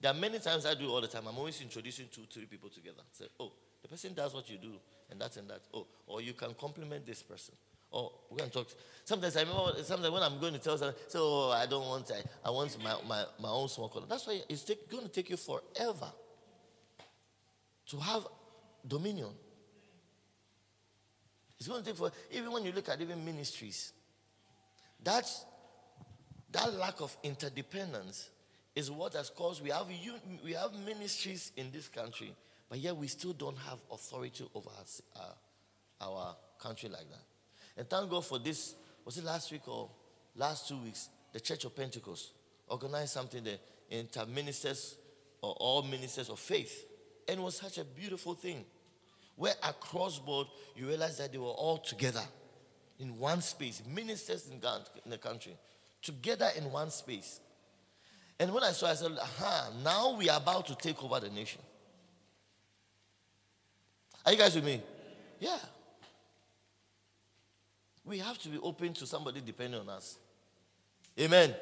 There 0.00 0.10
are 0.10 0.14
many 0.14 0.38
times 0.38 0.66
I 0.66 0.74
do 0.74 0.88
all 0.88 1.00
the 1.00 1.08
time. 1.08 1.24
I'm 1.26 1.38
always 1.38 1.60
introducing 1.60 2.06
two, 2.12 2.22
three 2.30 2.44
people 2.44 2.68
together. 2.68 3.02
Say, 3.12 3.26
oh, 3.40 3.52
the 3.82 3.88
person 3.88 4.14
does 4.14 4.34
what 4.34 4.48
you 4.50 4.58
do, 4.58 4.72
and 5.10 5.20
that 5.20 5.36
and 5.36 5.48
that. 5.48 5.62
Oh, 5.72 5.86
or 6.06 6.20
you 6.20 6.34
can 6.34 6.54
compliment 6.54 7.06
this 7.06 7.22
person. 7.22 7.54
Oh, 7.92 7.98
or 7.98 8.12
we're 8.30 8.38
going 8.38 8.50
to 8.50 8.58
talk. 8.58 8.68
Sometimes 9.04 9.36
I 9.36 9.40
remember, 9.40 9.82
sometimes 9.82 10.12
when 10.12 10.22
I'm 10.22 10.38
going 10.38 10.52
to 10.52 10.58
tell 10.58 10.76
someone, 10.76 10.96
so 11.08 11.20
oh, 11.22 11.50
I 11.50 11.66
don't 11.66 11.86
want, 11.86 12.10
I, 12.10 12.48
I 12.48 12.50
want 12.50 12.76
my, 12.82 12.96
my, 13.06 13.24
my 13.40 13.48
own 13.48 13.68
small 13.68 13.88
corner. 13.88 14.06
That's 14.08 14.26
why 14.26 14.40
it's 14.48 14.64
take, 14.64 14.90
going 14.90 15.04
to 15.04 15.08
take 15.08 15.30
you 15.30 15.36
forever 15.36 16.12
to 17.86 17.96
have 17.98 18.26
dominion. 18.86 19.30
It's 21.58 21.68
going 21.68 21.82
to 21.82 21.86
take 21.88 21.96
for, 21.96 22.10
even 22.32 22.52
when 22.52 22.64
you 22.64 22.72
look 22.72 22.88
at 22.88 23.00
even 23.00 23.24
ministries, 23.24 23.92
That's 25.02 25.44
that 26.52 26.74
lack 26.74 27.00
of 27.00 27.16
interdependence 27.22 28.30
is 28.76 28.90
what 28.90 29.14
has 29.14 29.30
caused 29.30 29.62
we 29.62 29.70
have 29.70 29.86
we 30.44 30.52
have 30.52 30.72
ministries 30.84 31.50
in 31.56 31.72
this 31.72 31.88
country, 31.88 32.32
but 32.68 32.78
yet 32.78 32.94
we 32.94 33.06
still 33.08 33.32
don't 33.32 33.56
have 33.56 33.78
authority 33.90 34.44
over 34.54 34.68
our, 34.78 35.24
uh, 36.00 36.04
our 36.04 36.36
country 36.60 36.90
like 36.90 37.08
that. 37.08 37.24
And 37.78 37.88
thank 37.88 38.10
God 38.10 38.24
for 38.24 38.38
this. 38.38 38.74
Was 39.04 39.16
it 39.16 39.24
last 39.24 39.50
week 39.50 39.66
or 39.66 39.88
last 40.36 40.68
two 40.68 40.76
weeks? 40.76 41.08
The 41.32 41.40
Church 41.40 41.64
of 41.64 41.74
Pentecost 41.74 42.32
organized 42.68 43.12
something 43.12 43.42
there, 43.42 43.58
inter 43.90 44.26
ministers 44.26 44.96
or 45.40 45.52
all 45.58 45.82
ministers 45.82 46.28
of 46.28 46.38
faith, 46.38 46.84
and 47.26 47.40
it 47.40 47.42
was 47.42 47.56
such 47.56 47.78
a 47.78 47.84
beautiful 47.84 48.34
thing. 48.34 48.64
Where 49.36 49.54
across 49.62 50.18
board 50.18 50.48
you 50.74 50.86
realize 50.86 51.18
that 51.18 51.32
they 51.32 51.38
were 51.38 51.46
all 51.46 51.78
together 51.78 52.22
in 52.98 53.18
one 53.18 53.40
space, 53.40 53.82
ministers 53.86 54.48
in 54.48 54.60
the 55.10 55.18
country, 55.18 55.56
together 56.02 56.48
in 56.56 56.70
one 56.70 56.90
space. 56.90 57.40
And 58.38 58.52
when 58.52 58.62
I 58.62 58.72
saw, 58.72 58.88
I 58.88 58.94
said, 58.94 59.12
aha, 59.20 59.70
now 59.82 60.14
we 60.16 60.28
are 60.28 60.36
about 60.38 60.66
to 60.66 60.74
take 60.74 61.02
over 61.02 61.20
the 61.20 61.30
nation. 61.30 61.60
Are 64.24 64.32
you 64.32 64.38
guys 64.38 64.54
with 64.54 64.64
me? 64.64 64.82
Yeah. 65.40 65.58
We 68.04 68.18
have 68.18 68.38
to 68.38 68.48
be 68.48 68.58
open 68.58 68.92
to 68.94 69.06
somebody 69.06 69.40
depending 69.44 69.80
on 69.80 69.88
us. 69.88 70.18
Amen. 71.18 71.54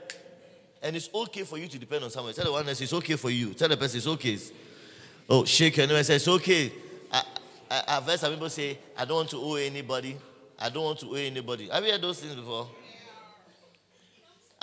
And 0.83 0.97
it's 0.97 1.09
okay 1.15 1.45
for 1.45 1.57
you 1.59 1.69
to 1.69 1.79
depend 1.79 2.05
on 2.05 2.11
somebody. 2.11 2.35
Tell 2.35 2.45
the 2.45 2.53
one 2.53 2.69
else 2.69 2.81
it's 2.81 2.93
okay 2.93 3.17
for 3.17 3.31
you. 3.31 3.55
Tell 3.55 3.69
the 3.69 3.77
person 3.77 3.99
it's 3.99 4.07
okay. 4.07 4.39
Oh, 5.29 5.45
shake 5.45 5.77
your 5.77 5.87
name 5.87 6.03
say 6.03 6.17
it's 6.17 6.29
okay. 6.29 6.73
I, 7.11 7.23
I, 7.71 7.83
I've 7.89 8.03
heard 8.03 8.19
some 8.19 8.33
people 8.33 8.51
say, 8.51 8.79
I 8.97 9.05
don't 9.05 9.17
want 9.17 9.31
to 9.31 9.39
owe 9.39 9.55
anybody. 9.55 10.17
I 10.59 10.69
don't 10.69 10.85
want 10.85 10.99
to 11.01 11.07
owe 11.07 11.15
anybody. 11.15 11.69
Have 11.69 11.85
you 11.85 11.93
heard 11.93 12.03
those 12.03 12.21
things 12.21 12.35
before? 12.35 12.69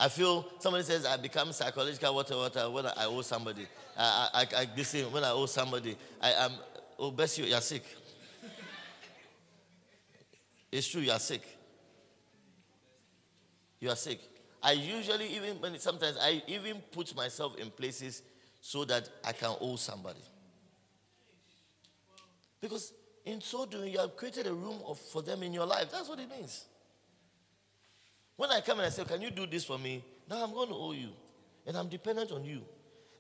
I 0.02 0.10
feel 0.10 0.48
somebody 0.58 0.84
says 0.84 1.06
I 1.06 1.16
become 1.16 1.52
psychological 1.52 2.16
water 2.16 2.36
water 2.36 2.60
uh, 2.62 2.70
when 2.72 2.88
I 2.88 3.06
owe 3.06 3.22
somebody. 3.22 3.68
I, 3.96 4.30
I, 4.34 4.62
I, 4.62 4.68
listen 4.76 5.12
when 5.12 5.24
I 5.24 5.30
owe 5.30 5.46
somebody. 5.46 5.96
I 6.20 6.32
am 6.32 6.54
oh 6.98 7.12
bless 7.12 7.38
you, 7.38 7.46
you're 7.46 7.62
sick. 7.62 7.84
It's 10.72 10.88
true, 10.88 11.02
you 11.02 11.12
are 11.12 11.20
sick. 11.20 11.44
You 13.80 13.90
are 13.90 13.96
sick. 13.96 14.20
I 14.64 14.72
usually 14.72 15.36
even 15.36 15.62
when 15.62 15.78
sometimes 15.78 16.18
I 16.20 16.42
even 16.48 16.78
put 16.92 17.16
myself 17.16 17.60
in 17.60 17.70
places 17.70 18.24
so 18.60 18.84
that 18.86 19.08
I 19.24 19.34
can 19.34 19.56
owe 19.62 19.76
somebody. 19.76 20.24
Because 22.60 22.92
in 23.24 23.40
so 23.40 23.68
doing, 23.68 23.94
you 23.94 24.00
have 24.00 24.16
created 24.16 24.48
a 24.48 24.54
room 24.54 24.80
of, 24.88 24.98
for 24.98 25.22
them 25.22 25.44
in 25.44 25.54
your 25.54 25.68
life. 25.68 25.92
That's 25.92 26.10
what 26.10 26.20
it 26.20 26.30
means. 26.32 26.66
When 28.42 28.50
I 28.50 28.60
come 28.62 28.80
and 28.80 28.88
I 28.88 28.90
say, 28.90 29.04
Can 29.04 29.22
you 29.22 29.30
do 29.30 29.46
this 29.46 29.66
for 29.66 29.78
me? 29.78 30.04
Now 30.28 30.44
I'm 30.44 30.52
going 30.52 30.70
to 30.70 30.74
owe 30.74 30.94
you. 30.94 31.10
And 31.68 31.78
I'm 31.78 31.88
dependent 31.88 32.32
on 32.32 32.44
you. 32.44 32.62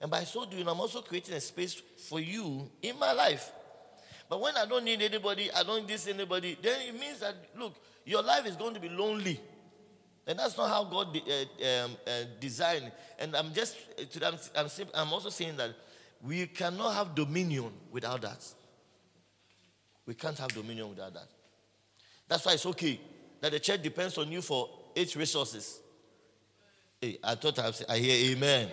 And 0.01 0.09
by 0.09 0.23
so 0.23 0.45
doing, 0.45 0.67
I'm 0.67 0.79
also 0.79 1.01
creating 1.01 1.35
a 1.35 1.39
space 1.39 1.79
for 2.09 2.19
you 2.19 2.67
in 2.81 2.97
my 2.97 3.11
life. 3.11 3.51
But 4.27 4.41
when 4.41 4.57
I 4.57 4.65
don't 4.65 4.83
need 4.83 4.99
anybody, 4.99 5.51
I 5.51 5.61
don't 5.61 5.87
need 5.87 6.01
anybody, 6.09 6.57
then 6.59 6.81
it 6.87 6.99
means 6.99 7.19
that, 7.19 7.35
look, 7.55 7.75
your 8.03 8.23
life 8.23 8.47
is 8.47 8.55
going 8.55 8.73
to 8.73 8.79
be 8.79 8.89
lonely. 8.89 9.39
And 10.25 10.39
that's 10.39 10.57
not 10.57 10.69
how 10.69 10.85
God 10.85 11.15
uh, 11.15 11.85
um, 11.85 11.91
uh, 12.07 12.11
designed. 12.39 12.91
And 13.19 13.35
I'm 13.35 13.53
just, 13.53 13.77
I'm, 14.25 14.39
I'm, 14.55 14.67
I'm 14.95 15.13
also 15.13 15.29
saying 15.29 15.55
that 15.57 15.75
we 16.23 16.47
cannot 16.47 16.95
have 16.95 17.13
dominion 17.13 17.71
without 17.91 18.23
that. 18.23 18.43
We 20.07 20.15
can't 20.15 20.39
have 20.39 20.51
dominion 20.51 20.89
without 20.89 21.13
that. 21.13 21.27
That's 22.27 22.43
why 22.43 22.53
it's 22.53 22.65
okay 22.65 22.99
that 23.39 23.51
the 23.51 23.59
church 23.59 23.83
depends 23.83 24.17
on 24.17 24.31
you 24.31 24.41
for 24.41 24.80
its 24.95 25.15
resources. 25.15 25.79
Hey, 27.01 27.17
I 27.23 27.35
thought 27.35 27.57
I, 27.59 27.67
was, 27.67 27.83
I 27.87 27.97
hear 27.97 28.31
amen. 28.31 28.65
amen. 28.65 28.69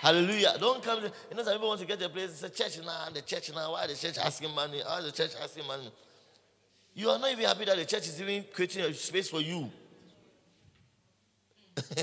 Hallelujah. 0.00 0.54
Don't 0.58 0.82
come. 0.82 1.02
You 1.04 1.36
know, 1.36 1.42
some 1.42 1.52
people 1.52 1.68
want 1.68 1.80
to 1.80 1.86
get 1.86 2.00
a 2.02 2.08
place. 2.08 2.30
It's 2.30 2.42
a 2.42 2.50
church 2.50 2.84
now. 2.84 3.08
The 3.12 3.22
church 3.22 3.50
now. 3.54 3.72
Why 3.72 3.86
the 3.86 3.94
church 3.94 4.16
asking 4.18 4.54
money? 4.54 4.80
Why 4.84 5.02
the 5.02 5.12
church 5.12 5.32
asking 5.42 5.66
money? 5.66 5.90
You 6.94 7.10
are 7.10 7.18
not 7.18 7.30
even 7.30 7.44
happy 7.44 7.64
that 7.66 7.76
the 7.76 7.84
church 7.84 8.08
is 8.08 8.20
even 8.20 8.44
creating 8.52 8.82
a 8.82 8.94
space 8.94 9.28
for 9.28 9.40
you. 9.40 9.70
yeah. 11.96 12.02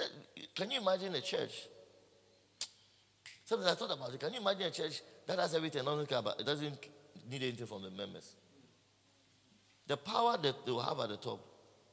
Eh, 0.00 0.04
can 0.54 0.70
you 0.70 0.80
imagine 0.80 1.14
a 1.14 1.20
church? 1.20 1.68
Sometimes 3.44 3.72
I 3.72 3.74
thought 3.74 3.90
about 3.90 4.14
it. 4.14 4.20
Can 4.20 4.32
you 4.32 4.40
imagine 4.40 4.62
a 4.62 4.70
church 4.70 5.02
that 5.30 5.38
has 5.38 5.54
everything, 5.54 5.84
doesn't 5.84 6.08
care 6.08 6.18
about, 6.18 6.40
it 6.40 6.46
doesn't 6.46 6.88
need 7.30 7.42
anything 7.42 7.66
from 7.66 7.82
the 7.82 7.90
members. 7.90 8.34
The 9.86 9.96
power 9.96 10.36
that 10.36 10.66
they 10.66 10.72
will 10.72 10.82
have 10.82 10.98
at 10.98 11.08
the 11.08 11.16
top, 11.16 11.40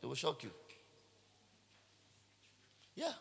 it 0.02 0.08
will 0.08 0.16
shock 0.16 0.44
you. 0.44 0.50
Yeah. 2.96 3.12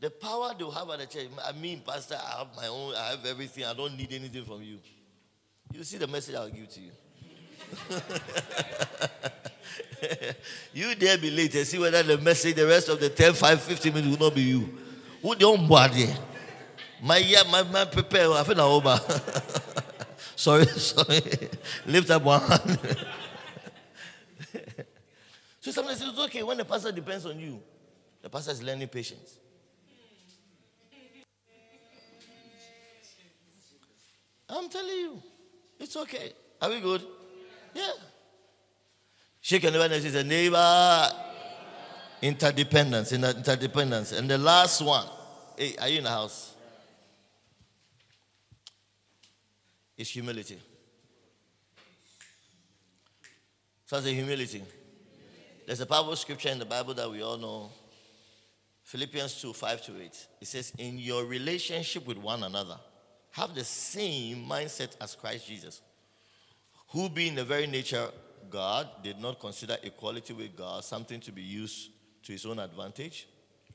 The 0.00 0.10
power 0.10 0.54
they 0.56 0.64
will 0.64 0.70
have 0.70 0.88
at 0.90 0.98
the 1.00 1.06
church. 1.06 1.28
I 1.46 1.52
mean, 1.52 1.82
Pastor, 1.86 2.16
I 2.16 2.38
have 2.38 2.48
my 2.56 2.68
own, 2.68 2.94
I 2.94 3.10
have 3.10 3.26
everything. 3.26 3.64
I 3.64 3.74
don't 3.74 3.96
need 3.96 4.12
anything 4.12 4.44
from 4.44 4.62
you. 4.62 4.78
You 5.72 5.84
see 5.84 5.98
the 5.98 6.06
message 6.06 6.34
I'll 6.34 6.48
give 6.48 6.68
to 6.68 6.80
you. 6.80 6.90
you 10.88 10.94
dare 10.94 11.18
be 11.18 11.30
late 11.30 11.54
and 11.54 11.66
see 11.66 11.78
whether 11.78 12.02
the 12.02 12.18
message, 12.18 12.54
the 12.54 12.66
rest 12.66 12.88
of 12.88 13.00
the 13.00 13.10
10, 13.10 13.34
5, 13.34 13.60
15 13.60 13.92
minutes 13.92 14.16
will 14.16 14.26
not 14.28 14.34
be 14.34 14.42
you. 14.42 14.78
Who 15.20 15.34
don't 15.34 15.68
body? 15.68 16.08
My 17.02 17.18
yeah, 17.18 17.42
my 17.50 17.62
man 17.62 17.88
prepare. 17.88 18.30
I 18.32 18.42
feel 18.44 18.60
over. 18.60 18.98
sorry, 20.36 20.66
sorry. 20.66 21.20
Lift 21.86 22.10
up 22.10 22.22
one 22.22 22.40
hand. 22.40 22.78
so 25.60 25.70
sometimes 25.70 26.02
it's 26.02 26.18
okay 26.18 26.42
when 26.42 26.56
the 26.56 26.64
pastor 26.64 26.92
depends 26.92 27.26
on 27.26 27.38
you. 27.38 27.60
The 28.22 28.30
pastor 28.30 28.52
is 28.52 28.62
learning 28.62 28.88
patience. 28.88 29.38
I'm 34.48 34.68
telling 34.68 34.96
you, 34.96 35.22
it's 35.78 35.96
okay. 35.96 36.32
Are 36.62 36.70
we 36.70 36.80
good? 36.80 37.02
Yeah. 37.74 37.90
Shake 39.40 39.64
your 39.64 39.72
neighbor 39.72 39.92
and 39.92 40.02
say, 40.02 40.22
neighbor. 40.22 41.08
Interdependence, 42.22 43.12
interdependence. 43.12 44.12
And 44.12 44.30
the 44.30 44.38
last 44.38 44.80
one, 44.80 45.06
hey, 45.56 45.76
are 45.80 45.88
you 45.88 45.98
in 45.98 46.04
the 46.04 46.10
house? 46.10 46.55
Is 49.96 50.10
humility. 50.10 50.60
So 53.86 53.96
it's 53.96 54.06
a 54.06 54.10
humility. 54.10 54.62
There's 55.64 55.80
a 55.80 55.86
powerful 55.86 56.16
scripture 56.16 56.50
in 56.50 56.58
the 56.58 56.64
Bible 56.64 56.94
that 56.94 57.10
we 57.10 57.22
all 57.22 57.38
know. 57.38 57.70
Philippians 58.82 59.40
2, 59.40 59.52
5 59.52 59.86
to 59.86 60.02
8. 60.02 60.26
It 60.40 60.46
says, 60.46 60.72
In 60.78 60.98
your 60.98 61.24
relationship 61.24 62.06
with 62.06 62.18
one 62.18 62.42
another, 62.42 62.78
have 63.32 63.54
the 63.54 63.64
same 63.64 64.46
mindset 64.46 64.96
as 65.00 65.14
Christ 65.14 65.48
Jesus, 65.48 65.82
who 66.88 67.08
being 67.08 67.34
the 67.34 67.44
very 67.44 67.66
nature 67.66 68.08
God, 68.48 68.88
did 69.02 69.18
not 69.18 69.40
consider 69.40 69.76
equality 69.82 70.32
with 70.32 70.56
God 70.56 70.84
something 70.84 71.20
to 71.20 71.32
be 71.32 71.42
used 71.42 71.90
to 72.24 72.32
his 72.32 72.46
own 72.46 72.58
advantage. 72.58 73.26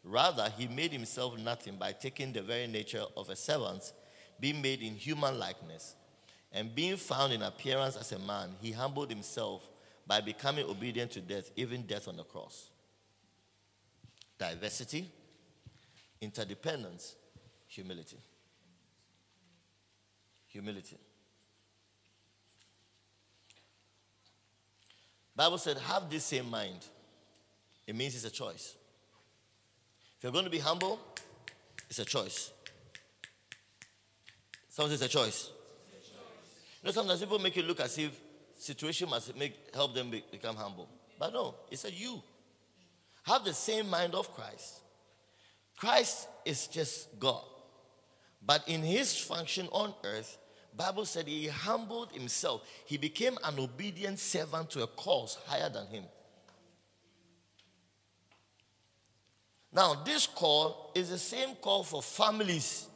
Rather, 0.04 0.50
he 0.58 0.68
made 0.68 0.92
himself 0.92 1.38
nothing 1.38 1.76
by 1.78 1.92
taking 1.92 2.34
the 2.34 2.42
very 2.42 2.68
nature 2.68 3.04
of 3.16 3.30
a 3.30 3.36
servant, 3.36 3.94
being 4.40 4.62
made 4.62 4.82
in 4.82 4.96
human 4.96 5.38
likeness. 5.38 5.96
And 6.52 6.76
being 6.76 6.98
found 6.98 7.32
in 7.34 7.42
appearance 7.42 7.96
as 7.96 8.12
a 8.12 8.20
man, 8.20 8.50
he 8.62 8.72
humbled 8.72 9.10
himself 9.10 9.68
by 10.06 10.20
becoming 10.20 10.66
obedient 10.66 11.12
to 11.12 11.22
death, 11.22 11.50
even 11.56 11.84
death 11.84 12.08
on 12.08 12.18
the 12.18 12.24
cross. 12.24 12.70
Diversity, 14.38 15.10
interdependence, 16.20 17.16
humility. 17.68 18.18
Humility. 20.48 20.98
Bible 25.36 25.58
said, 25.58 25.78
have 25.78 26.10
this 26.10 26.26
same 26.26 26.50
mind. 26.50 26.86
It 27.88 27.96
means 27.96 28.16
it's 28.16 28.26
a 28.26 28.30
choice. 28.30 28.76
If 30.18 30.24
you're 30.24 30.34
going 30.34 30.46
to 30.46 30.52
be 30.52 30.60
humble, 30.60 31.00
it's 31.90 32.00
a 32.00 32.06
choice. 32.06 32.52
Sometimes 34.70 35.02
it's 35.02 35.04
a 35.04 35.18
choice. 35.18 35.50
You 36.82 36.88
know, 36.88 36.92
sometimes 36.92 37.20
people 37.20 37.40
make 37.40 37.58
it 37.58 37.66
look 37.66 37.80
as 37.80 37.98
if 37.98 38.20
situation 38.56 39.10
must 39.10 39.36
make 39.38 39.54
help 39.74 39.94
them 39.94 40.10
be, 40.10 40.24
become 40.32 40.56
humble. 40.56 40.90
But 41.20 41.34
no, 41.34 41.56
it's 41.70 41.86
a 41.86 41.92
you. 41.92 42.22
Have 43.24 43.44
the 43.44 43.54
same 43.54 43.90
mind 43.90 44.16
of 44.16 44.34
Christ. 44.34 44.82
Christ 45.78 46.28
is 46.46 46.68
just 46.68 47.20
God. 47.20 47.44
But 48.44 48.68
in 48.68 48.82
his 48.82 49.16
function 49.16 49.68
on 49.72 49.94
earth, 50.04 50.38
Bible 50.76 51.06
said 51.06 51.28
he 51.28 51.48
humbled 51.48 52.12
himself. 52.12 52.64
He 52.86 52.98
became 52.98 53.38
an 53.44 53.60
obedient 53.60 54.20
servant 54.20 54.70
to 54.72 54.84
a 54.84 54.88
cause 54.88 55.38
higher 55.46 55.70
than 55.70 55.88
him. 55.88 56.06
Now, 59.74 59.96
this 60.04 60.28
call 60.28 60.92
is 60.96 61.10
the 61.10 61.18
same 61.18 61.56
call 61.56 61.84
for 61.84 62.02
families. 62.02 62.88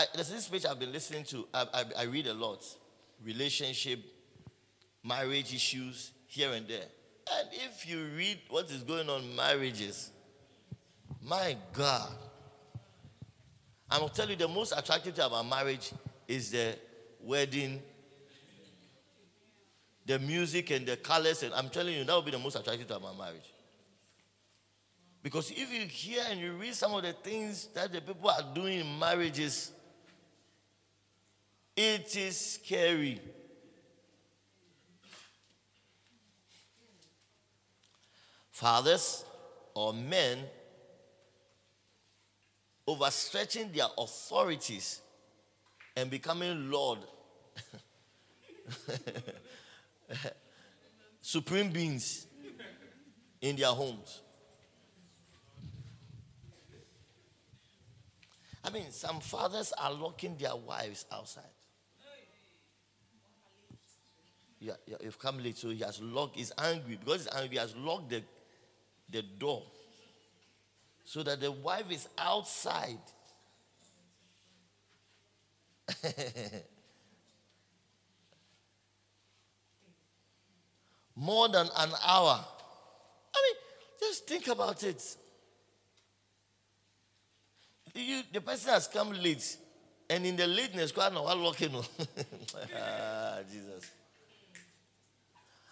I, 0.00 0.06
there's 0.14 0.30
this 0.30 0.44
speech 0.46 0.64
I've 0.64 0.78
been 0.78 0.92
listening 0.92 1.24
to. 1.24 1.46
I, 1.52 1.66
I, 1.74 1.84
I 1.98 2.02
read 2.04 2.26
a 2.26 2.32
lot. 2.32 2.64
Relationship, 3.22 4.00
marriage 5.04 5.52
issues, 5.52 6.12
here 6.26 6.52
and 6.52 6.66
there. 6.66 6.86
And 7.38 7.48
if 7.52 7.86
you 7.86 8.06
read 8.16 8.38
what 8.48 8.70
is 8.70 8.82
going 8.82 9.10
on 9.10 9.36
marriages, 9.36 10.10
my 11.22 11.54
God, 11.74 12.12
I 13.90 13.98
will 13.98 14.08
tell 14.08 14.26
you 14.30 14.36
the 14.36 14.48
most 14.48 14.72
attractive 14.74 15.14
thing 15.14 15.24
about 15.24 15.46
marriage 15.46 15.92
is 16.26 16.50
the 16.50 16.78
wedding, 17.20 17.82
the 20.06 20.18
music 20.18 20.70
and 20.70 20.86
the 20.86 20.96
colors. 20.96 21.42
And 21.42 21.52
I'm 21.52 21.68
telling 21.68 21.94
you, 21.94 22.04
that 22.04 22.12
will 22.14 22.22
be 22.22 22.30
the 22.30 22.38
most 22.38 22.56
attractive 22.56 22.88
thing 22.88 22.96
about 22.96 23.18
marriage. 23.18 23.52
Because 25.22 25.50
if 25.50 25.70
you 25.70 25.82
hear 25.82 26.22
and 26.30 26.40
you 26.40 26.52
read 26.52 26.74
some 26.74 26.94
of 26.94 27.02
the 27.02 27.12
things 27.12 27.68
that 27.74 27.92
the 27.92 28.00
people 28.00 28.30
are 28.30 28.54
doing 28.54 28.80
in 28.80 28.98
marriages, 28.98 29.72
it 31.82 32.14
is 32.14 32.38
scary. 32.38 33.18
Fathers 38.50 39.24
or 39.72 39.94
men 39.94 40.40
overstretching 42.86 43.72
their 43.72 43.86
authorities 43.96 45.00
and 45.96 46.10
becoming 46.10 46.70
Lord, 46.70 46.98
supreme 51.22 51.70
beings 51.70 52.26
in 53.40 53.56
their 53.56 53.68
homes. 53.68 54.20
I 58.62 58.68
mean, 58.68 58.90
some 58.90 59.20
fathers 59.20 59.72
are 59.78 59.94
locking 59.94 60.36
their 60.36 60.56
wives 60.56 61.06
outside. 61.10 61.44
Yeah, 64.60 64.74
you've 65.02 65.18
come 65.18 65.42
late, 65.42 65.56
so 65.56 65.70
he 65.70 65.78
has 65.78 66.00
locked, 66.02 66.36
he's 66.36 66.52
angry. 66.58 66.98
Because 67.02 67.24
he's 67.24 67.34
angry, 67.34 67.56
he 67.56 67.56
has 67.56 67.74
locked 67.76 68.10
the, 68.10 68.22
the 69.10 69.22
door 69.22 69.62
so 71.04 71.22
that 71.22 71.40
the 71.40 71.50
wife 71.50 71.90
is 71.90 72.06
outside. 72.18 72.98
More 81.16 81.48
than 81.48 81.66
an 81.76 81.90
hour. 82.06 82.44
I 83.34 83.42
mean, 83.42 83.56
just 83.98 84.26
think 84.28 84.46
about 84.48 84.84
it. 84.84 85.16
You, 87.94 88.22
the 88.32 88.40
person 88.40 88.70
has 88.70 88.86
come 88.86 89.10
late, 89.10 89.56
and 90.08 90.24
in 90.24 90.36
the 90.36 90.46
lateness, 90.46 90.92
quite 90.92 91.12
no 91.12 91.24
looking. 91.34 91.74
ah, 91.74 93.38
Jesus. 93.50 93.90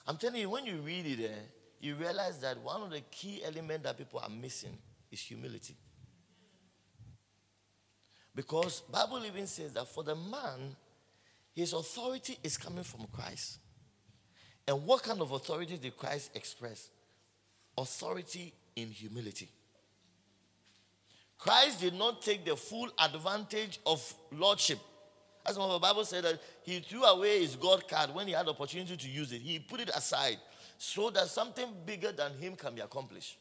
I'm 0.09 0.17
telling 0.17 0.41
you, 0.41 0.49
when 0.49 0.65
you 0.65 0.77
read 0.77 1.05
it, 1.05 1.23
eh, 1.23 1.35
you 1.81 1.95
realize 1.95 2.39
that 2.39 2.59
one 2.63 2.81
of 2.81 2.91
the 2.91 3.03
key 3.11 3.43
elements 3.45 3.85
that 3.85 3.99
people 3.99 4.21
are 4.21 4.31
missing 4.31 4.77
is 5.13 5.21
humility. 5.21 5.77
Because 8.35 8.81
Bible 8.91 9.23
even 9.27 9.47
says 9.47 9.75
that 9.75 9.87
for 9.87 10.03
the 10.03 10.15
man, 10.15 10.75
his 11.55 11.75
authority 11.75 12.39
is 12.43 12.57
coming 12.57 12.85
from 12.85 13.07
Christ. 13.13 13.59
And 14.67 14.87
what 14.87 15.03
kind 15.03 15.21
of 15.21 15.33
authority 15.33 15.77
did 15.77 15.95
Christ 15.97 16.31
express? 16.35 16.89
Authority 17.77 18.55
in 18.77 18.89
humility. 18.89 19.51
Christ 21.37 21.81
did 21.81 21.95
not 21.95 22.23
take 22.23 22.47
the 22.47 22.57
full 22.57 22.89
advantage 22.99 23.79
of 23.85 24.15
lordship. 24.33 24.79
As 25.49 25.57
the 25.57 25.79
Bible 25.81 26.05
said 26.05 26.25
that 26.25 26.41
he 26.63 26.81
threw 26.81 27.05
away 27.05 27.41
his 27.41 27.57
God 27.57 27.89
card 27.89 28.15
when 28.15 28.27
he 28.27 28.33
had 28.35 28.49
opportunity 28.49 28.97
to 28.97 29.09
use 29.09 29.33
it. 29.33 29.41
He 29.41 29.59
put 29.59 29.81
it 29.81 29.89
aside 29.89 30.37
so 30.77 31.11
that 31.11 31.29
something 31.29 31.67
bigger 31.87 32.13
than 32.13 32.33
him 32.39 32.55
can 32.55 32.75
be 32.75 32.81
accomplished. 32.81 33.39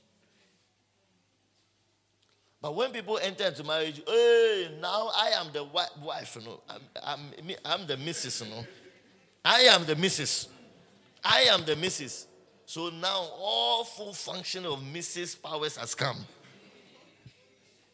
But 2.62 2.76
when 2.76 2.92
people 2.92 3.20
enter 3.22 3.46
into 3.46 3.64
marriage, 3.64 4.02
hey, 4.08 4.70
now 4.82 5.12
I 5.16 5.30
am 5.36 5.48
the 5.54 5.64
wife, 5.64 6.38
you 6.40 6.48
know. 6.48 6.62
I'm, 6.70 6.82
I'm, 7.04 7.56
I'm 7.64 7.88
the 7.88 7.98
missus, 7.98 8.42
you 8.42 8.50
know. 8.50 8.66
I 9.46 9.62
am 9.62 9.86
the 9.86 9.96
missus. 9.96 10.48
I 11.24 11.42
am 11.44 11.64
the 11.66 11.76
missus. 11.76 12.28
So 12.66 12.90
now 12.90 13.30
all 13.38 13.84
full 13.84 14.14
function 14.14 14.66
of 14.66 14.80
Mrs. 14.80 15.42
Powers 15.42 15.78
has 15.78 15.94
come. 15.94 16.18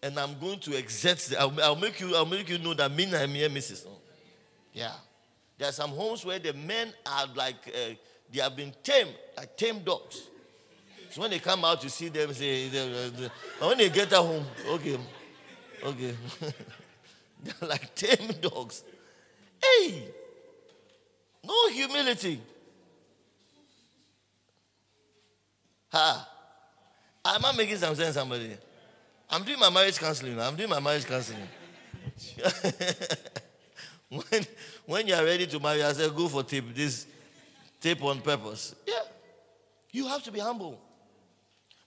And 0.01 0.17
I'm 0.19 0.39
going 0.39 0.59
to 0.59 0.77
exert, 0.77 1.17
the, 1.19 1.39
I'll, 1.39 1.61
I'll, 1.61 1.75
make 1.75 1.99
you, 1.99 2.15
I'll 2.15 2.25
make 2.25 2.49
you 2.49 2.57
know 2.57 2.73
that 2.73 2.91
me, 2.91 3.13
I'm 3.13 3.29
here, 3.29 3.49
Mrs. 3.49 3.85
No? 3.85 3.91
Yeah. 4.73 4.91
There 5.57 5.69
are 5.69 5.71
some 5.71 5.91
homes 5.91 6.25
where 6.25 6.39
the 6.39 6.53
men 6.53 6.91
are 7.05 7.27
like, 7.35 7.55
uh, 7.67 7.93
they 8.31 8.41
have 8.41 8.55
been 8.55 8.73
tamed, 8.83 9.13
like 9.37 9.55
tame 9.55 9.79
dogs. 9.79 10.23
So 11.11 11.21
when 11.21 11.29
they 11.29 11.39
come 11.39 11.63
out, 11.63 11.83
you 11.83 11.89
see 11.89 12.09
them 12.09 12.33
say, 12.33 12.69
when 13.59 13.77
they 13.77 13.89
get 13.89 14.11
at 14.11 14.19
home, 14.19 14.45
okay, 14.67 14.97
okay. 15.83 16.15
They're 17.43 17.69
like 17.69 17.93
tame 17.93 18.31
dogs. 18.41 18.83
Hey, 19.61 20.05
no 21.45 21.69
humility. 21.69 22.41
Ha. 25.91 26.29
Am 27.25 27.45
I 27.45 27.51
making 27.55 27.77
some 27.77 27.95
sense, 27.95 28.15
somebody? 28.15 28.57
I'm 29.29 29.43
doing 29.43 29.59
my 29.59 29.69
marriage 29.69 29.99
counseling. 29.99 30.39
I'm 30.39 30.55
doing 30.55 30.69
my 30.69 30.79
marriage 30.79 31.05
counseling. 31.05 31.47
when, 34.29 34.45
when 34.85 35.07
you 35.07 35.15
are 35.15 35.23
ready 35.23 35.47
to 35.47 35.59
marry, 35.59 35.83
I 35.83 35.93
say, 35.93 36.09
go 36.09 36.27
for 36.27 36.43
tape. 36.43 36.73
This 36.75 37.07
tape 37.79 38.03
on 38.03 38.21
purpose. 38.21 38.75
Yeah. 38.87 38.93
You 39.91 40.07
have 40.07 40.23
to 40.23 40.31
be 40.31 40.39
humble. 40.39 40.79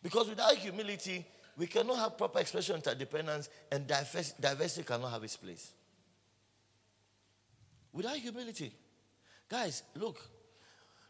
Because 0.03 0.29
without 0.29 0.55
humility, 0.55 1.24
we 1.57 1.66
cannot 1.66 1.99
have 1.99 2.18
proper 2.18 2.39
expression 2.39 2.77
of 2.77 2.79
interdependence 2.79 3.49
and 3.70 3.87
diversity 3.87 4.83
cannot 4.83 5.11
have 5.11 5.24
its 5.24 5.37
place. 5.37 5.72
Without 7.93 8.16
humility. 8.16 8.72
Guys, 9.49 9.83
look, 9.95 10.20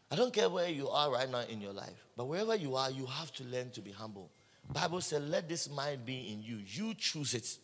I 0.09 0.15
don't 0.15 0.33
care 0.33 0.49
where 0.49 0.69
you 0.69 0.87
are 0.89 1.11
right 1.11 1.29
now 1.29 1.41
in 1.41 1.59
your 1.59 1.73
life, 1.73 2.05
but 2.15 2.25
wherever 2.25 2.55
you 2.55 2.75
are, 2.75 2.89
you 2.89 3.05
have 3.05 3.31
to 3.33 3.43
learn 3.43 3.71
to 3.71 3.81
be 3.81 3.91
humble. 3.91 4.31
Bible 4.71 5.01
said, 5.01 5.23
let 5.23 5.49
this 5.49 5.69
mind 5.69 6.05
be 6.05 6.31
in 6.31 6.41
you. 6.41 6.59
You 6.65 6.93
choose 6.93 7.33
it. 7.33 7.57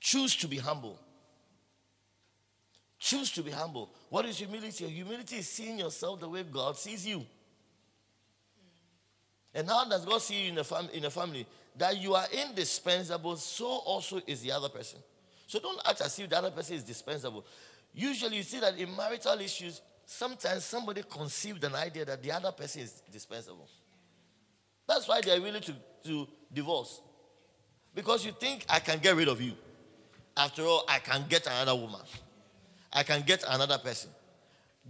Choose 0.00 0.34
to 0.36 0.48
be 0.48 0.56
humble. 0.56 0.98
Choose 3.00 3.30
to 3.32 3.42
be 3.42 3.50
humble. 3.50 3.88
What 4.10 4.26
is 4.26 4.36
humility? 4.36 4.86
Humility 4.86 5.36
is 5.36 5.48
seeing 5.48 5.78
yourself 5.78 6.20
the 6.20 6.28
way 6.28 6.42
God 6.42 6.76
sees 6.76 7.06
you. 7.06 7.24
And 9.54 9.66
how 9.66 9.88
does 9.88 10.04
God 10.04 10.20
see 10.20 10.44
you 10.44 10.52
in 10.52 10.58
a, 10.58 10.64
fam- 10.64 10.90
in 10.92 11.06
a 11.06 11.10
family? 11.10 11.46
That 11.78 11.96
you 11.96 12.14
are 12.14 12.26
indispensable, 12.30 13.36
so 13.36 13.66
also 13.66 14.20
is 14.26 14.42
the 14.42 14.52
other 14.52 14.68
person. 14.68 14.98
So 15.46 15.58
don't 15.58 15.80
act 15.88 16.02
as 16.02 16.18
if 16.18 16.28
the 16.28 16.36
other 16.36 16.50
person 16.50 16.76
is 16.76 16.84
dispensable. 16.84 17.46
Usually, 17.94 18.36
you 18.36 18.42
see 18.42 18.60
that 18.60 18.76
in 18.78 18.94
marital 18.94 19.40
issues, 19.40 19.80
sometimes 20.04 20.64
somebody 20.64 21.02
conceived 21.08 21.64
an 21.64 21.74
idea 21.74 22.04
that 22.04 22.22
the 22.22 22.30
other 22.30 22.52
person 22.52 22.82
is 22.82 23.02
dispensable. 23.10 23.66
That's 24.86 25.08
why 25.08 25.22
they're 25.22 25.40
willing 25.40 25.62
to, 25.62 25.74
to 26.04 26.28
divorce. 26.52 27.00
Because 27.94 28.26
you 28.26 28.32
think, 28.32 28.66
I 28.68 28.78
can 28.78 28.98
get 28.98 29.16
rid 29.16 29.28
of 29.28 29.40
you. 29.40 29.54
After 30.36 30.62
all, 30.62 30.84
I 30.86 30.98
can 30.98 31.24
get 31.28 31.46
another 31.46 31.74
woman. 31.74 32.02
I 32.92 33.02
can 33.02 33.22
get 33.22 33.44
another 33.48 33.78
person. 33.78 34.10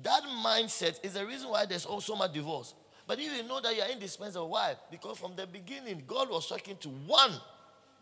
That 0.02 0.22
mindset 0.44 1.04
is 1.04 1.14
the 1.14 1.26
reason 1.26 1.50
why 1.50 1.66
there's 1.66 1.84
also 1.84 2.16
much 2.16 2.32
divorce. 2.32 2.74
But 3.06 3.18
you 3.18 3.42
know 3.42 3.60
that 3.60 3.74
you 3.74 3.82
are 3.82 3.90
indispensable. 3.90 4.48
Why? 4.48 4.74
Because 4.90 5.18
from 5.18 5.34
the 5.34 5.46
beginning, 5.46 6.04
God 6.06 6.30
was 6.30 6.48
talking 6.48 6.76
to 6.76 6.88
one 6.88 7.32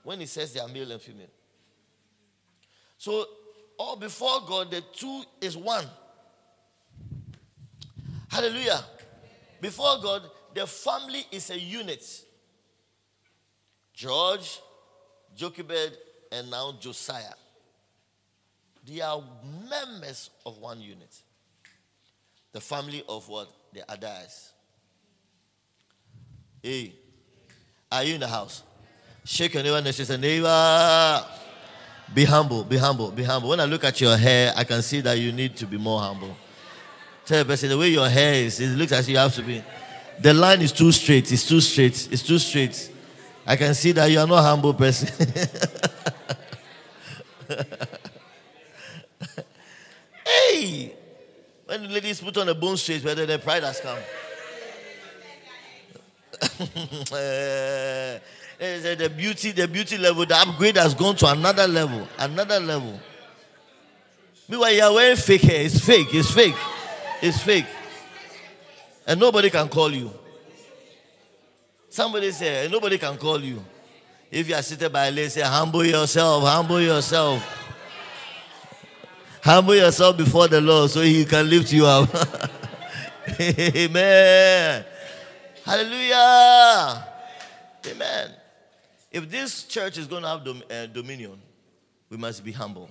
when 0.03 0.20
He 0.20 0.26
says 0.26 0.53
they 0.53 0.61
are 0.61 0.68
male 0.68 0.92
and 0.92 1.01
female. 1.01 1.30
So, 2.99 3.24
all 3.78 3.96
before 3.96 4.40
God, 4.46 4.70
the 4.70 4.82
two 4.92 5.22
is 5.40 5.57
one. 5.57 5.86
Hallelujah. 8.28 8.84
Before 9.61 9.99
God, 10.03 10.22
the 10.55 10.66
family 10.66 11.24
is 11.30 11.51
a 11.51 11.59
unit. 11.59 12.05
George, 13.94 14.61
Jochebed, 15.34 15.96
and 16.30 16.51
now 16.51 16.72
Josiah. 16.78 17.34
They 18.89 19.01
are 19.03 19.22
members 19.68 20.30
of 20.47 20.59
one 20.59 20.80
unit. 20.80 21.14
The 22.53 22.61
family 22.61 23.05
of 23.09 23.28
what? 23.28 23.49
The 23.74 23.80
Adais. 23.91 24.53
Hey, 26.62 26.95
are 27.93 28.03
you 28.03 28.14
in 28.14 28.20
the 28.20 28.28
house? 28.28 28.62
Shake 29.24 29.55
your 29.55 29.62
neighbor 29.62 29.76
and 29.76 29.95
say, 29.95 30.16
neighbor, 30.16 31.24
be 32.14 32.24
humble, 32.24 32.64
be 32.64 32.78
humble, 32.78 33.11
be 33.11 33.22
humble. 33.22 33.51
When 33.51 33.61
I 33.61 33.66
look 33.66 33.84
at 33.84 34.01
your 34.01 34.16
hair, 34.16 34.55
I 34.57 34.64
can 34.64 34.80
see 34.80 35.03
that 35.03 35.18
you 35.18 35.32
need 35.32 35.55
to 35.57 35.66
be 35.66 35.76
more 35.76 36.01
humble. 36.01 36.34
Tell 37.26 37.41
the 37.41 37.45
person 37.45 37.68
the 37.68 37.76
way 37.76 37.91
your 37.91 38.09
hair 38.09 38.34
is, 38.34 38.59
it 38.59 38.68
looks 38.68 38.93
as 38.93 39.07
you 39.09 39.18
have 39.18 39.34
to 39.34 39.43
be. 39.43 39.62
The 40.20 40.32
line 40.32 40.62
is 40.62 40.72
too 40.72 40.93
straight. 40.93 41.30
It's 41.30 41.47
too 41.47 41.61
straight. 41.61 42.09
It's 42.11 42.22
too 42.22 42.39
straight. 42.39 42.91
I 43.47 43.57
can 43.57 43.74
see 43.74 43.93
that 43.93 44.11
you 44.11 44.18
are 44.18 44.26
not 44.26 44.39
a 44.39 44.43
humble 44.43 44.72
person. 44.72 45.09
hey! 50.49 50.94
When 51.66 51.82
the 51.82 51.88
ladies 51.88 52.20
put 52.20 52.36
on 52.38 52.49
a 52.49 52.55
bone 52.55 52.76
straight, 52.76 53.05
whether 53.05 53.26
their 53.26 53.38
pride 53.38 53.62
has 53.62 53.80
come. 53.80 53.99
uh, 56.40 58.18
the 58.59 59.12
beauty, 59.14 59.53
the 59.53 59.68
beauty 59.68 59.99
level, 59.99 60.24
the 60.24 60.36
upgrade 60.36 60.76
has 60.76 60.94
gone 60.94 61.16
to 61.16 61.26
another 61.30 61.66
level, 61.66 62.09
another 62.18 62.61
level. 62.61 62.99
Meanwhile, 64.49 64.72
you 64.72 64.82
are 64.82 64.94
wearing 64.94 65.16
fake 65.16 65.42
hair. 65.42 65.62
It's 65.66 65.84
fake. 65.84 66.09
It's 66.12 66.30
fake. 66.30 66.55
It's 67.20 67.42
fake. 67.42 67.66
And 69.07 69.20
nobody 69.20 69.51
can 69.51 69.68
call 69.68 69.92
you. 69.92 70.11
Somebody 71.90 72.30
say, 72.32 72.68
nobody 72.70 72.99
can 72.99 73.16
call 73.16 73.40
you. 73.40 73.62
If 74.30 74.49
you 74.49 74.55
are 74.55 74.62
seated 74.62 74.92
by 74.92 75.07
a 75.07 75.11
lady, 75.11 75.28
say, 75.28 75.40
humble 75.42 75.84
yourself, 75.84 76.44
humble 76.44 76.80
yourself. 76.80 77.58
Humble 79.49 79.76
yourself 79.76 80.14
before 80.18 80.46
the 80.46 80.61
Lord 80.61 80.90
so 80.90 81.01
he 81.01 81.24
can 81.24 81.49
lift 81.49 81.72
you 81.72 81.86
up. 81.86 82.11
Amen. 83.40 84.84
Hallelujah. 85.64 87.09
Amen. 87.86 88.30
If 89.11 89.30
this 89.30 89.64
church 89.64 89.96
is 89.96 90.07
going 90.07 90.20
to 90.20 90.28
have 90.28 90.44
dom- 90.44 90.62
uh, 90.70 90.84
dominion, 90.84 91.40
we 92.11 92.18
must 92.18 92.44
be 92.44 92.53
humble. 92.53 92.90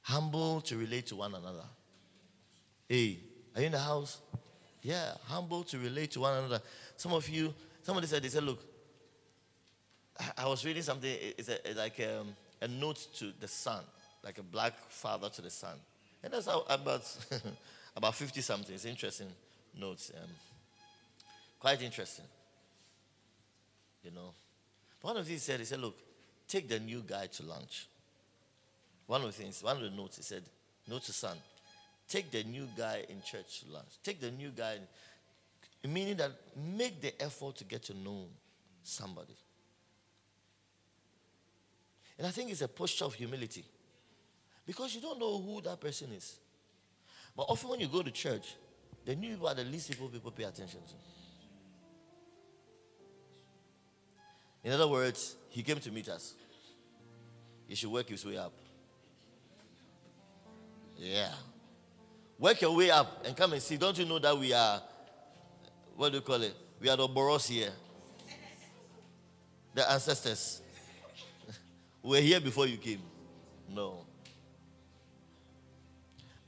Humble 0.00 0.62
to 0.62 0.78
relate 0.78 1.08
to 1.08 1.16
one 1.16 1.34
another. 1.34 1.66
Hey, 2.88 3.18
are 3.54 3.60
you 3.60 3.66
in 3.66 3.72
the 3.72 3.80
house? 3.80 4.22
Yeah, 4.80 5.12
humble 5.26 5.62
to 5.64 5.78
relate 5.78 6.10
to 6.12 6.20
one 6.20 6.38
another. 6.38 6.62
Some 6.96 7.12
of 7.12 7.28
you, 7.28 7.52
somebody 7.82 8.06
said, 8.06 8.22
they 8.22 8.30
said, 8.30 8.44
look, 8.44 8.64
I, 10.38 10.48
was 10.48 10.64
reading 10.64 10.82
something, 10.82 11.14
it's 11.36 11.50
a, 11.50 11.58
like 11.76 11.98
a, 11.98 12.20
um, 12.20 12.28
a 12.62 12.68
note 12.68 13.08
to 13.16 13.30
the 13.38 13.46
son, 13.46 13.82
like 14.24 14.38
a 14.38 14.42
black 14.42 14.74
father 14.88 15.28
to 15.30 15.42
the 15.42 15.50
son. 15.50 15.76
And 16.22 16.32
that's 16.32 16.46
how, 16.46 16.64
about, 16.68 17.02
about 17.96 18.14
50 18.14 18.40
something. 18.40 18.74
It's 18.74 18.84
interesting 18.84 19.28
notes. 19.78 20.12
Um, 20.14 20.28
quite 21.58 21.82
interesting. 21.82 22.24
You 24.04 24.12
know. 24.12 24.32
One 25.00 25.16
of 25.16 25.26
these 25.26 25.42
said, 25.42 25.58
he 25.58 25.66
said, 25.66 25.80
look, 25.80 25.96
take 26.46 26.68
the 26.68 26.78
new 26.78 27.02
guy 27.06 27.26
to 27.26 27.42
lunch. 27.42 27.88
One 29.06 29.22
of 29.22 29.26
the 29.26 29.32
things, 29.32 29.62
one 29.62 29.76
of 29.76 29.82
the 29.82 29.90
notes, 29.90 30.16
he 30.16 30.22
said, 30.22 30.44
note 30.88 31.02
to 31.04 31.12
son, 31.12 31.36
take 32.08 32.30
the 32.30 32.44
new 32.44 32.68
guy 32.76 33.04
in 33.08 33.20
church 33.22 33.60
to 33.60 33.72
lunch. 33.72 33.88
Take 34.04 34.20
the 34.20 34.30
new 34.30 34.50
guy, 34.50 34.78
meaning 35.86 36.16
that 36.18 36.30
make 36.56 37.00
the 37.00 37.20
effort 37.20 37.56
to 37.56 37.64
get 37.64 37.82
to 37.84 37.94
know 37.94 38.26
somebody. 38.84 39.34
And 42.18 42.26
I 42.26 42.30
think 42.30 42.52
it's 42.52 42.62
a 42.62 42.68
posture 42.68 43.06
of 43.06 43.14
humility. 43.14 43.64
Because 44.66 44.94
you 44.94 45.00
don't 45.00 45.18
know 45.18 45.38
who 45.40 45.60
that 45.62 45.80
person 45.80 46.10
is. 46.12 46.36
But 47.36 47.44
often 47.44 47.70
when 47.70 47.80
you 47.80 47.88
go 47.88 48.02
to 48.02 48.10
church, 48.10 48.56
the 49.04 49.16
new 49.16 49.30
people 49.30 49.48
are 49.48 49.54
the 49.54 49.64
least 49.64 49.90
people 49.90 50.08
people 50.08 50.30
pay 50.30 50.44
attention 50.44 50.80
to. 50.80 50.94
In 54.64 54.72
other 54.72 54.86
words, 54.86 55.34
he 55.48 55.62
came 55.62 55.80
to 55.80 55.90
meet 55.90 56.08
us. 56.08 56.34
He 57.66 57.74
should 57.74 57.90
work 57.90 58.08
his 58.08 58.24
way 58.24 58.36
up. 58.36 58.52
Yeah. 60.96 61.32
Work 62.38 62.60
your 62.60 62.76
way 62.76 62.90
up 62.90 63.24
and 63.26 63.36
come 63.36 63.52
and 63.54 63.62
see. 63.62 63.76
Don't 63.76 63.98
you 63.98 64.04
know 64.04 64.18
that 64.20 64.38
we 64.38 64.52
are, 64.52 64.80
what 65.96 66.10
do 66.10 66.16
you 66.16 66.22
call 66.22 66.42
it? 66.42 66.54
We 66.80 66.88
are 66.88 66.96
the 66.96 67.08
Boros 67.08 67.48
here. 67.48 67.70
The 69.74 69.90
ancestors. 69.90 70.60
We're 72.02 72.20
here 72.20 72.40
before 72.40 72.66
you 72.66 72.76
came. 72.76 73.00
No. 73.68 74.04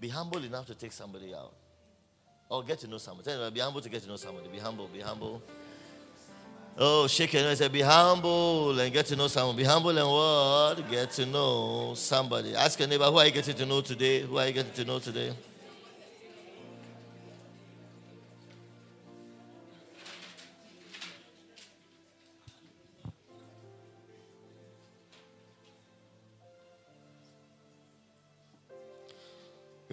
Be 0.04 0.10
humble 0.10 0.44
enough 0.44 0.66
to 0.66 0.74
take 0.74 0.92
somebody 0.92 1.34
out. 1.34 1.54
Or 2.50 2.62
get 2.62 2.78
to 2.80 2.86
know 2.86 2.98
somebody. 2.98 3.50
Be 3.50 3.60
humble 3.60 3.80
to 3.80 3.88
get 3.88 4.02
to 4.02 4.08
know 4.08 4.16
somebody. 4.16 4.48
Be 4.48 4.58
humble. 4.58 4.86
Be 4.86 5.00
humble. 5.00 5.42
Oh, 6.76 7.06
shake 7.06 7.32
your 7.32 7.42
hand 7.42 7.56
say, 7.56 7.68
be 7.68 7.80
humble 7.80 8.78
and 8.78 8.92
get 8.92 9.06
to 9.06 9.16
know 9.16 9.28
someone. 9.28 9.56
Be 9.56 9.64
humble 9.64 9.96
and 9.96 10.06
what? 10.06 10.90
Get 10.90 11.10
to 11.12 11.24
know 11.24 11.94
somebody. 11.96 12.54
Ask 12.54 12.78
your 12.78 12.86
neighbor, 12.86 13.06
who 13.06 13.16
are 13.16 13.24
you 13.24 13.32
getting 13.32 13.54
to 13.54 13.64
know 13.64 13.80
today? 13.80 14.20
Who 14.20 14.36
are 14.36 14.46
you 14.46 14.52
getting 14.52 14.74
to 14.74 14.84
know 14.84 14.98
today? 14.98 15.32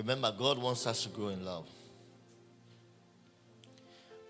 Remember, 0.02 0.34
God 0.36 0.58
wants 0.58 0.88
us 0.88 1.04
to 1.04 1.10
grow 1.10 1.28
in 1.28 1.45
love. 1.45 1.68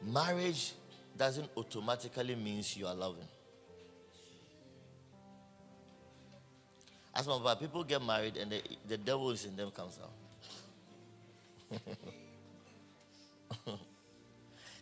Marriage 0.05 0.73
doesn't 1.17 1.49
automatically 1.55 2.35
means 2.35 2.75
you 2.75 2.85
are 2.85 2.93
loving. 2.93 3.23
As 7.15 7.25
my 7.25 7.55
people 7.55 7.85
get 7.85 8.03
married 8.03 8.35
and 8.35 8.51
the, 8.51 8.61
the 8.85 8.97
devil 8.97 9.31
is 9.31 9.45
in 9.45 9.55
them 9.55 9.71
comes 9.71 9.97
out. 10.03 10.11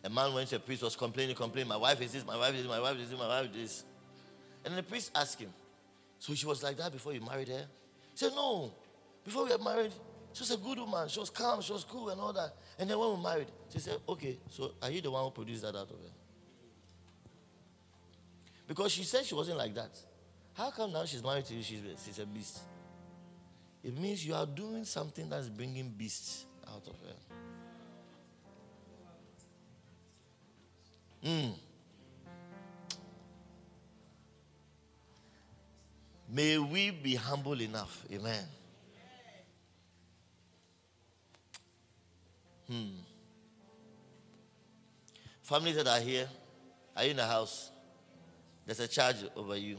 a 0.02 0.10
man 0.10 0.34
went 0.34 0.48
to 0.48 0.56
a 0.56 0.58
priest, 0.58 0.82
was 0.82 0.96
complaining, 0.96 1.36
complaining, 1.36 1.68
my 1.68 1.76
wife 1.76 2.00
is 2.00 2.10
this, 2.10 2.26
my 2.26 2.36
wife 2.36 2.54
is 2.54 2.62
this, 2.62 2.68
my 2.68 2.80
wife 2.80 2.96
is 2.98 3.10
this, 3.10 3.18
my 3.18 3.28
wife 3.28 3.44
is 3.44 3.52
this. 3.52 3.84
And 4.64 4.76
the 4.76 4.82
priest 4.82 5.12
asked 5.14 5.38
him, 5.38 5.50
So 6.18 6.34
she 6.34 6.46
was 6.46 6.64
like 6.64 6.76
that 6.78 6.90
before 6.90 7.12
you 7.12 7.20
married 7.20 7.46
her? 7.46 7.64
He 8.10 8.16
said, 8.16 8.32
No. 8.34 8.72
Before 9.24 9.44
we 9.44 9.50
got 9.50 9.62
married, 9.62 9.92
she 10.32 10.42
was 10.42 10.50
a 10.52 10.56
good 10.56 10.78
woman. 10.78 11.08
She 11.08 11.20
was 11.20 11.30
calm, 11.30 11.60
she 11.60 11.72
was 11.72 11.84
cool 11.84 12.10
and 12.10 12.20
all 12.20 12.32
that. 12.32 12.54
And 12.78 12.88
then 12.88 12.98
when 12.98 13.16
we 13.16 13.22
married, 13.22 13.48
she 13.72 13.78
said, 13.78 13.98
Okay, 14.08 14.38
so 14.48 14.72
are 14.82 14.90
you 14.90 15.00
the 15.00 15.10
one 15.10 15.24
who 15.24 15.30
produced 15.30 15.62
that 15.62 15.74
out 15.74 15.90
of 15.90 15.90
her? 15.90 16.12
Because 18.68 18.92
she 18.92 19.02
said 19.02 19.24
she 19.24 19.34
wasn't 19.34 19.58
like 19.58 19.74
that. 19.74 19.90
How 20.54 20.70
come 20.70 20.92
now 20.92 21.04
she's 21.04 21.22
married 21.22 21.44
to 21.46 21.54
you, 21.54 21.62
she's, 21.62 21.80
she's 22.04 22.18
a 22.18 22.26
beast? 22.26 22.60
It 23.82 23.98
means 23.98 24.24
you 24.24 24.34
are 24.34 24.46
doing 24.46 24.84
something 24.84 25.28
that's 25.28 25.48
bringing 25.48 25.88
beasts 25.88 26.44
out 26.68 26.86
of 26.86 26.94
her. 27.00 27.14
Mm. 31.24 31.54
May 36.28 36.58
we 36.58 36.90
be 36.90 37.16
humble 37.16 37.60
enough. 37.60 38.04
Amen. 38.12 38.44
Hmm. 42.70 43.00
Families 45.42 45.74
that 45.74 45.88
are 45.88 45.98
here, 45.98 46.28
are 46.96 47.02
you 47.02 47.10
in 47.10 47.16
the 47.16 47.26
house? 47.26 47.72
There's 48.64 48.78
a 48.78 48.86
charge 48.86 49.16
over 49.34 49.56
you. 49.56 49.76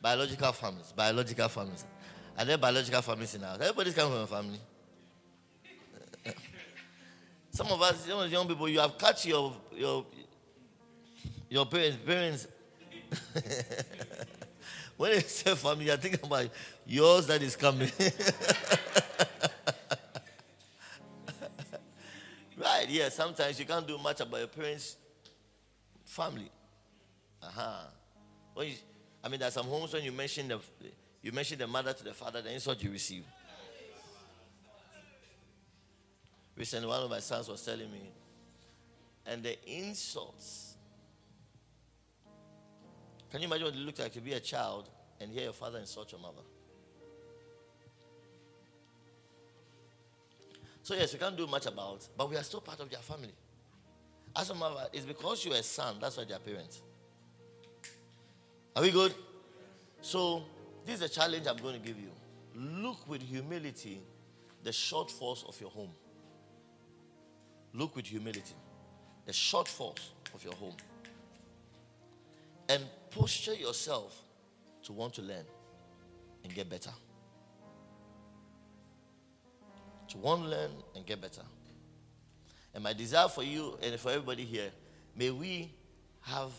Biological 0.00 0.52
families, 0.52 0.94
biological 0.96 1.48
families. 1.50 1.84
Are 2.38 2.46
there 2.46 2.56
biological 2.56 3.02
families 3.02 3.34
in 3.34 3.42
the 3.42 3.48
house? 3.48 3.58
Everybody's 3.60 3.92
coming 3.94 4.12
from 4.12 4.22
a 4.22 4.26
family. 4.26 4.60
Some 7.50 7.66
of 7.66 7.82
us, 7.82 8.06
some 8.06 8.20
of 8.20 8.32
young 8.32 8.48
people, 8.48 8.66
you 8.66 8.80
have 8.80 8.96
cut 8.96 9.22
your 9.26 9.54
your 9.76 10.06
your 11.50 11.66
parents 11.66 11.98
parents. 12.06 12.46
when 14.96 15.10
they 15.10 15.20
say 15.20 15.54
family, 15.54 15.84
you're 15.84 15.98
thinking 15.98 16.20
about 16.24 16.48
yours 16.86 17.26
that 17.26 17.42
is 17.42 17.56
coming. 17.56 17.92
right? 22.62 22.88
Yeah. 22.88 23.08
Sometimes 23.08 23.58
you 23.58 23.66
can't 23.66 23.86
do 23.86 23.98
much 23.98 24.20
about 24.20 24.38
your 24.38 24.48
parents' 24.48 24.96
family. 26.04 26.50
Uh-huh. 27.42 27.84
When 28.54 28.68
you, 28.68 28.74
I 29.24 29.28
mean, 29.28 29.40
there's 29.40 29.54
some 29.54 29.66
homes 29.66 29.92
when 29.92 30.04
you 30.04 30.12
mention 30.12 30.48
the 30.48 30.60
you 31.22 31.30
mention 31.30 31.58
the 31.58 31.66
mother 31.66 31.92
to 31.92 32.04
the 32.04 32.12
father, 32.12 32.42
the 32.42 32.52
insult 32.52 32.82
you 32.82 32.90
receive. 32.90 33.24
Recently, 36.56 36.88
one 36.88 37.02
of 37.02 37.10
my 37.10 37.20
sons 37.20 37.48
was 37.48 37.64
telling 37.64 37.90
me, 37.90 38.10
and 39.26 39.42
the 39.42 39.56
insults. 39.66 40.76
Can 43.30 43.40
you 43.40 43.46
imagine 43.46 43.64
what 43.64 43.74
it 43.74 43.78
looks 43.78 43.98
like 44.00 44.12
to 44.12 44.20
be 44.20 44.34
a 44.34 44.40
child 44.40 44.90
and 45.18 45.32
hear 45.32 45.44
your 45.44 45.54
father 45.54 45.78
insult 45.78 46.12
your 46.12 46.20
mother? 46.20 46.42
So 50.82 50.94
yes, 50.94 51.12
we 51.12 51.18
can't 51.18 51.36
do 51.36 51.46
much 51.46 51.66
about, 51.66 52.06
but 52.16 52.28
we 52.28 52.36
are 52.36 52.42
still 52.42 52.60
part 52.60 52.80
of 52.80 52.90
their 52.90 53.00
family. 53.00 53.32
As 54.34 54.50
a 54.50 54.54
mother, 54.54 54.86
it's 54.92 55.04
because 55.04 55.44
you're 55.44 55.54
a 55.54 55.62
son, 55.62 55.96
that's 56.00 56.16
why 56.16 56.24
they 56.24 56.34
are 56.34 56.38
parents. 56.38 56.82
Are 58.74 58.82
we 58.82 58.90
good? 58.90 59.14
So, 60.00 60.42
this 60.86 60.96
is 60.96 61.02
a 61.02 61.08
challenge 61.08 61.46
I'm 61.46 61.58
going 61.58 61.80
to 61.80 61.86
give 61.86 61.98
you. 61.98 62.10
Look 62.54 63.08
with 63.08 63.22
humility 63.22 64.00
the 64.64 64.70
shortfalls 64.70 65.46
of 65.48 65.60
your 65.60 65.70
home. 65.70 65.90
Look 67.74 67.96
with 67.96 68.06
humility 68.06 68.54
the 69.26 69.32
shortfalls 69.32 70.00
of 70.34 70.42
your 70.42 70.54
home. 70.54 70.74
And 72.68 72.82
posture 73.10 73.54
yourself 73.54 74.20
to 74.84 74.92
want 74.92 75.14
to 75.14 75.22
learn 75.22 75.44
and 76.42 76.54
get 76.54 76.68
better. 76.68 76.90
To 80.12 80.18
to 80.18 80.28
learn 80.28 80.70
and 80.94 81.06
get 81.06 81.20
better. 81.20 81.42
And 82.74 82.84
my 82.84 82.92
desire 82.92 83.28
for 83.28 83.42
you 83.42 83.78
and 83.82 83.98
for 83.98 84.10
everybody 84.10 84.44
here, 84.44 84.70
may 85.16 85.30
we 85.30 85.70
have 86.20 86.50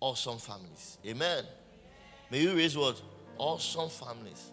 awesome 0.00 0.38
families. 0.38 0.98
Amen. 1.06 1.44
May 2.30 2.42
you 2.42 2.54
raise 2.56 2.76
what? 2.76 3.00
Awesome 3.38 3.88
families. 3.88 4.50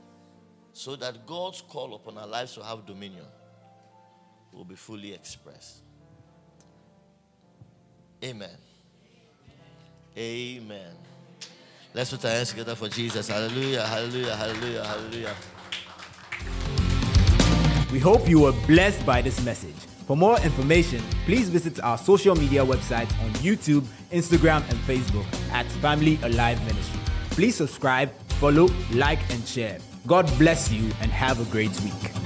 So 0.74 0.96
that 0.96 1.26
God's 1.26 1.62
call 1.62 1.96
upon 1.96 2.18
our 2.18 2.28
lives 2.28 2.54
to 2.56 2.64
have 2.64 2.86
dominion 2.86 3.26
will 4.52 4.66
be 4.66 4.76
fully 4.76 5.14
expressed. 5.14 5.82
Amen. 8.24 8.58
Amen. 10.16 10.96
Let's 11.94 12.12
put 12.12 12.26
our 12.26 12.32
hands 12.32 12.52
together 12.52 12.76
for 12.76 12.90
Jesus. 12.90 13.28
Hallelujah, 13.28 13.86
hallelujah, 13.86 14.36
hallelujah, 14.36 14.84
hallelujah. 14.84 15.36
We 17.94 18.00
hope 18.00 18.28
you 18.28 18.40
were 18.40 18.54
blessed 18.66 19.06
by 19.06 19.22
this 19.22 19.40
message. 19.46 19.76
For 20.08 20.18
more 20.18 20.40
information, 20.40 21.00
please 21.26 21.48
visit 21.48 21.80
our 21.84 21.96
social 21.96 22.34
media 22.34 22.66
websites 22.66 23.14
on 23.24 23.30
YouTube, 23.34 23.84
Instagram, 24.12 24.68
and 24.72 24.80
Facebook 24.90 25.28
at 25.52 25.68
Family 25.74 26.18
Alive 26.24 26.60
Ministry. 26.66 27.00
Please 27.30 27.56
subscribe, 27.56 28.12
follow, 28.40 28.68
like, 28.94 29.20
and 29.32 29.48
share. 29.48 29.78
God 30.08 30.26
bless 30.40 30.72
you 30.72 30.92
and 31.02 31.12
have 31.12 31.40
a 31.40 31.46
great 31.52 31.80
week. 31.82 32.23